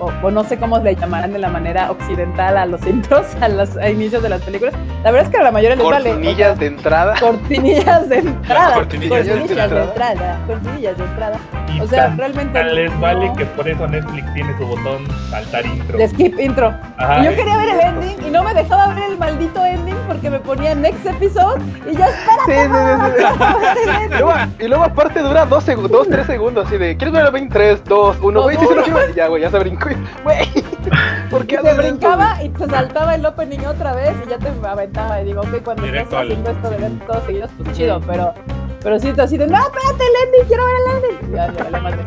[0.00, 3.48] o, o no sé cómo le llamarán de la manera occidental a los intros, a
[3.48, 4.74] los a inicios de las películas.
[5.04, 6.10] La verdad es que a la mayoría les vale.
[6.10, 7.14] o sea, Cortinillas de entrada.
[7.20, 8.74] cortinillas de entrada.
[8.74, 9.84] cortinillas de cortinillas de entrada.
[9.84, 10.40] entrada.
[10.46, 11.38] Cortinillas de entrada.
[11.72, 14.66] Y O sea, tan- realmente tan les no- vale que por eso Netflix tiene su
[14.66, 15.98] botón saltar intro.
[15.98, 16.74] De skip intro.
[16.98, 19.96] Ajá, Y yo quería ver el ending y no me dejaba ver el maldito ending
[20.06, 21.60] porque me ponía next episode
[21.90, 23.24] y yo Sí, sí, sí,
[23.84, 23.90] sí.
[24.04, 27.26] Y luego, y luego aparte dura dos, seg- dos, tres segundos, así de, ¿quieres ver
[27.26, 28.42] el 23, 2, 1?
[28.42, 29.14] Güey, sí, sí, lo quiero.
[29.14, 29.88] Ya, güey, ya se brincó.
[30.22, 30.48] Güey,
[31.30, 35.20] ¿por qué se brincaba y se saltaba el opening otra vez y ya te aventaba
[35.20, 38.00] y digo, ok, cuando Directo estás al- haciendo esto de ver todos seguidos, pues chido,
[38.06, 38.34] pero
[38.84, 41.30] pero sí, así de, no, espérate el ending, quiero ver el ending.
[41.30, 41.98] Y Ya, madre.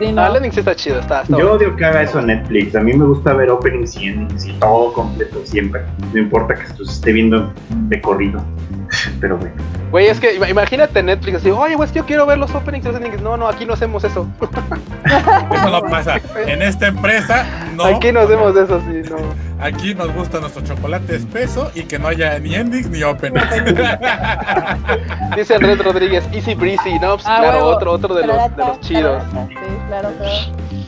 [0.00, 0.22] Sí, no.
[0.22, 1.52] Ah, el ending sí está chido, está, está yo bueno.
[1.52, 2.74] odio que haga eso Netflix.
[2.76, 5.82] A mí me gusta ver openings y endings y todo completo siempre.
[6.12, 8.42] No importa que esto se esté viendo de corrido.
[9.20, 9.54] Pero bueno.
[9.90, 12.54] Güey, es que ima- imagínate Netflix así, oye, güey, es que yo quiero ver los
[12.54, 13.22] openings y los endings.
[13.22, 14.26] No, no, aquí no hacemos eso.
[15.50, 16.20] Eso no pasa.
[16.46, 17.84] En esta empresa, no.
[17.84, 19.16] Aquí no hacemos eso, sí, no.
[19.64, 23.46] Aquí nos gusta nuestro chocolate espeso y que no haya ni endings ni openings.
[25.36, 27.68] Dice Andrés Rodríguez, easy breezy, no, pues, Ah, claro, huevo.
[27.76, 29.22] otro, otro de los, de los chidos.
[29.32, 29.56] Sí,
[29.88, 30.34] claro, claro.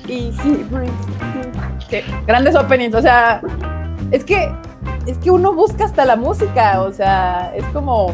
[0.06, 0.92] Y sí, Breeze.
[1.88, 3.40] Que grandes openings, o sea,
[4.10, 4.52] es que
[5.06, 8.12] es que uno busca hasta la música, o sea, es como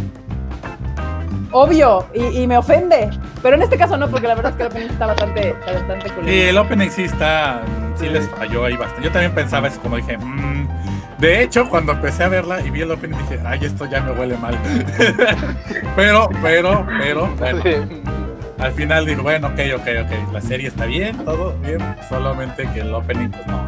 [1.52, 3.10] obvio y, y me ofende.
[3.42, 5.72] Pero en este caso no, porque la verdad es que el opening está bastante, está
[5.72, 6.28] bastante cool.
[6.28, 7.60] Y el opening sí está,
[7.96, 9.04] sí les falló ahí bastante.
[9.04, 10.68] Yo también pensaba eso, como dije, "Mm".
[11.18, 14.12] de hecho, cuando empecé a verla y vi el opening dije, ay, esto ya me
[14.12, 14.56] huele mal.
[15.96, 18.02] pero, pero, pero, bueno, Sí.
[18.58, 21.78] al final digo, bueno, ok, ok, ok, la serie está bien, todo bien,
[22.08, 23.66] solamente que el opening, pues no.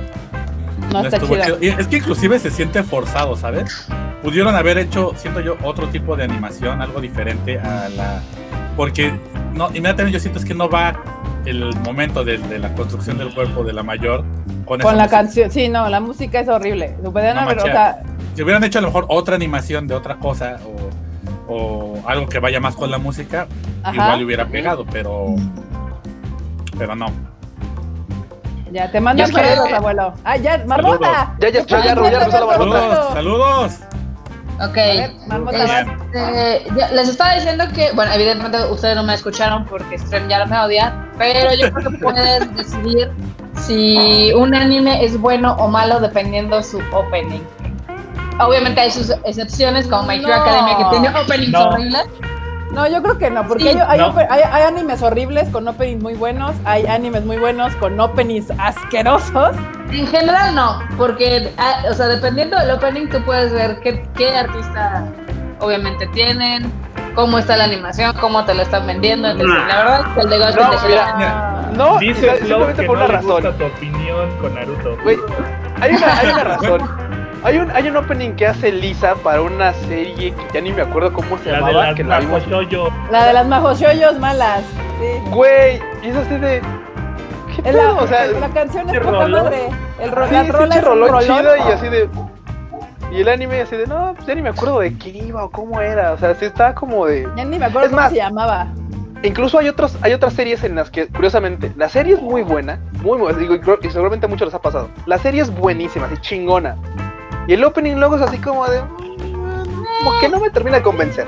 [0.93, 1.59] no está estuvo chido.
[1.59, 1.59] chido.
[1.61, 3.89] Y es que inclusive se siente forzado, ¿sabes?
[4.23, 8.20] Pudieron haber hecho, siento yo, otro tipo de animación, algo diferente a la...
[8.77, 9.12] Porque
[9.55, 11.01] no, inmediatamente yo siento es que no va
[11.45, 14.24] el momento de, de la construcción del cuerpo de la mayor
[14.65, 16.97] con, esa Con la canción, sí, no, la música es horrible.
[17.03, 18.03] No haber, o sea,
[18.35, 20.59] Si hubieran hecho a lo mejor otra animación de otra cosa
[21.49, 23.47] o, o algo que vaya más con la música,
[23.82, 23.95] Ajá.
[23.95, 25.36] igual le hubiera pegado, pero...
[26.77, 27.07] Pero no.
[28.70, 30.12] ya te mandan saludos, abuelo.
[30.23, 31.35] Ah, ya, Marmota.
[31.40, 32.31] Ya, ya, ya, ya, ya.
[32.31, 33.81] Saludos, saludos.
[34.60, 34.76] Ok.
[34.76, 40.28] A ver, ya- les estaba diciendo que, bueno, evidentemente ustedes no me escucharon porque Stream
[40.28, 43.10] ya me odia, pero yo creo que puedes decidir
[43.55, 47.40] si un anime es bueno o malo dependiendo su opening.
[48.40, 50.35] Obviamente hay sus excepciones, como My Hero No.
[50.35, 51.68] Academia, que tiene openings No.
[51.70, 52.06] horribles.
[52.73, 54.15] No, yo creo que no, porque Sí, hay, hay no.
[54.31, 59.57] hay- hay animes horribles con openings muy buenos, hay animes muy buenos con openings asquerosos.
[59.90, 61.51] En general no, porque,
[61.90, 65.05] o sea, dependiendo del opening, tú puedes ver qué, qué artista
[65.61, 66.70] obviamente tienen,
[67.15, 69.28] cómo está la animación, cómo te lo están vendiendo.
[69.31, 72.82] Entonces, la verdad es que el de Ghost in No, mira, Ah, No, Dice simplemente
[72.82, 73.43] que por no una razón.
[73.59, 74.97] tu opinión con Naruto.
[75.03, 75.16] Güey,
[75.81, 76.81] hay una, hay una razón.
[77.44, 80.82] Hay un, hay un opening que hace Lisa para una serie que ya ni me
[80.82, 82.20] acuerdo cómo se La de llamaba, las que la.
[83.10, 84.62] La de las majoshoyos malas.
[85.01, 85.31] Sí.
[85.31, 86.60] Güey, y es así de.
[87.55, 87.98] ¿Qué la, pedo?
[87.98, 89.69] O sea, la canción es ¿qué poca madre.
[90.01, 91.23] El ro sí, la rola es rolón rolón.
[91.23, 92.09] chido y así de.
[93.12, 95.51] Y el anime así de, no, pues ya ni me acuerdo de qué iba o
[95.51, 96.12] cómo era.
[96.12, 97.27] O sea, sí está como de...
[97.36, 98.66] Ya ni me acuerdo Es cómo más, se llamaba.
[99.23, 102.78] Incluso hay otros, hay otras series en las que, curiosamente, la serie es muy buena,
[103.02, 104.89] muy buena, digo, y seguramente a muchos les ha pasado.
[105.06, 106.77] La serie es buenísima, así chingona.
[107.49, 108.83] Y el opening luego es así como de.
[108.83, 111.27] mm, Como que no me termina de convencer.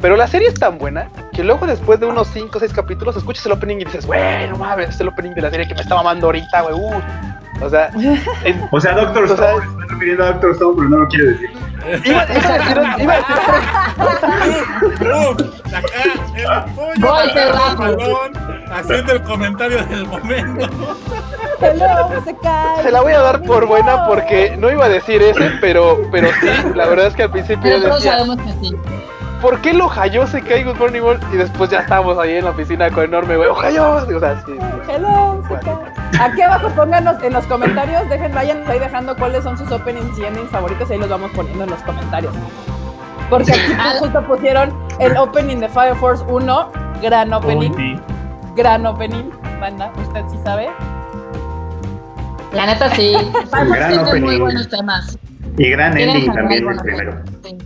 [0.00, 3.16] Pero la serie es tan buena que luego después de unos 5 o 6 capítulos
[3.16, 5.74] escuchas el opening y dices, güey, no mames, es el opening de la serie que
[5.74, 6.74] me está mamando ahorita, güey.
[6.74, 7.02] uh".
[7.62, 7.90] O sea,
[8.44, 11.50] en- O sea, Doctor Stone, está refiriendo a Doctor Stone, pero no lo quiere decir.
[12.04, 13.36] iba, iba a decir, iba a decir
[15.00, 15.40] ¡Uf!
[15.74, 17.86] Acá el pollo bajo.
[17.86, 20.68] el haciendo el comentario del momento.
[21.60, 22.82] Hello, se cae.
[22.82, 26.28] Se la voy a dar por buena porque no iba a decir ese, pero, pero
[26.40, 28.76] sí, la verdad es que al principio Pero yo todos decía, sabemos que sí.
[29.40, 31.22] ¿por qué el Ohio se cae Good Morning World?
[31.32, 33.92] Y después ya estábamos ahí en la oficina con enorme, güey, Ohio.
[33.92, 34.52] O sea, sí.
[34.88, 35.76] Hello, se cae.
[36.20, 40.24] Aquí abajo pónganos en los comentarios, dejen, vayan ahí dejando cuáles son sus openings y
[40.24, 42.34] endings favoritos y ahí los vamos poniendo en los comentarios.
[43.30, 43.94] Porque aquí Ah.
[43.98, 47.98] justo pusieron el opening de Fire Force 1, gran opening,
[48.56, 49.30] gran opening,
[49.60, 50.68] banda, usted sí sabe.
[52.52, 53.14] La neta sí.
[53.50, 55.18] Vamos, gran tiene muy buenos temas.
[55.58, 57.22] Y gran ending también, el primero.
[57.44, 57.56] sí.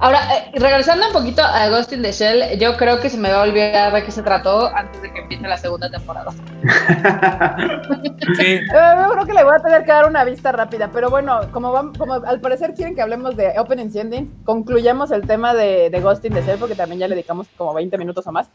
[0.00, 3.30] Ahora, eh, regresando un poquito a Ghost in the Shell, yo creo que se me
[3.30, 6.32] va a olvidar de qué se trató antes de que empiece la segunda temporada.
[6.32, 6.38] Sí,
[8.42, 8.60] Eh,
[9.04, 11.72] yo creo que le voy a tener que dar una vista rápida, pero bueno, como,
[11.72, 15.88] vam- como al parecer quieren que hablemos de openings y endings, concluyamos el tema de,
[15.90, 18.48] de Ghost in the Shell porque también ya le dedicamos como 20 minutos o más.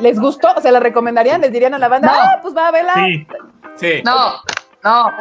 [0.00, 0.48] ¿Les gustó?
[0.60, 1.42] ¿Se la recomendarían?
[1.42, 2.08] ¿Les dirían a la banda?
[2.08, 2.14] No.
[2.18, 2.92] Ah, pues va, vela.
[2.96, 3.26] Sí.
[3.76, 4.02] sí.
[4.04, 4.32] No,
[4.86, 5.12] no.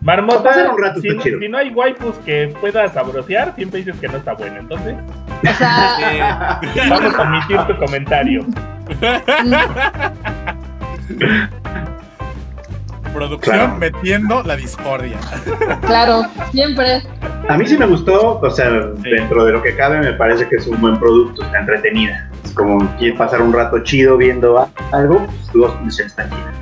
[0.00, 1.38] Marmota, Pasar un rato si, está chido.
[1.40, 4.58] si no hay waifus que puedas sabrosear, siempre dices que no está buena.
[4.60, 4.94] Entonces,
[5.42, 8.46] O sea, vamos a omitir tu comentario.
[13.12, 13.76] Producción Claro.
[13.76, 15.18] metiendo la discordia.
[15.82, 17.02] claro, siempre.
[17.48, 18.70] A mí sí me gustó, o sea,
[19.02, 19.10] Sí.
[19.10, 22.30] dentro de lo que cabe me parece que es un buen producto, está entretenida.
[22.44, 26.52] Es como quiere pasar un rato chido viendo algo, pues Shell está chida.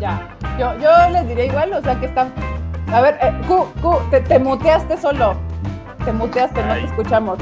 [0.00, 0.35] Ya.
[0.58, 2.32] Yo, yo les diría igual, o sea que están.
[2.92, 5.34] A ver, eh, Q, Q, te, te muteaste solo.
[6.04, 7.38] Te muteaste, no te escuchamos.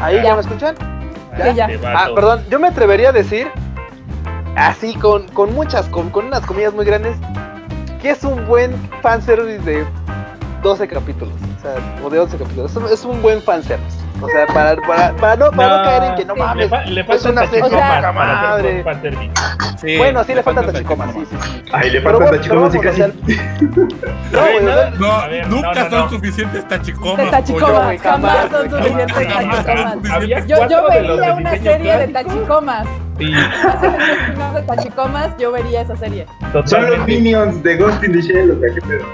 [0.00, 0.22] ¿Ahí Ya.
[0.24, 0.74] ya me escuchan?
[1.36, 1.66] Sí, ya.
[1.66, 3.48] Este Ah, perdón, yo me atrevería a decir,
[4.56, 7.16] así con, con muchas, con, con unas comillas muy grandes,
[8.00, 9.84] que es un buen fanservice de
[10.62, 11.74] 12 capítulos, o sea,
[12.04, 12.70] o de 11 capítulos.
[12.70, 13.98] Es un, es un buen fanservice.
[14.20, 16.40] O sea, para, para, para, no, para no, caer en que no sí.
[16.40, 16.64] mames.
[16.64, 18.84] Le, fa- le es falta una serie para madre.
[19.80, 21.62] Sí, Bueno, sí le falta falta tachicomas, sí, sí, sí.
[21.72, 22.48] Ay, le pero casi.
[22.48, 22.72] vamos,
[24.98, 26.08] No, nunca no, no, son no.
[26.10, 27.30] suficientes tachicomas.
[27.30, 30.46] Tachicomas, jamás jamás, son suficientes tachicomas.
[30.48, 30.56] Yo,
[30.88, 32.86] de una serie de tachicomas.
[33.18, 33.32] Sí,
[34.54, 36.26] de tachicomas, yo vería esa serie.
[36.64, 39.04] Son los minions de Ghost in the Shell, o sea, qué pedo.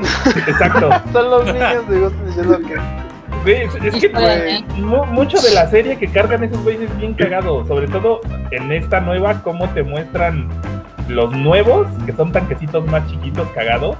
[0.46, 0.90] Exacto.
[1.12, 2.48] son los niños de Ghost in the Shell
[3.46, 7.66] es, es que mucho de la serie que cargan esos güeyes es bien cagado.
[7.66, 10.48] Sobre todo en esta nueva, cómo te muestran
[11.08, 13.96] los nuevos, que son tanquecitos más chiquitos cagados.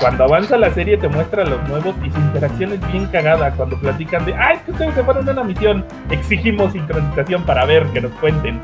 [0.00, 3.50] Cuando avanza la serie te muestra los nuevos y su interacción es bien cagada.
[3.52, 7.64] Cuando platican de, ay, es que ustedes se fueron a una misión, exigimos sincronización para
[7.64, 8.60] ver que nos cuenten.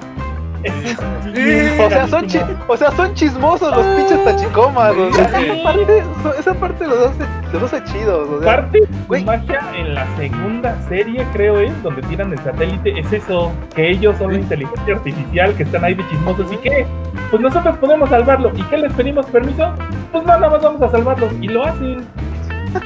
[0.64, 2.26] O sea, son
[2.68, 4.92] o sea, son chismosos los pinches tachicomas.
[4.96, 5.44] O sea, Sí.
[5.46, 6.02] esa parte,
[6.38, 8.28] esa parte los hace, los hace chidos.
[8.28, 9.20] O sea, Parte güey.
[9.22, 13.90] de magia en la segunda serie, creo es, donde tiran el satélite, es eso, que
[13.90, 16.86] ellos son la inteligencia artificial, que están ahí de chismosos y que,
[17.30, 18.52] pues nosotros podemos salvarlo.
[18.54, 19.72] ¿Y qué les pedimos permiso?
[20.12, 21.28] Pues nada más vamos a salvarlo.
[21.40, 22.04] Y lo hacen.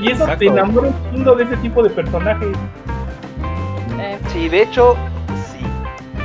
[0.00, 0.38] Y eso Exacto.
[0.38, 2.48] te enamora un mundo de ese tipo de personajes.
[4.00, 4.96] Eh, sí, de hecho.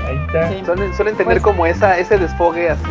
[0.07, 0.49] Ahí está.
[0.49, 0.61] sí.
[0.65, 2.83] Suelen, suelen tener Pues- como esa, ese desfogue así,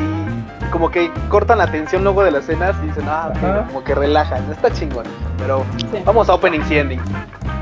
[0.70, 3.64] como que cortan la tensión luego de las escenas y dicen, ah, Ajá.
[3.66, 4.50] como que relajan.
[4.50, 5.04] Está chingón.
[5.38, 6.02] Pero Sí.
[6.04, 7.00] vamos a openings y.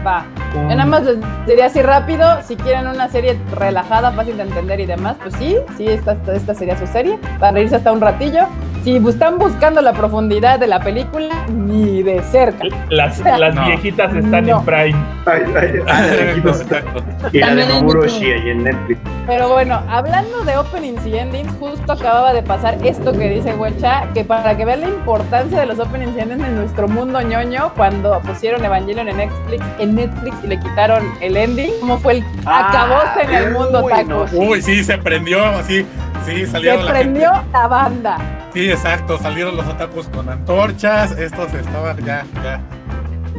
[0.07, 0.25] Va.
[0.55, 4.81] Yo nada más les diría así rápido, si quieren una serie relajada, fácil de entender
[4.81, 8.01] y demás, pues sí, sí, esta, esta, esta sería su serie, para reírse hasta un
[8.01, 8.47] ratillo.
[8.85, 12.65] Si están buscando la profundidad de la película, ni de cerca.
[12.89, 13.67] Las, las No.
[13.67, 14.61] viejitas están No.
[14.61, 14.97] en Prime.
[15.27, 17.03] Ay, ay, Ah, ay, exacto.
[17.33, 19.01] Y la de También en Mamuroshi ahí en Netflix.
[19.27, 24.05] Pero bueno, hablando de openings y endings, justo acababa de pasar esto que dice Huecha,
[24.15, 27.73] que para que vean la importancia de los openings y endings en nuestro mundo ñoño,
[27.77, 32.25] cuando pusieron Evangelion en Netflix, en Netflix y le quitaron el ending, ¿cómo fue el
[32.47, 34.27] Ah, acabose en el mundo uy, taco?
[34.33, 34.39] no.
[34.49, 35.85] Uy, sí, se prendió así.
[36.25, 37.49] Sí, Se salieron la prendió gente.
[37.53, 38.19] la banda.
[38.53, 39.19] Sí, exacto.
[39.19, 41.13] Salieron los otakus con antorchas.
[41.13, 42.61] Estos estaban ya, ya.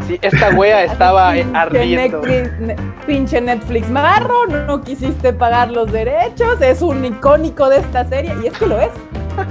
[0.08, 2.22] Sí, esta wea estaba Pinche ardiendo.
[2.22, 2.76] Netflix, ne-
[3.06, 8.48] pinche Netflix marro, no quisiste pagar los derechos, es un icónico de esta serie, y
[8.48, 8.90] es que lo es,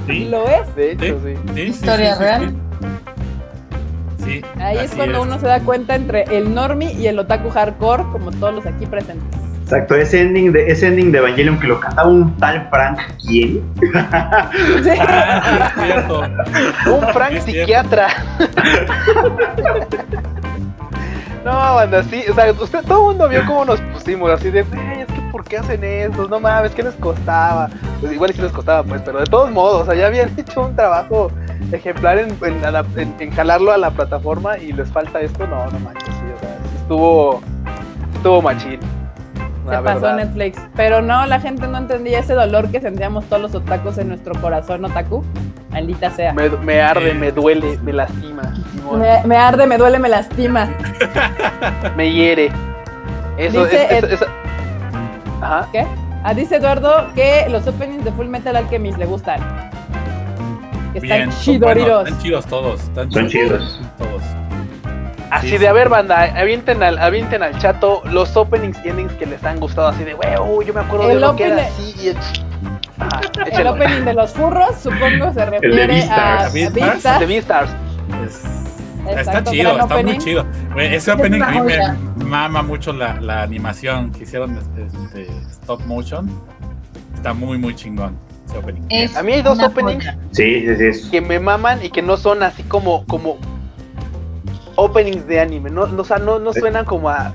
[0.06, 0.24] ¿sí?
[0.30, 0.74] lo es.
[0.74, 1.34] De hecho, sí.
[1.34, 2.48] Sí, sí, Historia real.
[2.48, 4.24] sí.
[4.24, 8.02] Sí, Ahí es cuando uno se da cuenta entre el normie y el otaku hardcore,
[8.12, 9.38] como todos los aquí presentes.
[9.68, 13.62] Exacto, ese ending de, ese ending de Evangelion que lo cantaba un tal Frank, ¿quién?
[14.82, 14.90] Sí.
[14.98, 16.20] Ah, es cierto.
[16.86, 18.08] Un Frank Es psiquiatra.
[21.44, 24.62] No, banda, sí, o sea, usted, todo el mundo vio cómo nos pusimos, así de,
[24.62, 26.26] "Güey, es que ¿por qué hacen eso?
[26.28, 27.68] No mames, ¿qué les costaba?
[28.00, 30.62] Pues igual sí les costaba, pues, pero de todos modos, o sea, ya habían hecho
[30.62, 31.30] un trabajo
[31.72, 32.62] ejemplar en, en,
[32.96, 36.40] en- en jalarlo a la plataforma y les falta esto, no, no manches, sí, o
[36.40, 37.40] sea, sí estuvo,
[38.14, 38.80] estuvo machín.
[39.68, 40.16] Se la pasó verdad.
[40.16, 40.58] Netflix.
[40.76, 44.34] Pero no, la gente no entendía ese dolor que sentíamos todos los otakus en nuestro
[44.40, 45.24] corazón otaku.
[45.70, 46.32] Maldita sea.
[46.32, 48.54] Me, me arde, me duele, me lastima,
[48.96, 50.68] Me, me arde, me duele, me lastima.
[51.96, 52.50] me hiere.
[53.36, 54.22] Eso, Dice es,
[55.40, 55.68] Ajá.
[55.70, 55.86] ¿Qué?
[56.24, 59.40] Ah, dice Eduardo que los openings de Full Metal Alchemist le gustan.
[60.92, 61.86] Que están chidoriros.
[61.86, 62.80] buenos, están chidos todos.
[62.82, 63.80] Están Son chidos.
[63.98, 64.22] Todos.
[65.30, 65.66] Así Sí, de, sí.
[65.66, 69.60] a ver, banda, avienten al, avienten al chato los openings y endings que les han
[69.60, 69.88] gustado.
[69.88, 71.94] Así de, wey, uy, yo me acuerdo de lo que era opening- así.
[72.00, 72.16] Y el...
[73.00, 73.20] Ajá,
[73.52, 76.52] El opening de los furros, supongo, se refiere a Beastars.
[76.52, 76.74] Beastars.
[76.74, 77.20] Beastars.
[77.20, 77.70] De Beastars.
[78.26, 78.44] Es-
[79.18, 80.44] está chido, está muy chido.
[80.76, 81.78] Ese Es opening a mí me
[82.24, 86.28] mama mucho la, la animación que hicieron este, este, stop motion.
[87.14, 88.82] Está muy, muy chingón ese opening.
[88.90, 90.18] Es A mí hay dos openings joya.
[90.32, 90.84] Sí, sí, sí.
[90.86, 93.38] es- que me maman y que no son así como, como
[94.78, 95.70] openings de anime.
[95.70, 97.34] No, no, o sea, no, no suenan como a.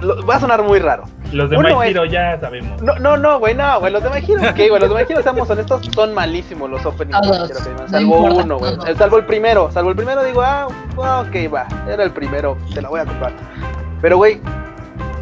[0.00, 1.04] lo- va a sonar muy raro.
[1.32, 2.80] Los de Uno My es- Hero ya sabemos.
[2.82, 3.92] No, no, no, güey, no, güey.
[3.92, 4.80] Los de My Hero, ok, güey.
[4.80, 7.20] Los de My Hero, seamos honestos, son malísimos los openings.
[7.20, 7.36] de My.
[7.36, 7.48] Hero
[7.82, 8.76] No Salvo uno, güey.
[8.96, 9.70] Salvo el primero.
[9.72, 10.66] Salvo el primero, digo, ah,
[10.96, 11.66] ok, va.
[11.90, 13.32] Era el primero, te la voy a comprar.
[14.00, 14.40] Pero, güey,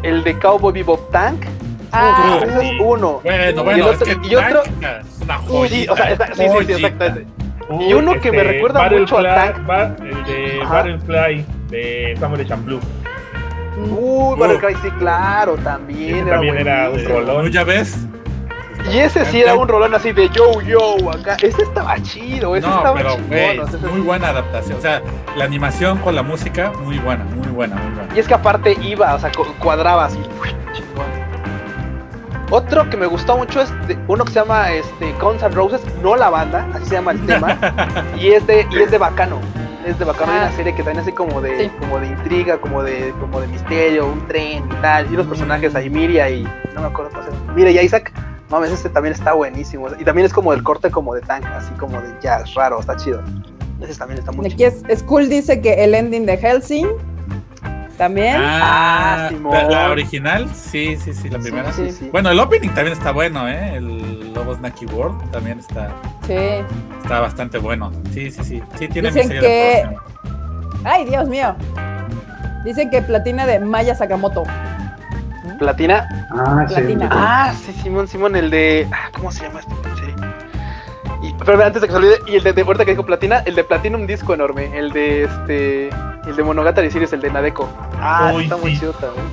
[0.03, 1.45] el de Cowboy Bebop Tank,
[1.91, 3.21] Ah, ese es uno.
[3.23, 5.39] Bueno, Y el bueno, otro- es que y otro- es una
[5.69, 7.27] sí, o sea, está- sí, sí, sí, exactamente.
[7.69, 9.65] Uy, Y uno que me recuerda mucho a Battlefly- Tank.
[9.65, 10.59] Ba- el de.
[10.69, 12.79] Battlefly de Samurai Champloo.
[13.77, 16.15] Uy, Battle Cry, sí, claro, también.
[16.15, 17.45] Ese era también era un rolón.
[17.45, 18.07] ¿Tú ya ves?
[18.91, 21.35] Y ese sí era un rolón así de yo, yo, acá.
[21.41, 23.27] Ese estaba chido, ese No, estaba pero chingón.
[23.27, 24.77] güey, o sea, ese muy buena adaptación.
[24.77, 25.01] O sea,
[25.35, 28.15] la animación con la música, muy buena, muy buena, muy buena.
[28.15, 30.19] Y es que aparte iba, o sea, cu- cuadraba así.
[32.57, 35.79] Otro que me gustó mucho es de- uno que se llama este, Guns N' Roses,
[36.01, 37.55] no la banda, así se llama el tema.
[38.19, 39.39] y es de, y es de Bacano.
[39.85, 40.47] Es de Bacano, hay Ah.
[40.47, 41.71] una serie que también así como de, Sí.
[41.79, 45.05] como de intriga, como de, como de misterio, un tren y tal.
[45.13, 46.43] Y los personajes ahí, Miria y.
[46.73, 47.53] No me acuerdo cómo se llama.
[47.53, 48.11] Miria y Isaac.
[48.49, 49.89] Mames, este también está buenísimo.
[49.99, 52.95] Y también es como del corte como de tank, así como de jazz, raro, está
[52.97, 53.21] chido.
[53.81, 54.71] Ese también está muy Aquí chido.
[54.89, 56.87] es, Skull dice que el ending de Helsing
[57.97, 58.35] también.
[58.39, 59.51] Ah, Ah, Simón.
[59.53, 61.71] la, la original, sí, sí, sí, la primera.
[61.73, 62.09] Sí, sí.
[62.11, 63.75] Bueno, el opening también está bueno, ¿eh?
[63.75, 65.89] El Lobos Naki World también está,
[66.25, 66.35] Sí.
[67.01, 67.91] está bastante bueno.
[68.13, 68.63] Sí, sí, sí.
[68.77, 69.97] Sí, tiene Dicen mi sello que-.
[70.85, 71.55] Ay, Dios mío.
[72.63, 74.43] Dicen que platina de Maya Sakamoto.
[75.59, 76.07] Platina.
[76.31, 76.97] Ah, sí.
[77.09, 78.87] Ah, sí, Simón, Simón, el de.
[78.91, 79.73] ah, ¿Cómo se llama este
[81.47, 83.55] pero antes de que se olvide, y el de, de ahorita que dijo Platina, el
[83.55, 85.89] de Platinum Disco enorme, el de este.
[86.27, 87.69] El de Monogatari Series, el de Nadeko.
[88.01, 89.25] Ah, Uy, está muy chido también.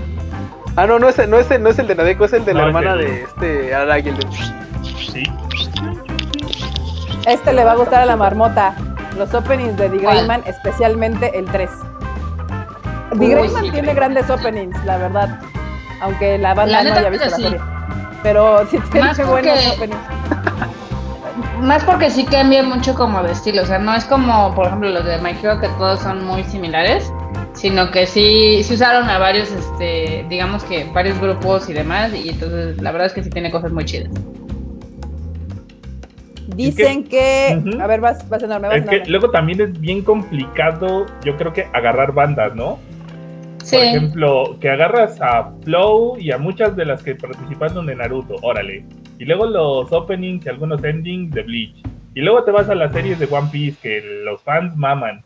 [0.76, 2.60] Ah, no, no es, no, es, no es el de Nadeko, es el de la
[2.60, 4.26] No, hermana de este Aragi, el de.
[5.12, 5.24] Sí.
[7.26, 8.76] Este le va a gustar a la marmota.
[9.18, 9.98] Los openings de The.
[9.98, 11.68] Greyman, especialmente el 3.
[13.18, 15.40] The Greyman sí, tiene grandes openings, la verdad.
[16.00, 17.42] Aunque la banda La no haya visto la sí.
[17.42, 17.60] serie.
[18.22, 20.00] Pero sí tiene buenos openings.
[21.64, 24.90] Más porque sí cambia mucho como de estilo, o sea, no es como, por ejemplo,
[24.90, 27.10] los de My Hero que todos son muy similares,
[27.54, 32.28] sino que sí, sí usaron a varios, este, digamos que varios grupos y demás, y
[32.28, 34.12] entonces la verdad es que sí tiene cosas muy chidas.
[36.48, 37.58] Dicen que.
[37.58, 37.80] Ujú.
[37.80, 41.54] A ver, vas, vas enorme, vas Es que luego también es bien complicado, yo creo
[41.54, 42.78] que agarrar bandas, ¿no?
[43.62, 47.96] Sí, Por ejemplo, que agarras a Flow y a muchas de las que participaron de
[47.96, 48.84] Naruto, órale.
[49.18, 51.76] Y luego los openings y algunos endings de Bleach.
[52.14, 55.22] Y luego te vas a las series de One Piece que los fans maman.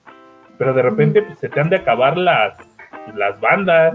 [0.59, 2.57] Pero de repente pues, se te han de acabar las,
[3.17, 3.95] las bandas.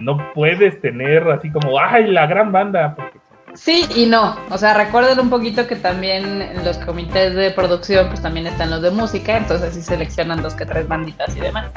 [0.00, 2.94] No puedes tener así como, ¡ay, la gran banda!
[2.96, 3.18] Porque
[3.54, 8.08] sí y no, o sea, recuerden un poquito que también en los comités de producción
[8.08, 11.70] pues también están los de música, entonces sí seleccionan dos que tres banditas y demás.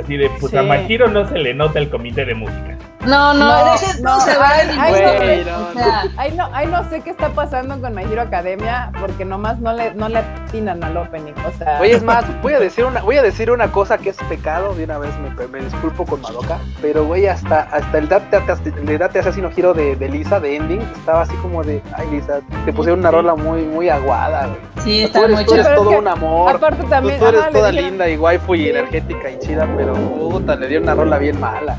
[0.00, 0.56] así de, pues Sí.
[0.56, 2.76] a Majiro no se le nota el comité de música.
[3.06, 6.32] No, no, No, no, se va ay, a ay, ningún- güey, no, o sea, Ay
[6.32, 9.94] no, ay, no sé qué está pasando con My Hero Academia, porque nomás no le,
[9.94, 11.32] no le atinan al opening.
[11.46, 14.10] O sea, Oye, es más, voy a decir una, voy a decir una cosa que
[14.10, 18.08] es pecado, de una vez me, me disculpo con Madoka, pero güey, hasta, hasta el
[18.08, 18.38] Date,
[18.86, 22.40] el Date Asesino Giro de, de Lisa, de Ending, estaba así como de, ay Lisa,
[22.64, 24.58] te pusieron una rola muy, muy aguada, güey.
[24.84, 26.88] sí, Tú está eres, muy tú eres Pero es todo que, un amor, aparte tú,
[26.88, 28.68] también, tú eres ajá, le toda linda y waifu y Sí.
[28.70, 31.76] energética y chida, pero puta, le dieron una rola bien mala.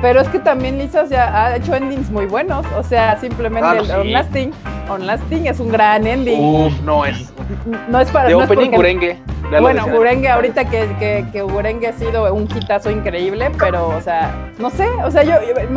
[0.00, 2.64] Pero es que también Lisa o sea, ha hecho endings muy buenos.
[2.76, 3.92] O sea, simplemente Ah, el sí.
[3.92, 4.52] On Lasting.
[4.88, 6.38] On Lasting es un gran ending.
[6.40, 7.32] Uf, no es.
[7.88, 9.86] no es para De no opening lo Bueno.
[9.88, 11.42] Gurenge, ahorita que, que, que
[11.88, 15.32] ha sido un hitazo increíble, pero, o sea, no sé, o sea, yo,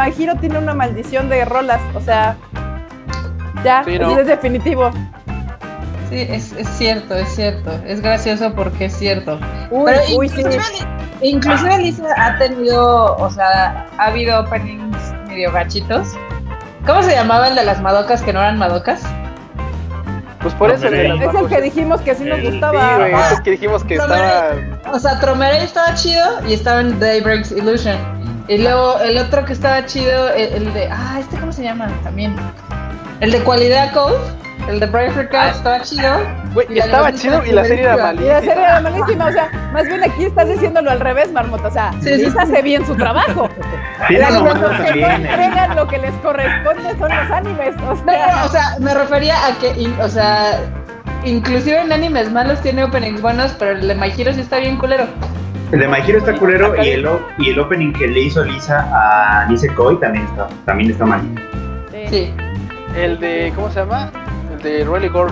[0.07, 2.35] Hero tiene una maldición de rolas, o sea,
[3.63, 4.19] ya, Sí, es- no.
[4.19, 4.91] es definitivo.
[6.11, 7.71] Sí, es, es cierto, es cierto.
[7.87, 9.39] Es gracioso porque es cierto.
[9.71, 10.41] Uy, Pero uy, sí.
[10.41, 10.87] inclusive,
[11.21, 14.97] inclusive Lisa ha tenido, o sea, ha habido openings
[15.27, 16.09] medio gachitos.
[16.85, 19.01] ¿Cómo se llamaba el de las madocas que no eran madocas?
[20.41, 22.97] Pues por eso Es el que dijimos que sí nos Sí, gustaba.
[22.97, 24.51] güey, es el que dijimos que estaba.
[24.91, 27.95] O sea, Tromerey estaba chido y estaba en Daybreak's Illusion.
[28.47, 30.89] Y luego el otro que estaba chido, el, el de.
[30.91, 32.35] Ah, este cómo se llama también.
[33.19, 34.17] El de Cualidad Code,
[34.71, 35.49] el de Brave Code Ah.
[35.49, 36.17] estaba chido.
[36.69, 38.39] Y estaba chido y la serie era Y Y la malísima.
[38.39, 41.91] serie era malísima, o sea, más bien aquí estás diciéndolo al revés, Marmota, o sea,
[42.01, 42.37] Sí, sí, sí.
[42.37, 43.49] hace bien su trabajo.
[44.07, 45.11] Tiene Las lo los que no también.
[45.25, 49.35] entregan lo que les corresponde son los animes, o No, sea, o sea, me refería
[49.47, 50.59] a que, in- o sea,
[51.23, 54.77] inclusive en animes malos tiene openings buenos, pero el de My Hero sí está bien
[54.77, 55.05] culero.
[55.71, 57.07] El de My Hero está culero y el,
[57.37, 61.21] y el opening que le hizo Lisa a Nisekoi también está, también está mal.
[61.91, 62.07] sí.
[62.09, 62.33] Sí.
[62.97, 63.53] El de.
[63.55, 64.11] ¿Cómo se llama?
[64.63, 65.31] De Rolly Gore.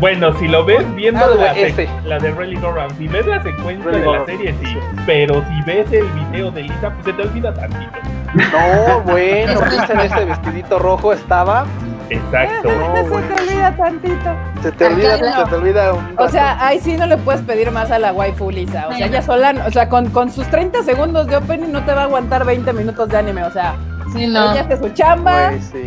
[0.00, 1.88] Bueno, si lo ves viendo Ah, la, este.
[2.04, 4.78] la de Round, si ves la secuencia Rally de la serie, sí.
[5.06, 7.90] Pero si ves el video de Lisa, pues se te olvida tantito.
[8.34, 11.66] No, bueno, Lisa en ese vestidito rojo estaba.
[12.10, 12.70] Exacto.
[12.70, 14.36] No, se te olvida tantito.
[14.62, 15.44] Se te olvida, Acá no.
[15.44, 18.12] se te olvida un O sea, ahí sí no le puedes pedir más a la
[18.12, 18.86] waifu Lisa.
[18.88, 21.92] O sea, ella sola, o sea, con, con sus 30 segundos de opening no te
[21.92, 23.42] va a aguantar 20 minutos de anime.
[23.44, 23.74] O sea,
[24.12, 24.52] Sí, no.
[24.52, 25.84] ella hace su chamba, Güey, sí.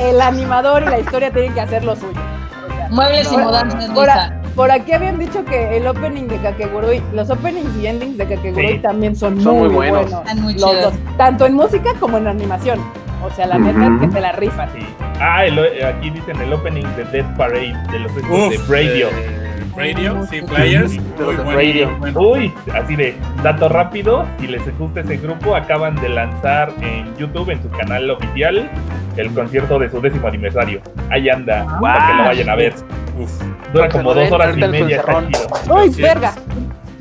[0.00, 2.12] El animador y la historia tienen que hacer lo suyo.
[2.12, 4.24] O sea, Muebles y mudanzas, por, Lisa.
[4.24, 8.26] a- por aquí habían dicho que el opening de Kakegurui, los openings y endings de
[8.26, 8.78] Kakegurui Sí.
[8.80, 10.02] también son, Son muy, muy buenos.
[10.02, 10.20] buenos.
[10.20, 10.82] Están muy Los chidos.
[10.84, 12.78] dos, tanto en música como en animación.
[13.24, 14.68] O sea, la neta es que se la rifan.
[14.74, 14.84] Sí.
[15.20, 18.22] Ah, el- aquí dicen el opening de Death Parade de los de
[18.68, 19.08] Radio.
[19.08, 19.41] eh,
[19.76, 20.92] Radio, sí, Flyers.
[20.92, 21.90] Muy bueno, Radio.
[21.98, 22.28] muy bueno.
[22.30, 27.50] Uy, así de dato rápido, si les gusta ese grupo, acaban de lanzar en YouTube,
[27.50, 28.70] en su canal oficial,
[29.16, 30.80] el concierto de su décimo aniversario.
[31.10, 32.74] Ahí anda, para que lo vayan a ver.
[33.18, 33.30] Uf.
[33.72, 35.74] Dura que como dos horas y media, está chido.
[35.74, 36.34] ¡Uy, verga!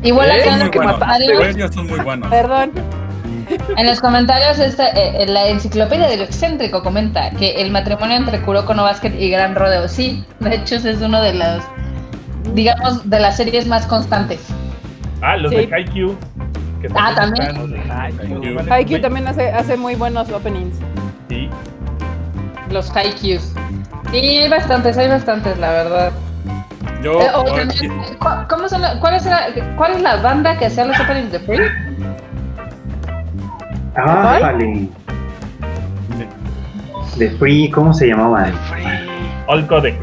[0.03, 0.41] Igual ¿Eh?
[0.41, 2.30] acá en Muy los son muy buenos.
[2.30, 2.72] Perdón.
[3.77, 8.41] en los comentarios esta, eh, la enciclopedia de lo excéntrico comenta que el matrimonio entre
[8.41, 11.64] Kuroko no Basket y Gran Rodeo, sí, de hecho ese es uno de los,
[12.53, 14.40] digamos, de las series más constantes.
[15.22, 15.57] Ah, los Sí.
[15.65, 16.15] de Haikyuu.
[16.82, 17.45] que Ah, también.
[17.48, 18.60] están, los de Haikyuu.
[18.73, 20.78] Haikyuu también hace, hace muy buenos openings.
[21.30, 21.48] Sí.
[22.72, 23.53] Los Haikyuus.
[24.11, 26.11] Y hay bastantes, hay bastantes, la verdad.
[27.03, 29.41] Yo, Eh, o ahora- también, ¿cu- ¿cómo son la- cuál, es la,
[29.78, 31.60] ¿Cuál es la banda que hacía los openings de Free?
[33.95, 34.90] Ah, vale.
[37.18, 38.53] De Free, ¿cómo se llamaban?
[39.52, 39.95] All Codec.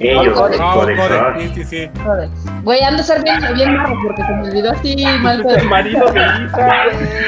[0.00, 0.58] Ellos, Codec.
[0.60, 1.54] No, Codec, Codec, Codec.
[1.54, 1.90] sí, sí, sí.
[2.64, 5.46] Güey, han de ser bien, bien marro porque se me olvidó así mal.
[5.46, 6.68] El marido de Lisa.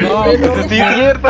[0.03, 1.29] No, Sí, pues es sí, que- cierto.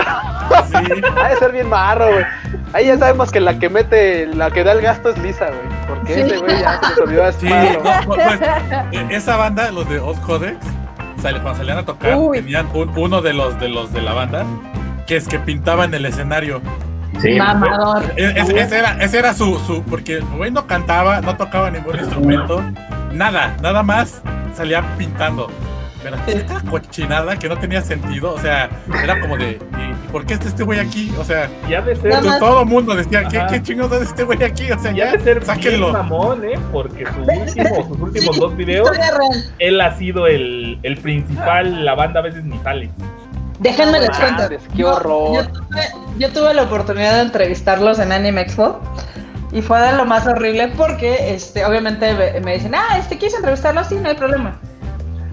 [0.66, 1.02] sí.
[1.22, 2.24] Ha de ser bien marro, güey.
[2.72, 5.60] Ahí ya sabemos que la que mete, la que da el gasto es Lisa, güey.
[5.88, 6.20] Porque Sí.
[6.20, 8.40] ese güey ya se olvidó es Sí, no, pues, pues,
[8.92, 10.56] eh, esa banda, los de Old Codex,
[11.20, 12.38] sale- cuando salían a tocar, Uy.
[12.38, 14.44] tenían un- uno de los, de los de la banda
[15.06, 16.62] que es que pintaba en el escenario.
[17.22, 17.34] Sí.
[17.38, 18.04] Mamador.
[18.16, 19.82] E- es- ese, era, ese era su, su.
[19.82, 22.62] Porque el güey no cantaba, no tocaba ningún instrumento,
[23.12, 24.22] nada, nada más
[24.54, 25.48] salía pintando.
[26.02, 28.70] Pero esta cochinada que no tenía sentido, o sea,
[29.04, 29.50] era como de.
[29.78, 31.12] ¿y, por qué está este güey aquí?
[31.18, 32.38] O sea, Ya de ser, más.
[32.38, 34.72] todo el mundo decía, ¿qué, qué chingados hace este güey aquí?
[34.72, 35.92] O sea, ya ya, de ser bien sáquenlo.
[35.92, 36.58] mamón, ¿eh?
[36.72, 38.90] Porque su último, sus últimos dos videos,
[39.58, 42.90] él ha sido el, el principal, la banda a veces ni sale.
[43.58, 44.42] Déjenme No les cuento.
[44.74, 45.46] qué horror.
[45.70, 48.80] Yo, tuve, yo tuve la oportunidad de entrevistarlos en Anime Expo
[49.52, 53.36] y fue de lo más horrible porque, este, obviamente me, me dicen, ah, este, ¿quieres
[53.36, 53.84] entrevistarlo?
[53.84, 54.58] Sí, no hay problema.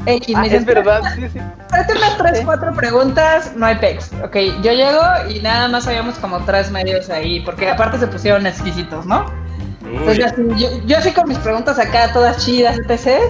[0.06, 1.40] X, Ah, me dicen, es verdad, sí, sí.
[1.40, 4.12] Unas tres, cuatro preguntas, no hay pex.
[4.24, 8.48] Ok, yo llego y nada más habíamos como tres medios ahí, porque aparte se pusieron
[8.48, 9.26] exquisitos, ¿no?
[9.86, 13.22] Entonces yo, yo, yo así con mis preguntas acá, todas chidas, etc.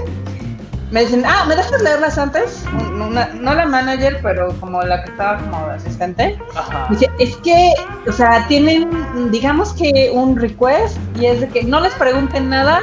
[0.91, 2.63] me dicen, ah, ¿me dejas leerlas antes?
[2.93, 6.39] Una- no la manager, pero como la que estaba como de asistente.
[6.55, 6.87] Ajá.
[6.89, 7.73] Dice, es que,
[8.07, 8.89] o sea, tienen,
[9.31, 12.81] digamos que un request y es de que no les pregunten nada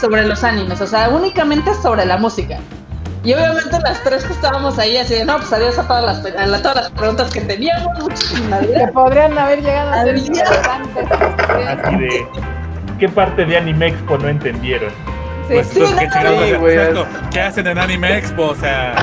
[0.00, 2.58] sobre los animes, o sea, únicamente sobre la música.
[3.24, 6.34] Y obviamente las tres que estábamos ahí así de, no, pues adiós a todas las,
[6.34, 11.06] a la- todas las preguntas que teníamos, muchísimas Que podrían haber llegado a ser interesantes.
[11.84, 12.26] Así de.
[12.98, 14.90] ¿Qué parte de Anime Expo no entendieron?
[15.52, 16.60] Sí, Pues, sí, ¿qué, no, chingados sí, hacen?
[16.60, 16.76] güey.
[17.30, 18.42] ¿Qué hacen en Anime Expo?
[18.46, 18.94] O sea,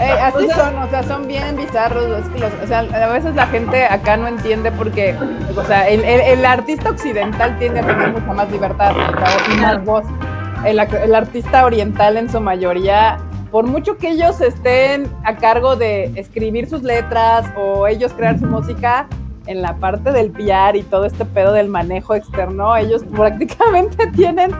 [0.00, 2.04] Eh, así O sea- son, o sea, son bien bizarros.
[2.20, 5.16] es que los- o sea, a veces la gente acá no entiende porque,
[5.56, 9.36] o sea, el, el- el artista occidental tiende a tener mucha más libertad o sea,
[9.52, 10.04] y más voz.
[10.64, 13.16] El, el artista oriental en su mayoría,
[13.50, 18.46] por mucho que ellos estén a cargo de escribir sus letras o ellos crear su
[18.46, 19.06] música,
[19.48, 24.50] en la parte del PR y todo este pedo del manejo externo, ellos prácticamente tienen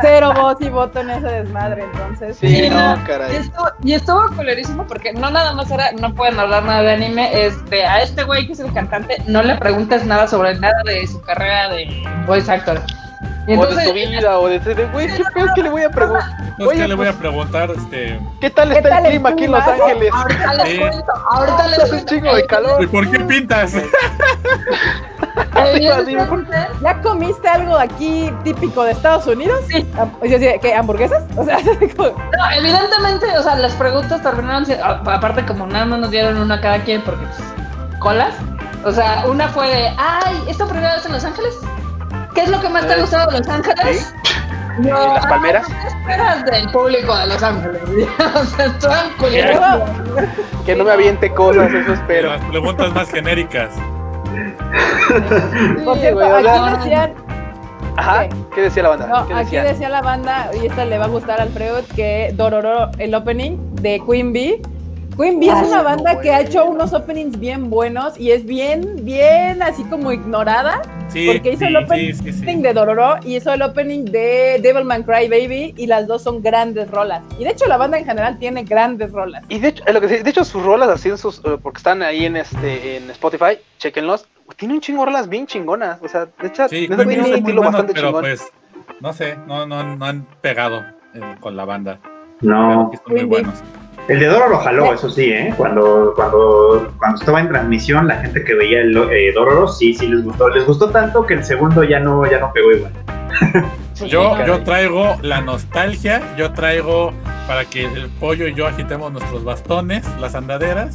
[0.00, 1.84] cero voz y voto en ese desmadre.
[1.84, 3.36] Entonces, Sí, Sí, no, no, Y caray.
[3.36, 7.46] estuvo, y estuvo culerísimo porque no nada más era, no pueden hablar nada de anime,
[7.46, 10.82] es de a este güey que es el cantante, no le preguntes nada sobre nada
[10.84, 11.88] de su carrera de
[12.26, 12.80] voice actor.
[13.48, 16.24] O de su vida, o de, de güey, ¿qué pedo que le voy a preguntar?
[16.56, 17.70] pues, Oye, ¿qué le voy a preguntar?
[17.70, 19.62] Este, ¿Qué tal ¿Qué está tal el clima aquí en Los?
[19.62, 20.10] Ángeles?
[20.12, 20.78] ahorita les Sí.
[20.78, 22.14] cuento, ahorita les Hace un cuento.
[22.14, 22.82] chingo de calor.
[22.82, 23.72] ¿Y por qué pintas?
[26.82, 29.60] ¿Ya comiste algo aquí típico de Estados Unidos?
[29.68, 29.86] Sí.
[30.60, 30.74] ¿Qué?
[30.74, 31.22] ¿Hamburguesas?
[31.36, 36.38] O sea, no, evidentemente, o sea, las preguntas terminaron, aparte como nada más nos dieron
[36.38, 38.34] una cada quien porque pues, colas.
[38.84, 41.54] O sea, una fue de, ay, ¿es tu primera vez en Los Ángeles?
[42.36, 44.14] ¿Qué es lo que más te ha Eh, gustado de Los Ángeles?
[44.78, 45.66] No, ¿Y las palmeras?
[45.68, 47.82] ay, ¿Qué esperas del público de Los Ángeles?
[48.34, 48.76] o sea.
[50.66, 52.30] Que no me aviente cosas, eso Pero espero.
[52.32, 53.70] las preguntas más genéricas.
[55.84, 57.14] por Sí, cierto, güey, o sea, aquí decían,
[57.96, 59.06] Ajá, ¿qué decía la banda?
[59.06, 59.64] no, ¿Qué aquí decía?
[59.64, 63.56] decía la banda, y esta le va a gustar a Alfredo, que Dororo, el opening
[63.76, 64.60] de Queen Bee.
[65.16, 68.44] Queen Ah, es una banda no, que ha hecho unos openings bien buenos y es
[68.44, 70.82] bien, bien así como ignorada.
[71.08, 72.56] Sí, Porque hizo sí, el opening sí, sí, sí.
[72.62, 76.90] de Dororo y hizo el opening de Devilman Cry Baby y las dos son grandes
[76.90, 77.22] rolas.
[77.38, 79.42] Y de hecho la banda en general tiene grandes rolas.
[79.48, 81.78] Y de hecho, lo que, sí- de hecho sus rolas así en sus, eh, porque
[81.78, 84.26] están ahí en este en Spotify, chequenlos.
[84.56, 85.98] Tiene un chingo de rolas bien chingonas.
[86.02, 88.22] O sea, de hecho, tiene un estilo bastante pero chingón.
[88.22, 88.48] pues,
[89.00, 90.80] no sé, no, no, no han pegado
[91.14, 92.00] eh, con la banda.
[92.42, 93.54] No, Pero son muy buenos.
[94.08, 95.52] El de Dororo lo jaló, eso sí, ¿eh?
[95.56, 100.06] Cuando, cuando, cuando estaba en transmisión, la gente que veía el eh, Dororo, sí, sí
[100.08, 100.48] les gustó.
[100.48, 102.92] Les gustó tanto que el segundo ya no, ya no pegó igual.
[104.06, 107.12] Yo, yo traigo la nostalgia, yo traigo
[107.48, 110.94] para que el pollo y yo agitemos nuestros bastones, las andaderas.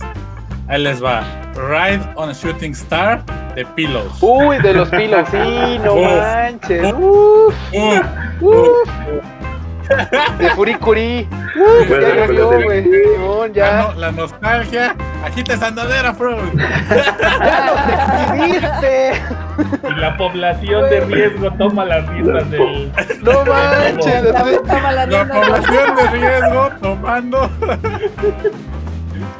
[0.67, 1.21] Ahí les va.
[1.55, 3.23] Ride on a Shooting Star
[3.55, 4.17] de Pillows.
[4.21, 6.01] Uy, de los pilos, sí, no Uf.
[6.05, 6.93] manches.
[6.93, 8.89] Uf, Uh, uf.
[10.39, 11.27] De Furikuri.
[11.87, 12.83] Bueno, ya de- güey.
[12.83, 13.81] Simón, la, ya.
[13.81, 14.95] no- la nostalgia.
[15.25, 16.37] Agita esa andadera, bro.
[18.33, 19.11] ¿Viste?
[19.89, 22.91] Y la población de riesgo toma las riendas del.
[23.21, 24.23] No manches.
[24.23, 27.49] La toma población de riesgo tomando.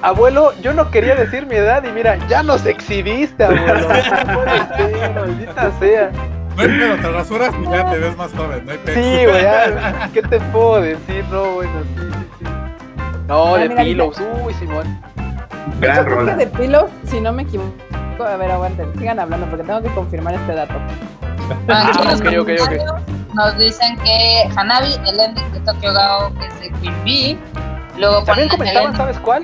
[0.03, 3.73] Abuelo, yo no quería decir mi edad y mira, ya nos exhibiste, abuelo.
[3.81, 3.87] No
[4.33, 6.11] puede ser, maldita sea.
[6.55, 8.65] No hay pedo, te rasuras y ya te ves más joven.
[8.65, 8.95] No hay pedo.
[8.95, 9.45] Sí, güey,
[10.13, 11.25] ¿qué te puedo decir?
[11.31, 12.45] No, bueno, sí, sí, sí.
[13.27, 15.01] No, Ah, de Pillows, uy, Simón.
[15.79, 16.31] Gran rola.
[16.37, 17.71] que de Pillow, si no me equivoco,
[18.23, 20.73] a ver, aguanten, sigan hablando porque tengo que confirmar este dato.
[21.69, 22.45] Ah, en los ok, ok, ok.
[22.67, 22.93] comentarios
[23.33, 27.37] Nos dicen que Hanabi, el ending de Tokyo Gao es de Queen Bee.
[27.97, 29.43] Luego También comentaban, ¿sabes cuál?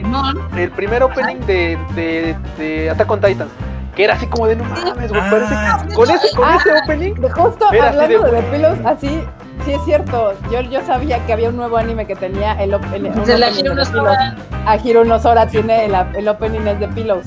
[0.58, 3.52] El primer opening de, de, de Attack on Titans.
[3.98, 5.22] Que era así como de no mames, güey.
[5.30, 5.84] Parece Ah.
[5.88, 6.58] que con ese, con Ah.
[6.60, 7.14] ese opening.
[7.16, 9.24] De justo hablando de- de, The Pillows, así,
[9.66, 10.34] sí es cierto.
[10.52, 13.88] Yo, yo sabía que había un nuevo anime que tenía el, Se la opening Pillows.
[13.90, 14.36] sola.
[14.68, 17.26] A Hiro no Sora tiene el, el opening es de Pillows.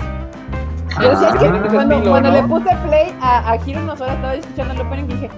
[1.00, 2.36] Yo decía, es que Ah, cuando, Pillow, cuando ¿no?
[2.36, 5.30] le puse play a, a Hiro no Sora estaba escuchando el opening y dije,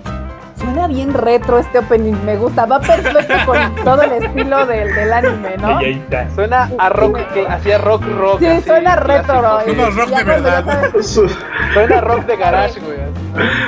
[0.62, 5.12] suena bien retro este opening, me gusta, va perfecto con todo el estilo del, del
[5.12, 5.80] anime, ¿no?
[5.80, 6.30] Y ahí está.
[6.34, 7.40] Suena a rock, Sí.
[7.48, 8.38] hacía rock rock.
[8.40, 9.58] Sí, así, suena retro.
[9.66, 10.64] Unos rock de verdad.
[10.64, 11.20] sabes,
[11.74, 12.98] Suena a rock de garage, güey.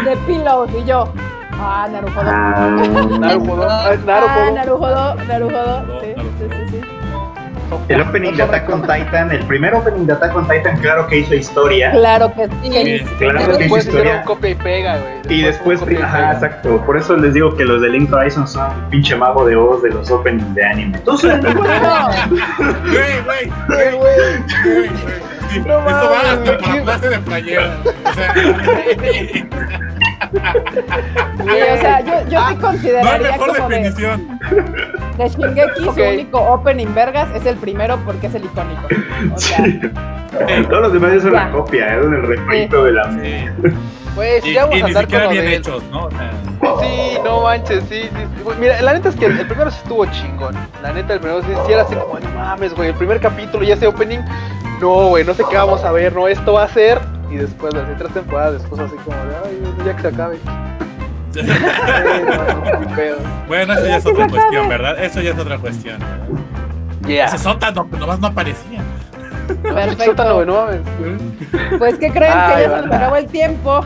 [0.05, 1.12] De Pillows y yo,
[1.53, 2.31] ah, Narujodo.
[2.33, 2.71] Ah,
[3.19, 3.66] Narujodo.
[3.71, 4.51] Ah, Ah, Narujodo.
[4.53, 5.85] Narujodo, Narujodo.
[6.01, 6.33] Sí, Narujodo.
[6.39, 6.81] sí, sí, sí.
[7.89, 11.19] El opening de Attack on Titan, el primer opening de Attack on Titan, claro que
[11.19, 11.91] hizo historia.
[11.93, 13.01] Claro que Sí.
[13.19, 14.23] Claro que hizo Después hicieron historia.
[14.25, 15.39] copia y pega, güey.
[15.39, 16.33] Y después, y ajá, pega.
[16.33, 16.83] exacto.
[16.85, 19.83] Por eso les digo que los de Link Horizon son el pinche mago de voz
[19.83, 21.01] de los openings de anime.
[21.05, 21.51] Bueno,
[22.85, 23.97] Güey, güey, Güey, güey.
[23.97, 24.89] güey, güey.
[25.51, 27.77] Sí, No Eso va mames, hasta para clase de playera.
[27.85, 29.49] O sea, sí,
[30.33, 34.39] o sea, yo, yo Ah, te no hay consideraría mejor como de, definición.
[35.19, 38.83] De Shingeki, su único opening vergas es el primero porque es el icónico.
[39.35, 39.65] O sea,
[40.69, 43.05] Todos los demás ya son la copia, es el refrito de la.
[43.13, 43.45] Sí.
[44.15, 45.57] Pues Y, ya vamos y a ni andar siquiera con bien de...
[45.57, 46.05] hechos, ¿no?
[46.05, 46.31] O sea,
[46.81, 48.43] Sí, no manches, sí, sí, sí.
[48.45, 50.55] Güey, Mira, la neta es que el, el primero sí estuvo chingón.
[50.83, 53.65] La neta, el primero sí, sí era así como, no mames, güey, el primer capítulo
[53.65, 54.21] y ese opening,
[54.81, 57.01] no, güey, no sé qué vamos a ver, no, esto va a ser.
[57.35, 60.39] Y después, así tres temporadas después, así como de, ay, ya que se acabe.
[63.48, 64.69] Bueno, eso ya es que otra cuestión.
[64.69, 65.02] ¿verdad?
[65.05, 65.98] Eso ya es otra cuestión.
[67.09, 67.27] Yeah.
[67.27, 68.81] Ese sótano, nomás no aparecía.
[69.48, 70.35] Sótano, perfecto.
[70.35, 70.81] güey, no mames.
[71.78, 72.32] Pues, ¿qué creen?
[72.35, 73.81] Ay, que ya se nos acabó el tiempo.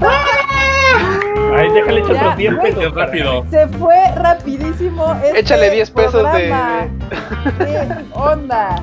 [1.56, 2.72] Ay, déjale echar otros 10 güey.
[2.74, 2.94] pesos.
[2.94, 3.44] Rápido.
[3.50, 5.12] Se fue rapidísimo.
[5.22, 6.86] Este Échale 10 pesos de- programa.
[7.58, 8.76] ¿Qué onda?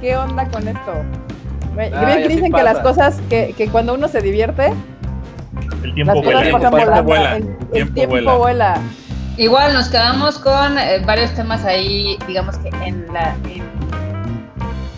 [0.00, 0.92] ¿Qué onda con esto?
[1.78, 4.72] Bien que dicen que las cosas, que, que cuando uno se divierte,
[5.84, 6.50] El tiempo las vuela.
[6.50, 8.74] cosas tiempo pasan vuela, El, el el tiempo tiempo vuela.
[8.74, 8.80] vuela.
[9.36, 13.62] Igual nos quedamos con eh, varios temas ahí, digamos que en la en,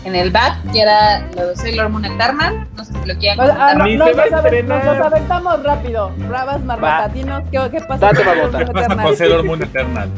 [0.03, 2.67] en el back, que era lo de Sailor Moon Eternal.
[2.75, 3.77] No sé si lo quieran Nos, ah, comentar.
[3.77, 4.85] nos se va a los ave- estrenar.
[4.85, 6.11] nos los aventamos rápido.
[6.29, 8.05] Rabas, marmotatinos, ¿qué, ¿qué pasa?
[8.07, 9.03] Date, con Marmota.
[9.03, 10.09] Con Sailor Moon Eternal?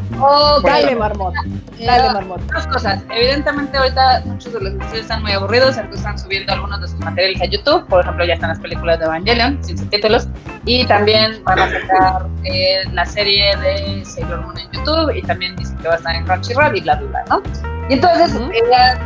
[0.63, 1.39] Dale, marmota.
[1.79, 2.43] Eh, Dale, marmota.
[2.53, 2.99] Dos cosas.
[3.11, 6.99] Evidentemente, ahorita muchos de los estudios están muy aburridos, entonces están subiendo algunos de sus
[6.99, 7.85] materiales a YouTube.
[7.87, 10.27] Por ejemplo, ya están las películas de Evangelion sin subtítulos.
[10.65, 15.13] Y también van a sacar eh, la serie de Sailor Moon en YouTube.
[15.15, 17.72] Y también dicen que va a estar en Crunchyroll y bla, bla, bla, ¿no?
[17.89, 18.61] Y entonces, eh,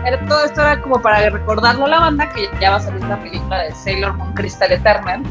[0.06, 3.04] era- todo esto era como para recordarle a la banda que ya va a salir
[3.06, 5.22] la película de Sailor Moon Crystal Eternal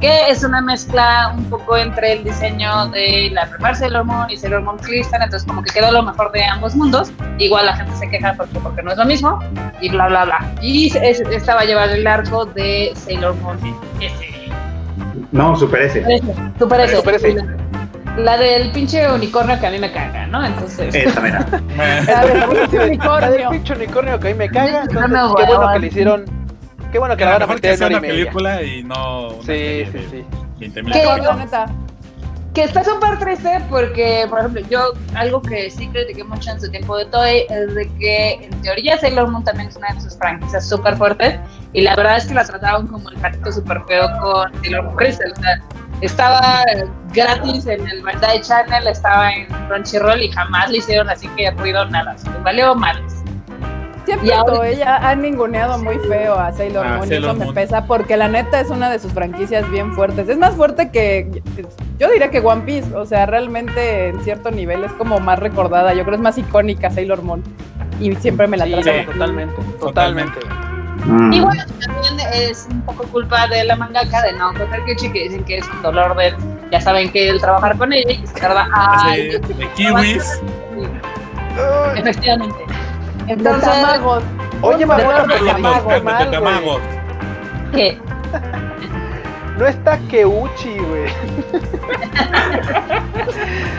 [0.00, 4.36] que es una mezcla un poco entre el diseño de la primera Sailor Moon y
[4.36, 7.10] Sailor Moon Crystal, entonces como que quedó lo mejor de ambos mundos.
[7.38, 9.38] Igual la gente se queja porque, porque no es lo mismo
[9.80, 10.52] y bla bla bla.
[10.60, 13.56] Y es- esta va a llevar el arco de Sailor Moon
[14.00, 14.50] S.
[15.32, 16.04] No, super ese.
[16.58, 16.96] Super S.
[16.96, 17.36] Super S.
[18.16, 20.44] La del pinche unicornio que a mí me caga, ¿no?
[20.44, 20.94] Entonces.
[20.94, 21.46] Esa, mira.
[22.06, 23.50] La del pinche La del unicornio.
[23.50, 24.82] pinche unicornio que a mí me caga.
[24.82, 26.24] Entonces, no, qué bueno que le hicieron.
[26.92, 29.84] Qué bueno que la a van a meter en una película y no una Sí,
[29.90, 30.24] sí, sí.
[30.60, 31.02] 20 mil ¿Qué?
[31.02, 31.66] Concordo, neta.
[32.54, 36.70] Que está súper triste porque, por ejemplo, yo algo que sí critiqué mucho en su
[36.70, 40.16] tiempo de Toei es de que en teoría Sailor Moon también es una de sus
[40.16, 41.36] franquicias súper fuertes
[41.72, 44.94] y la verdad es que la trataron como el gatito súper feo con Sailor Moon
[44.96, 45.32] Crystal.
[45.36, 45.60] O sea,
[46.00, 46.62] estaba
[47.12, 51.84] gratis en el Bandai Channel, estaba en Crunchyroll y jamás le hicieron así que ruido
[51.86, 52.16] nada.
[52.18, 53.02] Se valió mal.
[54.04, 57.86] Siempre ahora- Toei ha ninguneado muy feo a Sailor Ah, Moon y eso me pesa
[57.86, 60.28] porque la neta es una de sus franquicias bien fuertes.
[60.28, 61.42] Es más fuerte que,
[61.98, 65.94] yo diría que One Piece, o sea, realmente en cierto nivel es como más recordada,
[65.94, 67.42] yo creo es más icónica Sailor Moon
[67.98, 68.72] y siempre me la Sí,
[69.06, 70.38] totalmente, totalmente.
[71.04, 71.32] Mm.
[71.32, 75.44] Y bueno, también es un poco culpa de la mangaka de Naoko Takeuchi que dicen
[75.44, 76.34] que es un dolor de,
[76.70, 79.48] ya saben que el trabajar con ella y que se tarda Así, años.
[79.48, 80.40] de kiwis.
[81.96, 82.58] Efectivamente.
[83.26, 83.70] De Entonces.
[84.62, 86.30] Oye, de güey.
[86.30, 86.80] tamago.
[87.72, 87.98] ¿qué?
[89.56, 91.04] No está Keuchi, güey.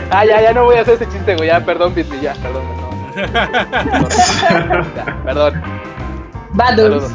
[0.10, 1.50] ah, ya, ya no voy a hacer ese chiste, güey.
[1.50, 2.64] Ya, perdón, Bitly, ya, perdón.
[2.78, 2.86] No.
[4.96, 5.62] Ya, perdón.
[6.56, 7.04] Badus.
[7.04, 7.12] Saludos.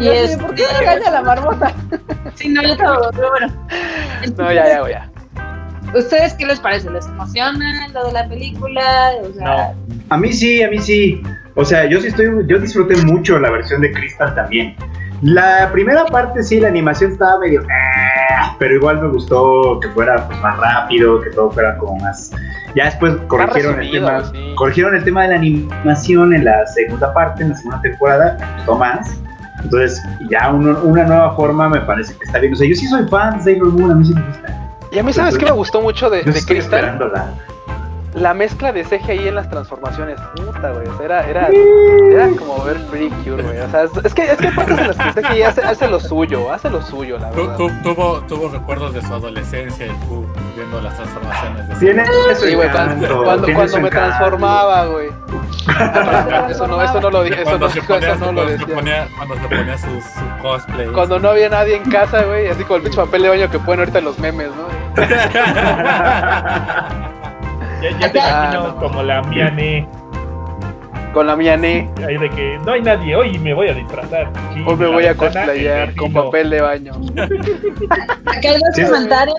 [0.00, 1.74] Y Yo así, es, ¿Por qué regaña la marmota?
[2.34, 3.68] sí, no, yo todo, pero bueno.
[4.36, 5.10] No, ya, ya, güey, ya.
[5.94, 6.90] ¿Ustedes qué les parece?
[6.90, 9.10] ¿Les emociona lo de la película?
[9.22, 9.74] O sea,
[10.08, 11.22] A mí sí, a mí sí.
[11.54, 14.74] O sea, yo sí estoy, yo disfruté mucho la versión de Crystal también.
[15.22, 20.26] La primera parte sí, la animación estaba medio, "Ah", pero igual me gustó que fuera
[20.26, 22.32] pues, más rápido, que todo fuera como más.
[22.74, 24.54] Ya después corrigieron el tema, sí.
[24.56, 28.56] corrigieron el tema de la animación en la segunda parte, en la segunda temporada, me
[28.56, 29.16] gustó más.
[29.62, 32.52] Entonces, ya uno- una nueva forma me parece que está bien.
[32.54, 34.58] O sea, yo sí soy fan de Sailor Moon, a mí sí me gusta.
[34.90, 36.80] Y a mí, ¿sabes qué me gustó mucho de, de estoy Crystal?
[36.80, 37.26] esperándola.
[38.14, 40.20] La mezcla de CGI en las transformaciones.
[40.36, 40.86] Puta, güey.
[40.86, 43.58] O sea, era, era, era como ver Pretty Cure, güey.
[43.58, 45.88] O sea, es, que es que hay partes en las que el CGI hace, hace
[45.88, 47.56] lo suyo, hace lo suyo, la verdad.
[47.56, 52.46] tu- tuvo, tuvo recuerdos de su adolescencia y tú viendo las transformaciones de Tiene eso
[52.46, 55.08] Sí, güey, cuando, cuando, me transformaba, güey.
[56.50, 58.74] Eso no, eso no lo dije, eso no, se ponía, eso no lo decía.
[58.74, 60.88] ponía, cuando se ponía su, su cosplay.
[60.88, 63.58] Cuando no había nadie en casa, güey, así como el pinche papel de baño que
[63.58, 64.66] ponen ahorita en los memes, ¿no?
[67.82, 68.76] Ya, ya te Ah, imagino no.
[68.76, 69.88] como la Miane.
[71.12, 74.30] Con la mía ne, Ahí de que no hay nadie, hoy me voy a disfrazar.
[74.54, 76.92] Sí, hoy me voy a cosplayar con papel de baño.
[78.26, 78.82] Aquí hay dos Sí.
[78.84, 79.36] comentarios.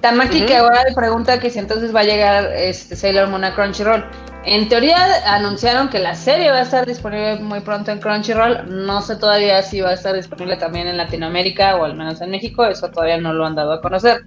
[0.00, 3.54] Tamaki que ahora le pregunta que si entonces va a llegar este Sailor Moon a
[3.54, 4.04] Crunchyroll.
[4.44, 4.96] En teoría
[5.26, 8.64] anunciaron que la serie va a estar disponible muy pronto en Crunchyroll.
[8.86, 12.30] No sé todavía si va a estar disponible también en Latinoamérica o al menos en
[12.30, 12.64] México.
[12.64, 14.22] Eso todavía no lo han dado a conocer.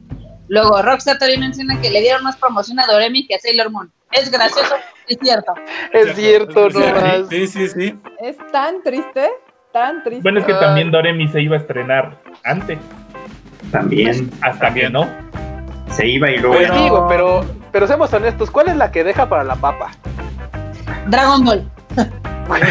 [0.53, 3.91] Luego, Rockstar también menciona que le dieron más promoción a Doremi que a Sailor Moon.
[4.11, 4.75] Es gracioso,
[5.07, 5.53] es cierto.
[5.91, 7.27] Es cierto, Sí, no más.
[7.29, 7.99] Sí, sí, sí.
[8.21, 9.31] Es tan triste,
[9.71, 10.21] tan triste.
[10.21, 12.77] Bueno, es que también Doremi se iba a estrenar antes,
[13.71, 14.93] También hasta que También.
[14.93, 15.07] no.
[15.91, 16.53] se iba y luego.
[16.57, 16.83] Pues Bueno.
[16.83, 19.89] digo, pero, pero seamos honestos, ¿cuál es la que deja para la papa?
[21.07, 21.71] Dragon Ball.
[22.45, 22.65] Bueno,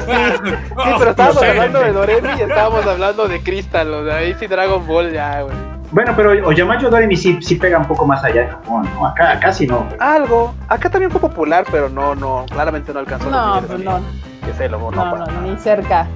[0.00, 0.12] sí,
[0.44, 0.52] sí,
[0.98, 4.86] pero estábamos hablando de Doremi y estábamos hablando de Crystal, o sea, ahí sí Dragon
[4.86, 5.54] Ball ya, güey.
[5.92, 9.06] Bueno, pero Oyamayo Doremi sí, sí pega un poco más allá de Japón, ¿no?
[9.06, 9.86] Acá, acá sí no.
[10.00, 14.00] Algo, acá también fue popular, pero no, no, claramente no alcanzó No, pues no,
[14.44, 15.46] que Sailor Moon, no, no, no, para nada.
[15.46, 16.06] ni cerca.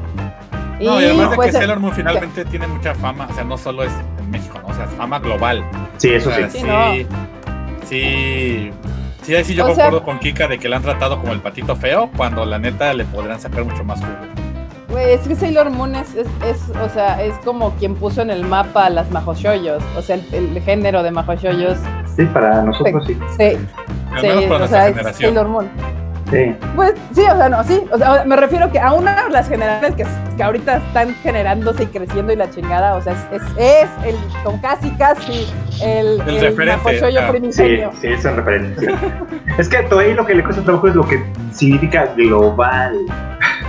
[0.81, 3.59] No, y además de pues, que Sailor Moon finalmente tiene mucha fama, o sea, no
[3.59, 4.69] solo es en México, ¿no?
[4.69, 5.63] O sea, es fama global.
[5.99, 6.59] Sí, eso O sea, sí.
[6.59, 6.67] Sí,
[7.85, 8.73] sí, sí,
[9.23, 11.33] sí, ahí sí yo O sea- concuerdo con Kika de que la han tratado como
[11.35, 14.46] el patito feo, cuando la neta le podrán sacar mucho más jugo.
[14.97, 18.31] Güey, es que Sailor Moon es, es, es, o sea, es como quien puso en
[18.31, 19.83] el mapa las mahoshoyos.
[19.95, 21.77] O sea, el, el género de mahoshoyos.
[22.17, 23.15] Sí, para nosotros sí.
[23.37, 23.59] Sí,
[24.49, 25.17] para o sea, es.
[25.19, 25.69] Sailor Moon.
[26.31, 26.57] Sí.
[26.75, 27.85] Pues sí, o sea, no, sí.
[27.93, 31.83] O sea, me refiero que a una de las generaciones que, que ahorita están generándose
[31.83, 35.47] y creciendo y la chingada, o sea, es, es, es el, con casi, casi
[35.83, 37.27] el, El referente, mahoshoyo ah.
[37.27, 37.91] Sí, primigenio.
[38.01, 38.99] sí, esa es referencia.
[39.59, 42.97] es que a Toei lo que le cuesta trabajo es lo que significa global.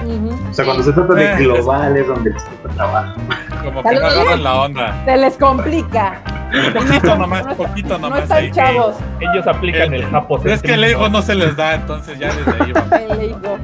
[0.07, 0.49] Ujú.
[0.49, 3.19] O sea, cuando se trata de Eh, global es donde les cuesta trabajo.
[3.63, 5.05] Como que no agarran la onda.
[5.05, 6.21] Se les complica.
[6.73, 8.51] Poquito nomás, no- poquito No nomás están ahí.
[8.51, 8.95] chavos.
[9.19, 10.39] Ellos aplican el japo.
[10.39, 12.97] Pero es que el ego no se les da, entonces ya desde ahí va.
[12.97, 13.57] El ego.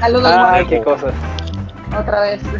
[0.00, 1.12] Saludos, Ay, qué cosas.
[1.96, 2.40] Otra vez.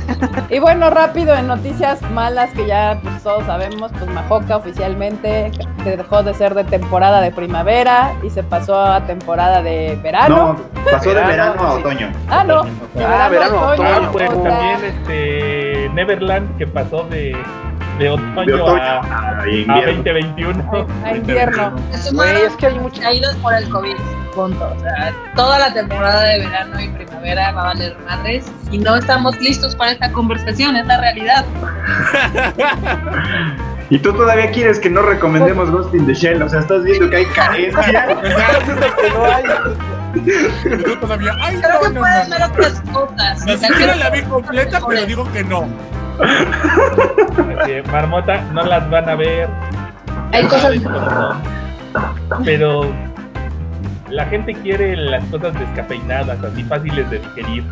[0.51, 5.51] Y bueno, rápido en noticias malas que ya pues, todos sabemos, pues Majoka oficialmente
[5.85, 10.57] dejó de ser de temporada de primavera y se pasó a temporada de verano.
[10.75, 11.81] No, pasó de Verano, a sí.
[11.81, 12.13] otoño.
[12.31, 12.63] ah, no.
[12.95, 17.37] de Ah, verano, a otoño, Ah, pues o sea, también este Neverland que pasó de,
[17.99, 19.95] de otoño, De otoño a, a a invierno.
[19.95, 20.87] 2021.
[21.05, 21.77] a invierno.
[21.93, 23.97] Es que hay mucho- caídos por el COVID.
[24.35, 24.73] Punto.
[24.77, 28.95] O sea, toda la temporada de verano y primavera va a valer madres y no
[28.97, 31.45] estamos listos para esta conversación, es la realidad.
[33.91, 36.43] Y tú todavía quieres que no recomendemos Ghost in the Shell.
[36.43, 38.07] O sea, estás viendo que hay carencia.
[39.01, 39.45] Que no hay.
[40.15, 42.37] Y tú todavía, ay, Creo no, que no, pueden no.
[42.37, 43.45] ver otras cosas.
[43.77, 45.67] Creo la vi completa, pero digo que no.
[47.93, 49.49] Marmota no las van a ver.
[50.33, 50.75] Hay cosas.
[52.45, 52.93] Pero
[54.11, 57.65] la gente quiere las cosas descafeinadas, así fáciles de digerir.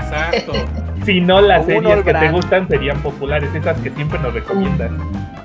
[0.00, 0.52] Exacto.
[1.06, 4.98] Si no, las Como series que te gustan serían populares, esas que siempre nos recomiendan.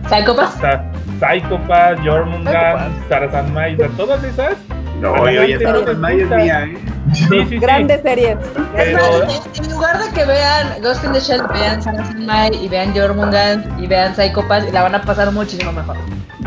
[0.10, 0.56] Psychopaths.
[0.56, 3.08] Está Psychopath, Jormungand, Psychopath.
[3.10, 4.56] Sarazan Maida, todas esas.
[5.00, 5.98] No, oye, oye, esta Pero- es
[6.30, 6.78] mía, ¿eh?
[7.14, 7.58] Sí, sí, sí.
[7.60, 8.38] Grandes series.
[8.76, 12.52] Es más, Pero en- lugar de que vean Ghost in the Shell, vean Sansan Mai
[12.56, 15.96] y vean Jormungand y vean Psychopath y la van a pasar muchísimo mejor.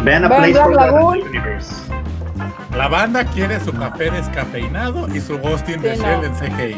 [0.02, 0.90] Vean a Place for the.
[1.28, 1.72] Universe.
[2.76, 6.24] La banda quiere su café descafeinado y su Ghosting de Sí, Shell no.
[6.26, 6.76] en CGI.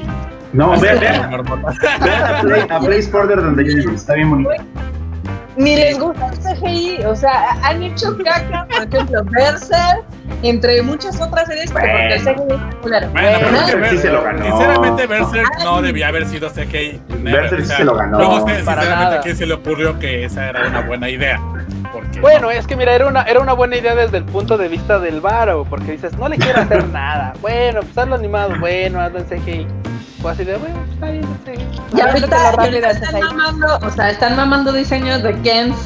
[0.53, 3.95] No, vean, vean, a, Play, a Place the Universe.
[3.95, 4.51] Está bien bonito.
[5.57, 10.05] Ni les gusta el CGI, o sea, han hecho caca, por ejemplo, Berserk,
[10.45, 13.09] entre muchas otras series, que porque el CGI es popular.
[13.11, 14.45] Bueno, pero Berserk sí se lo ganó.
[14.45, 17.03] Sinceramente, Berserk no debía haber sido CGI.
[17.09, 18.47] Berserk O sí se lo ganó.
[18.47, 21.41] Sé, Para sinceramente, a quién se le ocurrió que esa era una buena idea.
[22.21, 25.01] Bueno, es que mira, era una, era una buena idea desde el punto de vista
[25.01, 27.33] del varo, porque dices, no le quiero hacer nada.
[27.41, 29.67] Bueno, pues hazlo animado, bueno, hazlo en CGI.
[30.23, 31.53] Pues así de, bueno, está bien, sí.
[31.97, 35.77] Y Aviéntate ahorita, están mamando, o sea, están mamando diseños de Kens,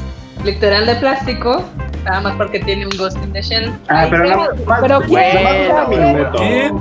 [0.44, 1.62] literal de plástico,
[2.04, 3.70] nada más porque tiene un Ghost in the Shell.
[3.88, 4.48] Ah, Ay, pero
[4.80, 6.80] pero- ¿Quién?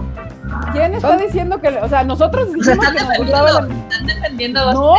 [0.72, 0.74] ¿Quién?
[0.74, 1.70] ¿Quién está diciendo que.?
[1.70, 4.96] O sea, nosotros Se dijimos están que nos gustaba defendiendo, están defendiendo a No.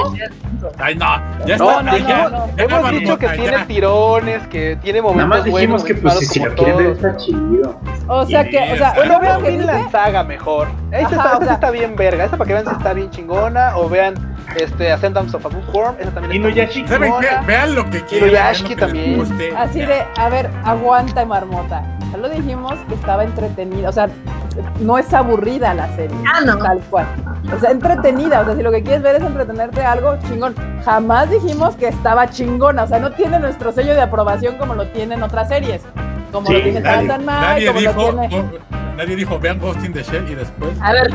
[0.79, 1.07] Ay, no.
[1.45, 1.83] Ya No, está.
[1.83, 2.47] no, ya, no, no.
[2.47, 3.33] ya, Hemos Marmota, dicho que ya.
[3.33, 6.87] tiene tirones, que tiene Nada momentos más dijimos buenos, que pues si, lo quieren ver
[6.87, 6.97] todos.
[6.99, 7.81] está chido.
[8.07, 8.73] O sea, que.
[8.73, 10.69] O sea, Bueno, vean Vinland Saga mejor.
[10.93, 12.25] Esta, está, o sea- está bien verga.
[12.25, 13.77] Esta para que vean si está bien chingona.
[13.77, 14.15] O vean
[14.57, 15.97] este, Ascendance of a Bookworm.
[15.99, 16.87] Esa también Inuyashiki.
[16.89, 17.13] ¿Saben.
[17.47, 18.29] Vean lo que quieran.
[18.29, 19.21] Inuyashiki también.
[19.57, 19.87] Así Ya.
[19.89, 21.83] de, a ver, aguanta marmota.
[22.13, 24.09] Ya lo dijimos que estaba entretenida, o sea,
[24.81, 26.17] no es aburrida la serie.
[26.31, 26.59] Ah, no.
[26.59, 27.07] Tal cual.
[27.55, 30.55] O sea, entretenida, o sea, si lo que quieres ver es entretenerte algo, chingón.
[30.85, 34.87] Jamás dijimos que estaba chingona, o sea, no tiene nuestro sello de aprobación como lo
[34.89, 35.83] tienen otras series.
[36.31, 38.43] Como Sí, lo tiene nadie- Tarzan Mai, Nadie como dijo, lo tiene...
[38.43, 40.71] no, nadie dijo, vean Ghost in the Shell y después.
[40.83, 41.11] A ver,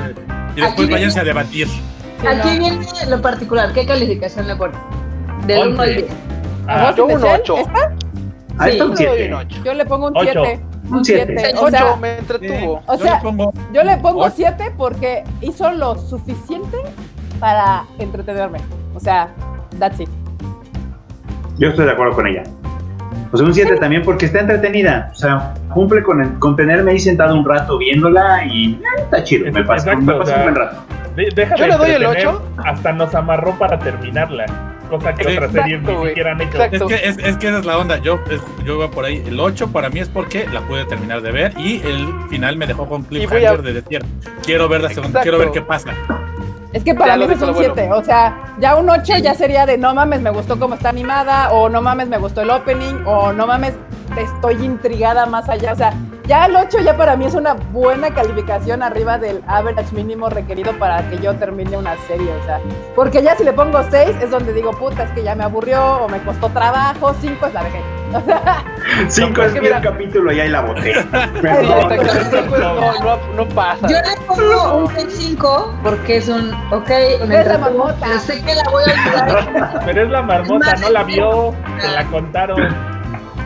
[0.56, 1.68] y después váyanse a debatir.
[1.68, 2.66] Sí, Aquí no.
[2.66, 4.74] viene lo particular, ¿qué calificación le pone?
[5.46, 6.02] Del 1 al Once.
[6.02, 6.12] 10.
[6.68, 7.40] ¿A Ah, Ghost yo un Shell?
[7.42, 7.58] ocho.
[7.58, 7.92] ¿Esta?
[8.60, 9.28] Ahí Sí, está un Yo le doy 7.
[9.28, 9.58] un ocho.
[9.64, 10.30] Yo le pongo un Ocho.
[10.44, 10.60] 7.
[10.90, 11.36] Un Un siete.
[11.38, 11.54] 7.
[11.58, 12.82] Ocho O sea, me entretuvo.
[12.86, 14.34] o Yo sea, le pongo yo le pongo Ocho.
[14.38, 16.78] 7 porque hizo lo suficiente
[17.40, 18.60] para entretenerme.
[18.96, 19.30] O sea,
[19.80, 20.10] that's it.
[21.58, 22.44] Yo estoy de acuerdo con ella.
[23.32, 25.10] Pues un 7 también porque está entretenida.
[25.12, 29.24] O sea, cumple con, el- con tenerme ahí sentado un rato viéndola y eh, está
[29.24, 29.52] chido.
[29.52, 30.78] Me Exacto, me o pasó sea, un buen rato.
[31.16, 32.42] De- Yo le doy el entretener, 8.
[32.64, 34.46] Hasta nos amarró para terminarla.
[34.90, 35.34] Cosa que Sí.
[35.38, 36.64] otras series Exacto, ni siquiera han hecho.
[36.64, 37.98] Es que, es, es que esa es la onda.
[37.98, 39.24] Yo, es- yo voy por ahí.
[39.28, 42.68] El 8 para mí es porque la pude terminar de ver y el final me
[42.68, 44.06] dejó con voy a- cliffhanger de decir,
[44.44, 45.24] quiero ver la segunda, Exacto.
[45.24, 45.92] quiero ver qué pasa.
[46.74, 49.14] Es que para Ya mí es un dijo lo 7, o sea, ya un 8
[49.22, 52.42] ya sería de no mames, me gustó cómo está animada, o no mames, me gustó
[52.42, 53.74] el opening, o no mames,
[54.18, 55.94] estoy intrigada más allá, o sea,
[56.28, 60.74] ya el 8 ya para mí es una buena calificación arriba del average mínimo requerido
[60.78, 62.60] para que yo termine una serie, o sea,
[62.96, 66.04] porque ya si le pongo 6 es donde digo, puta, es que ya me aburrió,
[66.04, 67.82] o me costó trabajo, 5 es la vejez.
[69.10, 70.94] 5 es es que mira- el capítulo y ahí la boté.
[71.42, 71.90] Perdón.
[72.60, 73.88] no, no, no pasa.
[73.88, 77.96] Yo le pongo un 5 porque es un, ok, es la me marmota.
[78.02, 79.82] pero sé que la voy a olvidar.
[79.86, 82.97] Pero es la marmota, no la vio, se la contaron.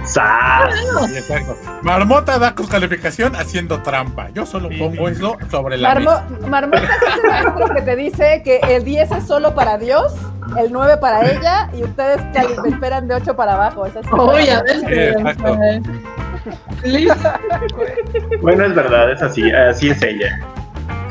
[0.06, 0.74] ¡Sas!
[1.08, 1.56] Sí, exacto.
[1.84, 4.30] Marmota da con calificación haciendo trampa.
[4.34, 5.14] Yo solo Sí, pongo sí.
[5.16, 6.48] eso sobre la Marmo, mesa.
[6.48, 10.14] Marmota es ese maestro que te dice que el 10 es solo para Dios,
[10.58, 13.86] el 9 para ella, y ustedes cali- esperan de 8 para abajo.
[13.86, 15.58] Es Oye, a ver, Sí, exacto.
[16.84, 17.16] Listo.
[18.42, 20.40] Bueno, es verdad, es así, así es ella.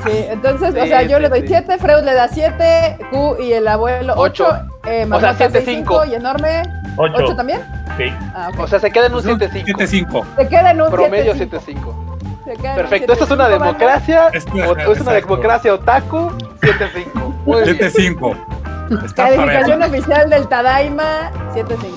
[0.04, 1.48] Sí, entonces, o Sí, sea, yo sí, le doy sí.
[1.48, 4.64] 7, Freud le da 7, Q y el abuelo 8, Ocho.
[4.86, 6.00] eh, O Marmota sea, siete, 6, cinco.
[6.02, 6.62] 5 y enorme
[6.96, 7.14] 8.
[7.18, 7.60] 8 también.
[8.00, 8.14] Sí.
[8.34, 8.50] Ah.
[8.58, 9.64] O sea, se queda en un Pues un 7-5.
[9.66, 10.24] 7-5.
[10.36, 11.94] se queda en un Promedio 7, 7-5.
[12.44, 13.12] Se queda en un Perfecto.
[13.12, 13.66] Esto es una 7-5, banda.
[13.66, 14.28] democracia.
[14.32, 16.32] Es- o- Es una democracia otaku.
[16.62, 17.34] 7-5.
[17.44, 17.76] Muy bien.
[17.78, 18.36] 7-5.
[19.04, 21.94] Está Calificación oficial del Tadaima 7-5.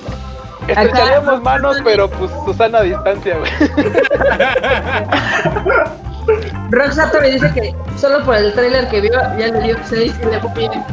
[0.68, 3.52] Estrecharíamos manos, pero pues Susana a distancia, güey.
[6.72, 10.26] Rock Satori dice que solo por el trailer que vio ya le dio 6 y
[10.26, 10.72] le bien.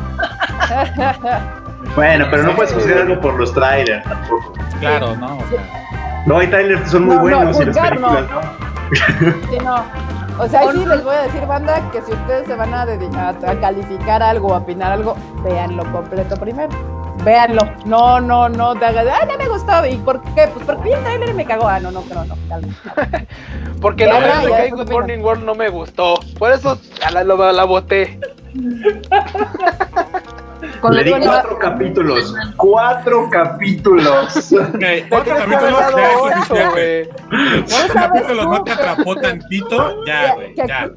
[1.97, 4.53] Bueno, pero no puedes considerarlo por los trailers tampoco.
[4.81, 5.39] Claro, ¿no?
[5.39, 8.09] O sea, No, hay trailers que son muy No, no, buenos y las juzgar no.
[8.09, 9.51] películas no.
[9.51, 9.85] Sí, no.
[10.43, 13.37] O sea, sí les voy a decir, banda, que si ustedes se van a dedicar
[13.47, 16.71] a, calificar algo o a opinar algo, véanlo completo primero.
[17.25, 17.61] Véanlo.
[17.85, 19.85] No, no, no te hagas, ah, no me gustó.
[19.87, 20.49] ¿Y por qué?
[20.49, 21.69] Pues porque vi el trailer y me cagó.
[21.69, 22.75] Ah, no, no, no, no, calma.
[23.81, 24.91] Porque la verdad de que Good.
[24.91, 26.21] Morning World no me gustó.
[26.39, 28.19] Por eso a la, la, la boté.
[30.81, 32.35] Con Le di cuatro capítulos.
[32.57, 34.51] Cuatro capítulos.
[35.09, 36.71] cuatro capítulos ya es ocho, suficiente.
[36.71, 37.63] güey.
[37.69, 40.05] Cuatro capítulos no te atrapó tantito.
[40.07, 40.91] Ya, güey, ya.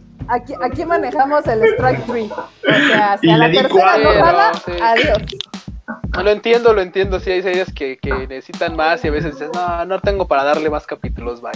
[0.61, 2.29] aquí, manejamos el strike three.
[2.31, 4.23] O sea, si Y a la le di tercera no cuatro.
[4.25, 4.71] jala, Sí.
[4.81, 5.17] adiós.
[6.15, 7.19] No lo entiendo, lo entiendo.
[7.19, 10.43] Sí, hay series que, que necesitan más y a veces dices, no, no tengo para
[10.43, 11.51] darle más capítulos, bye.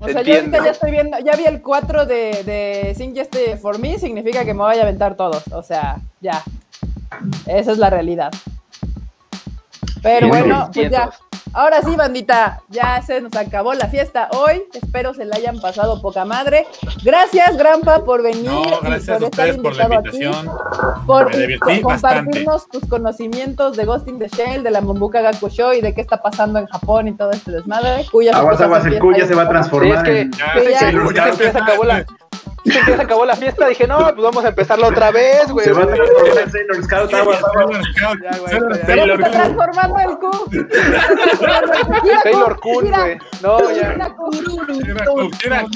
[0.00, 3.14] O Se sea, yo ahorita ya estoy viendo, ya vi el 4 de, de Sing
[3.60, 5.44] for Me, significa que me voy a aventar todos.
[5.52, 6.42] O sea, ya.
[7.46, 8.30] Esa es la realidad.
[10.02, 10.90] Pero Muy bueno, bien.
[10.90, 11.10] pues ya.
[11.54, 14.62] Ahora sí, bandita, ya se nos acabó la fiesta hoy.
[14.72, 16.66] Espero se la hayan pasado poca madre.
[17.04, 18.44] Gracias, Grampa, por venir.
[18.50, 20.50] No, y gracias a por estar ustedes por la invitado aquí, invitación.
[21.06, 22.16] por Me divertí co- bastante.
[22.24, 25.94] compartirnos tus conocimientos de Ghost in the Shell, de la Mombuka Gaku Show y de
[25.94, 28.06] qué está pasando en Japón y todo este desmadre.
[28.10, 30.54] Cuya Aguas, aguas, el Q ya se va a Sí, transformar es que en Ya,
[30.54, 31.26] Sí, ya.
[31.26, 32.06] Ya se acabó la,
[32.64, 33.66] dicen que ya se acabó la fiesta.
[33.66, 35.64] Dije, no, pues vamos a empezarla otra vez, güey.
[35.66, 37.14] Se va a transformar en Sailor Scout.
[37.14, 37.86] Aguas, aguas.
[38.50, 40.30] Sailor- Sailor transformando el Q.
[42.22, 43.18] Taylor Q, güey.
[43.42, 43.92] No, ya.
[43.92, 45.72] Gira, Q.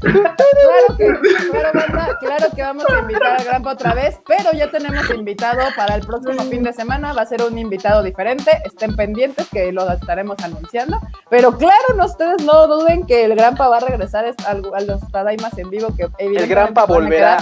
[0.00, 1.06] Claro que,
[1.50, 5.60] claro, banda, claro que vamos a invitar a Grampa otra vez, pero ya tenemos invitado
[5.76, 7.12] para el próximo fin de semana.
[7.12, 8.50] Va a ser un invitado diferente.
[8.64, 11.00] Estén pendientes que lo estaremos anunciando.
[11.28, 15.56] Pero claro, no, ustedes no duden que el Grampa va a regresar a los Tadaimas
[15.58, 15.88] en vivo.
[15.96, 17.38] Que El Grampa volverá.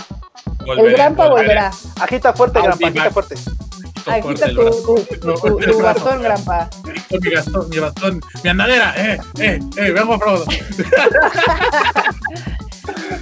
[0.66, 1.70] quedar- El Grampa volverá.
[2.00, 3.12] Agita fuerte, Grampa, agita back.
[4.12, 4.44] Fuerte.
[4.44, 6.68] Agita tu, tu, tu, tu- tu bastón, Grampa.
[7.10, 10.44] Con mi bastón, mi bastón, mi andadera, eh, eh, eh, vengo Frodo.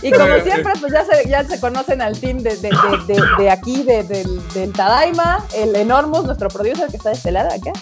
[0.02, 2.68] Y como siempre, pues ya se, ya se conocen al team de, de,
[3.06, 7.32] de, de, aquí, de, del, del Tadaima, el Enormous, nuestro producer que está de este
[7.32, 7.72] lado acá.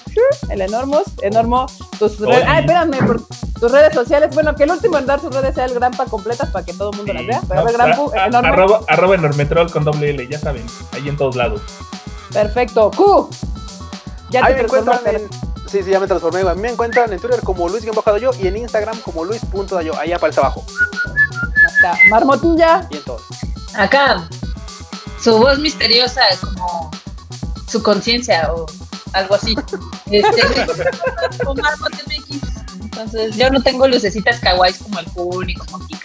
[0.48, 1.66] El Enormous, Enormo,
[1.98, 2.44] tus redes.
[2.46, 3.22] Ah, espérame, por
[3.58, 4.30] tus redes sociales.
[4.34, 6.90] Bueno, que el último en dar sus redes sea el Grampa completas para que todo
[6.92, 7.40] el mundo las vea.
[7.48, 8.48] Pero a ver, Grampu, A- Enorme.
[8.48, 11.60] arroba, arroba enormetrol con doble L, ya saben, ahí en todos lados.
[12.32, 12.90] Perfecto.
[12.90, 13.30] Q.
[14.30, 15.28] Ya Ahí te me encuentran en.
[15.68, 16.42] Sí, sí, ya me transformé.
[16.42, 16.56] güey.
[16.56, 19.96] Me encuentran en Twitter como Luis-Dayo y en Instagram como Luis.dayo.
[19.98, 20.64] Ahí aparece abajo.
[21.66, 22.86] Hasta Marmotilla.
[22.90, 23.20] Y en todo.
[23.74, 24.28] Acá,
[25.22, 26.90] su voz misteriosa, como
[27.68, 28.66] su conciencia o
[29.14, 29.56] algo así.
[30.10, 30.42] Este,
[31.46, 32.42] Omar MX.
[32.82, 36.01] Entonces, yo no tengo lucecitas kawaii como el Kun y como Kika.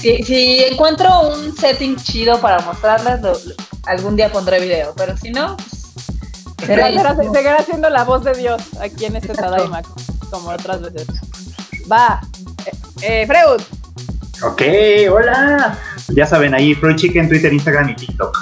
[0.00, 3.54] Si, si encuentro un setting chido para mostrarles, lo- lo-
[3.86, 8.62] algún día pondré video, pero si no, pues, será Seguirá, siendo la voz de Dios
[8.80, 9.82] aquí en este Tadaima,
[10.30, 11.06] como otras veces.
[11.90, 12.20] Va.
[12.66, 12.72] Eh,
[13.02, 13.62] eh, Freud,
[14.44, 14.62] Ok,
[15.10, 15.76] hola.
[16.08, 18.38] Ya saben, ahí Freud Chicken, Twitter, Instagram y TikTok.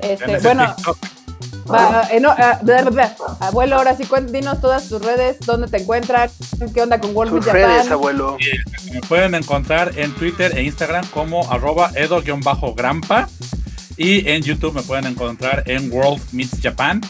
[0.00, 0.98] este, En bueno, TikTok.
[1.70, 3.16] Va, eh, no, ah, bla, bla, bla.
[3.40, 6.32] abuelo, ahora sí, dinos todas tus redes, dónde te encuentras,
[6.74, 7.92] qué onda con World Tus Beat redes, Japan.
[7.92, 8.36] abuelo.
[8.92, 13.28] Me pueden encontrar en Twitter e Instagram como arroba edo-grampa
[13.96, 17.00] y en YouTube me pueden encontrar en World Meets Japan.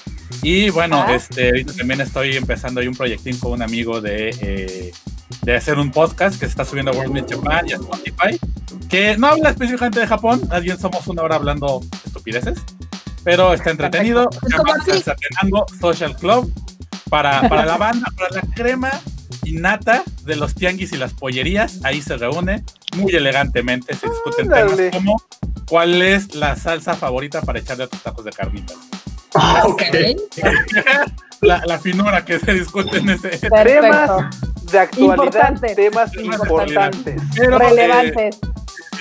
[0.43, 1.15] Y bueno, Ah.
[1.15, 4.93] este, ahorita también estoy empezando ahí un proyectín con un amigo de, eh,
[5.43, 8.39] de hacer un podcast que se está subiendo a World Meets Japan y a Spotify,
[8.89, 12.59] que no habla específicamente de Japón, más bien somos una hora hablando estupideces,
[13.25, 14.29] pero está entretenido.
[14.33, 16.53] Se como llama Social Club
[17.11, 18.91] para, para la banda, para la crema
[19.45, 21.81] innata de los tianguis y las pollerías.
[21.85, 22.63] Ahí se reúne
[22.97, 24.91] muy elegantemente, se discuten Ándale.
[24.91, 25.23] temas como
[25.69, 28.77] cuál es la salsa favorita para echarle a tus tacos de carnitas.
[29.65, 29.83] Ok.
[31.43, 33.31] La, la finura que se discute en ese...
[33.31, 34.29] Perfecto.
[34.71, 35.75] De actualidad, Importante.
[35.75, 37.21] temas Temas importantes.
[37.37, 38.39] Eh, Relevantes.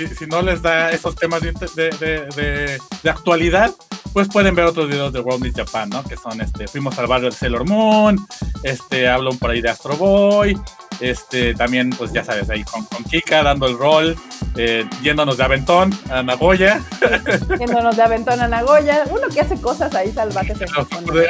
[0.08, 3.72] Si, si no les da esos temas de, de, de- de- de actualidad,
[4.14, 6.04] pues pueden ver otros videos de World Meets Japan, ¿no?
[6.04, 8.18] Que son, este, fuimos al barrio del Sailor Moon,
[8.64, 10.60] este, hablo por ahí de Astro Boy,
[11.00, 14.16] este, también, pues ya sabes, ahí con, con Kika dando el rol,
[14.58, 16.82] eh, yéndonos de aventón a Nagoya,
[17.60, 19.06] Yéndonos de Aventón a Nagoya.
[19.10, 20.66] Uno que hace cosas ahí salvajes de,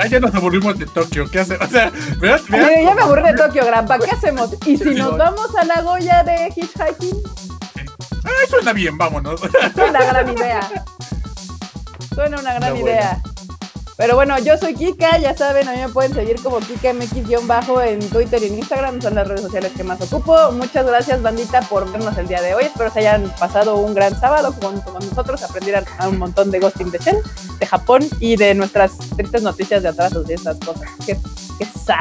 [0.01, 1.55] "Ay, ya nos aburrimos de Tokio, ¿qué hace?
[1.55, 2.41] O sea, ¿verdad?
[2.51, 3.99] Ay, ya me aburrí de Tokio, Grampa.
[3.99, 4.55] ¿Qué hacemos?
[4.65, 7.21] ¿Y si nos vamos a Nagoya de hitchhiking?
[8.23, 9.39] Ay, suena bien, vámonos.
[9.75, 10.69] Suena una gran idea.
[12.13, 13.23] Suena una gran Está idea.
[14.01, 17.99] Pero bueno, yo soy Kika, ya saben, a mí me pueden seguir como KikaMX-bajo en
[18.09, 20.51] Twitter y en Instagram, son las redes sociales que más ocupo.
[20.53, 22.63] Muchas gracias, bandita, por vernos el día de hoy.
[22.63, 26.59] Espero se hayan pasado un gran sábado junto con nosotros, aprendieran a un montón de
[26.59, 27.17] Ghost in the Shell,
[27.59, 30.89] de Japón y de nuestras tristes noticias de atrasos y estas cosas.
[31.05, 31.15] Qué,
[31.59, 31.99] qué sad.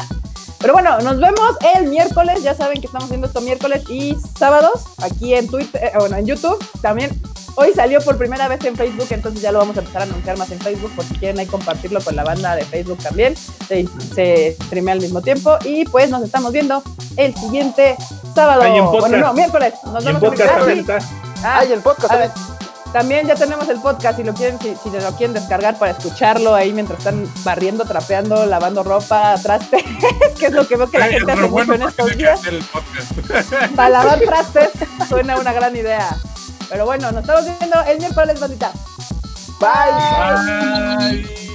[0.61, 2.43] Pero bueno, nos vemos el miércoles.
[2.43, 6.27] Ya saben que estamos haciendo esto miércoles y sábados aquí en Twitter, eh, bueno, en
[6.27, 6.63] YouTube.
[6.83, 7.11] También
[7.57, 10.37] hoy salió por primera vez en Facebook, entonces ya lo vamos a empezar a anunciar
[10.37, 13.35] más en Facebook por si quieren ahí compartirlo con la banda de Facebook también.
[13.67, 16.83] Se, se streamea al mismo tiempo y pues nos estamos viendo
[17.17, 17.97] el siguiente
[18.35, 18.63] sábado.
[18.63, 19.09] Ay, en podcast.
[19.09, 19.75] bueno, no, miércoles.
[19.87, 20.55] Nos Y en vemos el podcast.
[20.59, 21.07] Ah, sí.
[21.43, 22.60] Ah, Ay, el podcast.
[22.93, 26.55] También ya tenemos el podcast si lo quieren, si, si lo quieren descargar para escucharlo
[26.55, 29.83] ahí mientras están barriendo, trapeando, lavando ropa, trastes,
[30.39, 32.17] que es lo que veo que la Ay, gente hace bueno mucho en porque estos
[32.17, 32.41] días.
[33.77, 34.71] Para lavar trastes
[35.09, 36.17] suena una gran idea.
[36.69, 38.73] Pero bueno, nos estamos viendo el miércoles, bandita.
[39.61, 41.23] Bye.
[41.23, 41.50] Bye.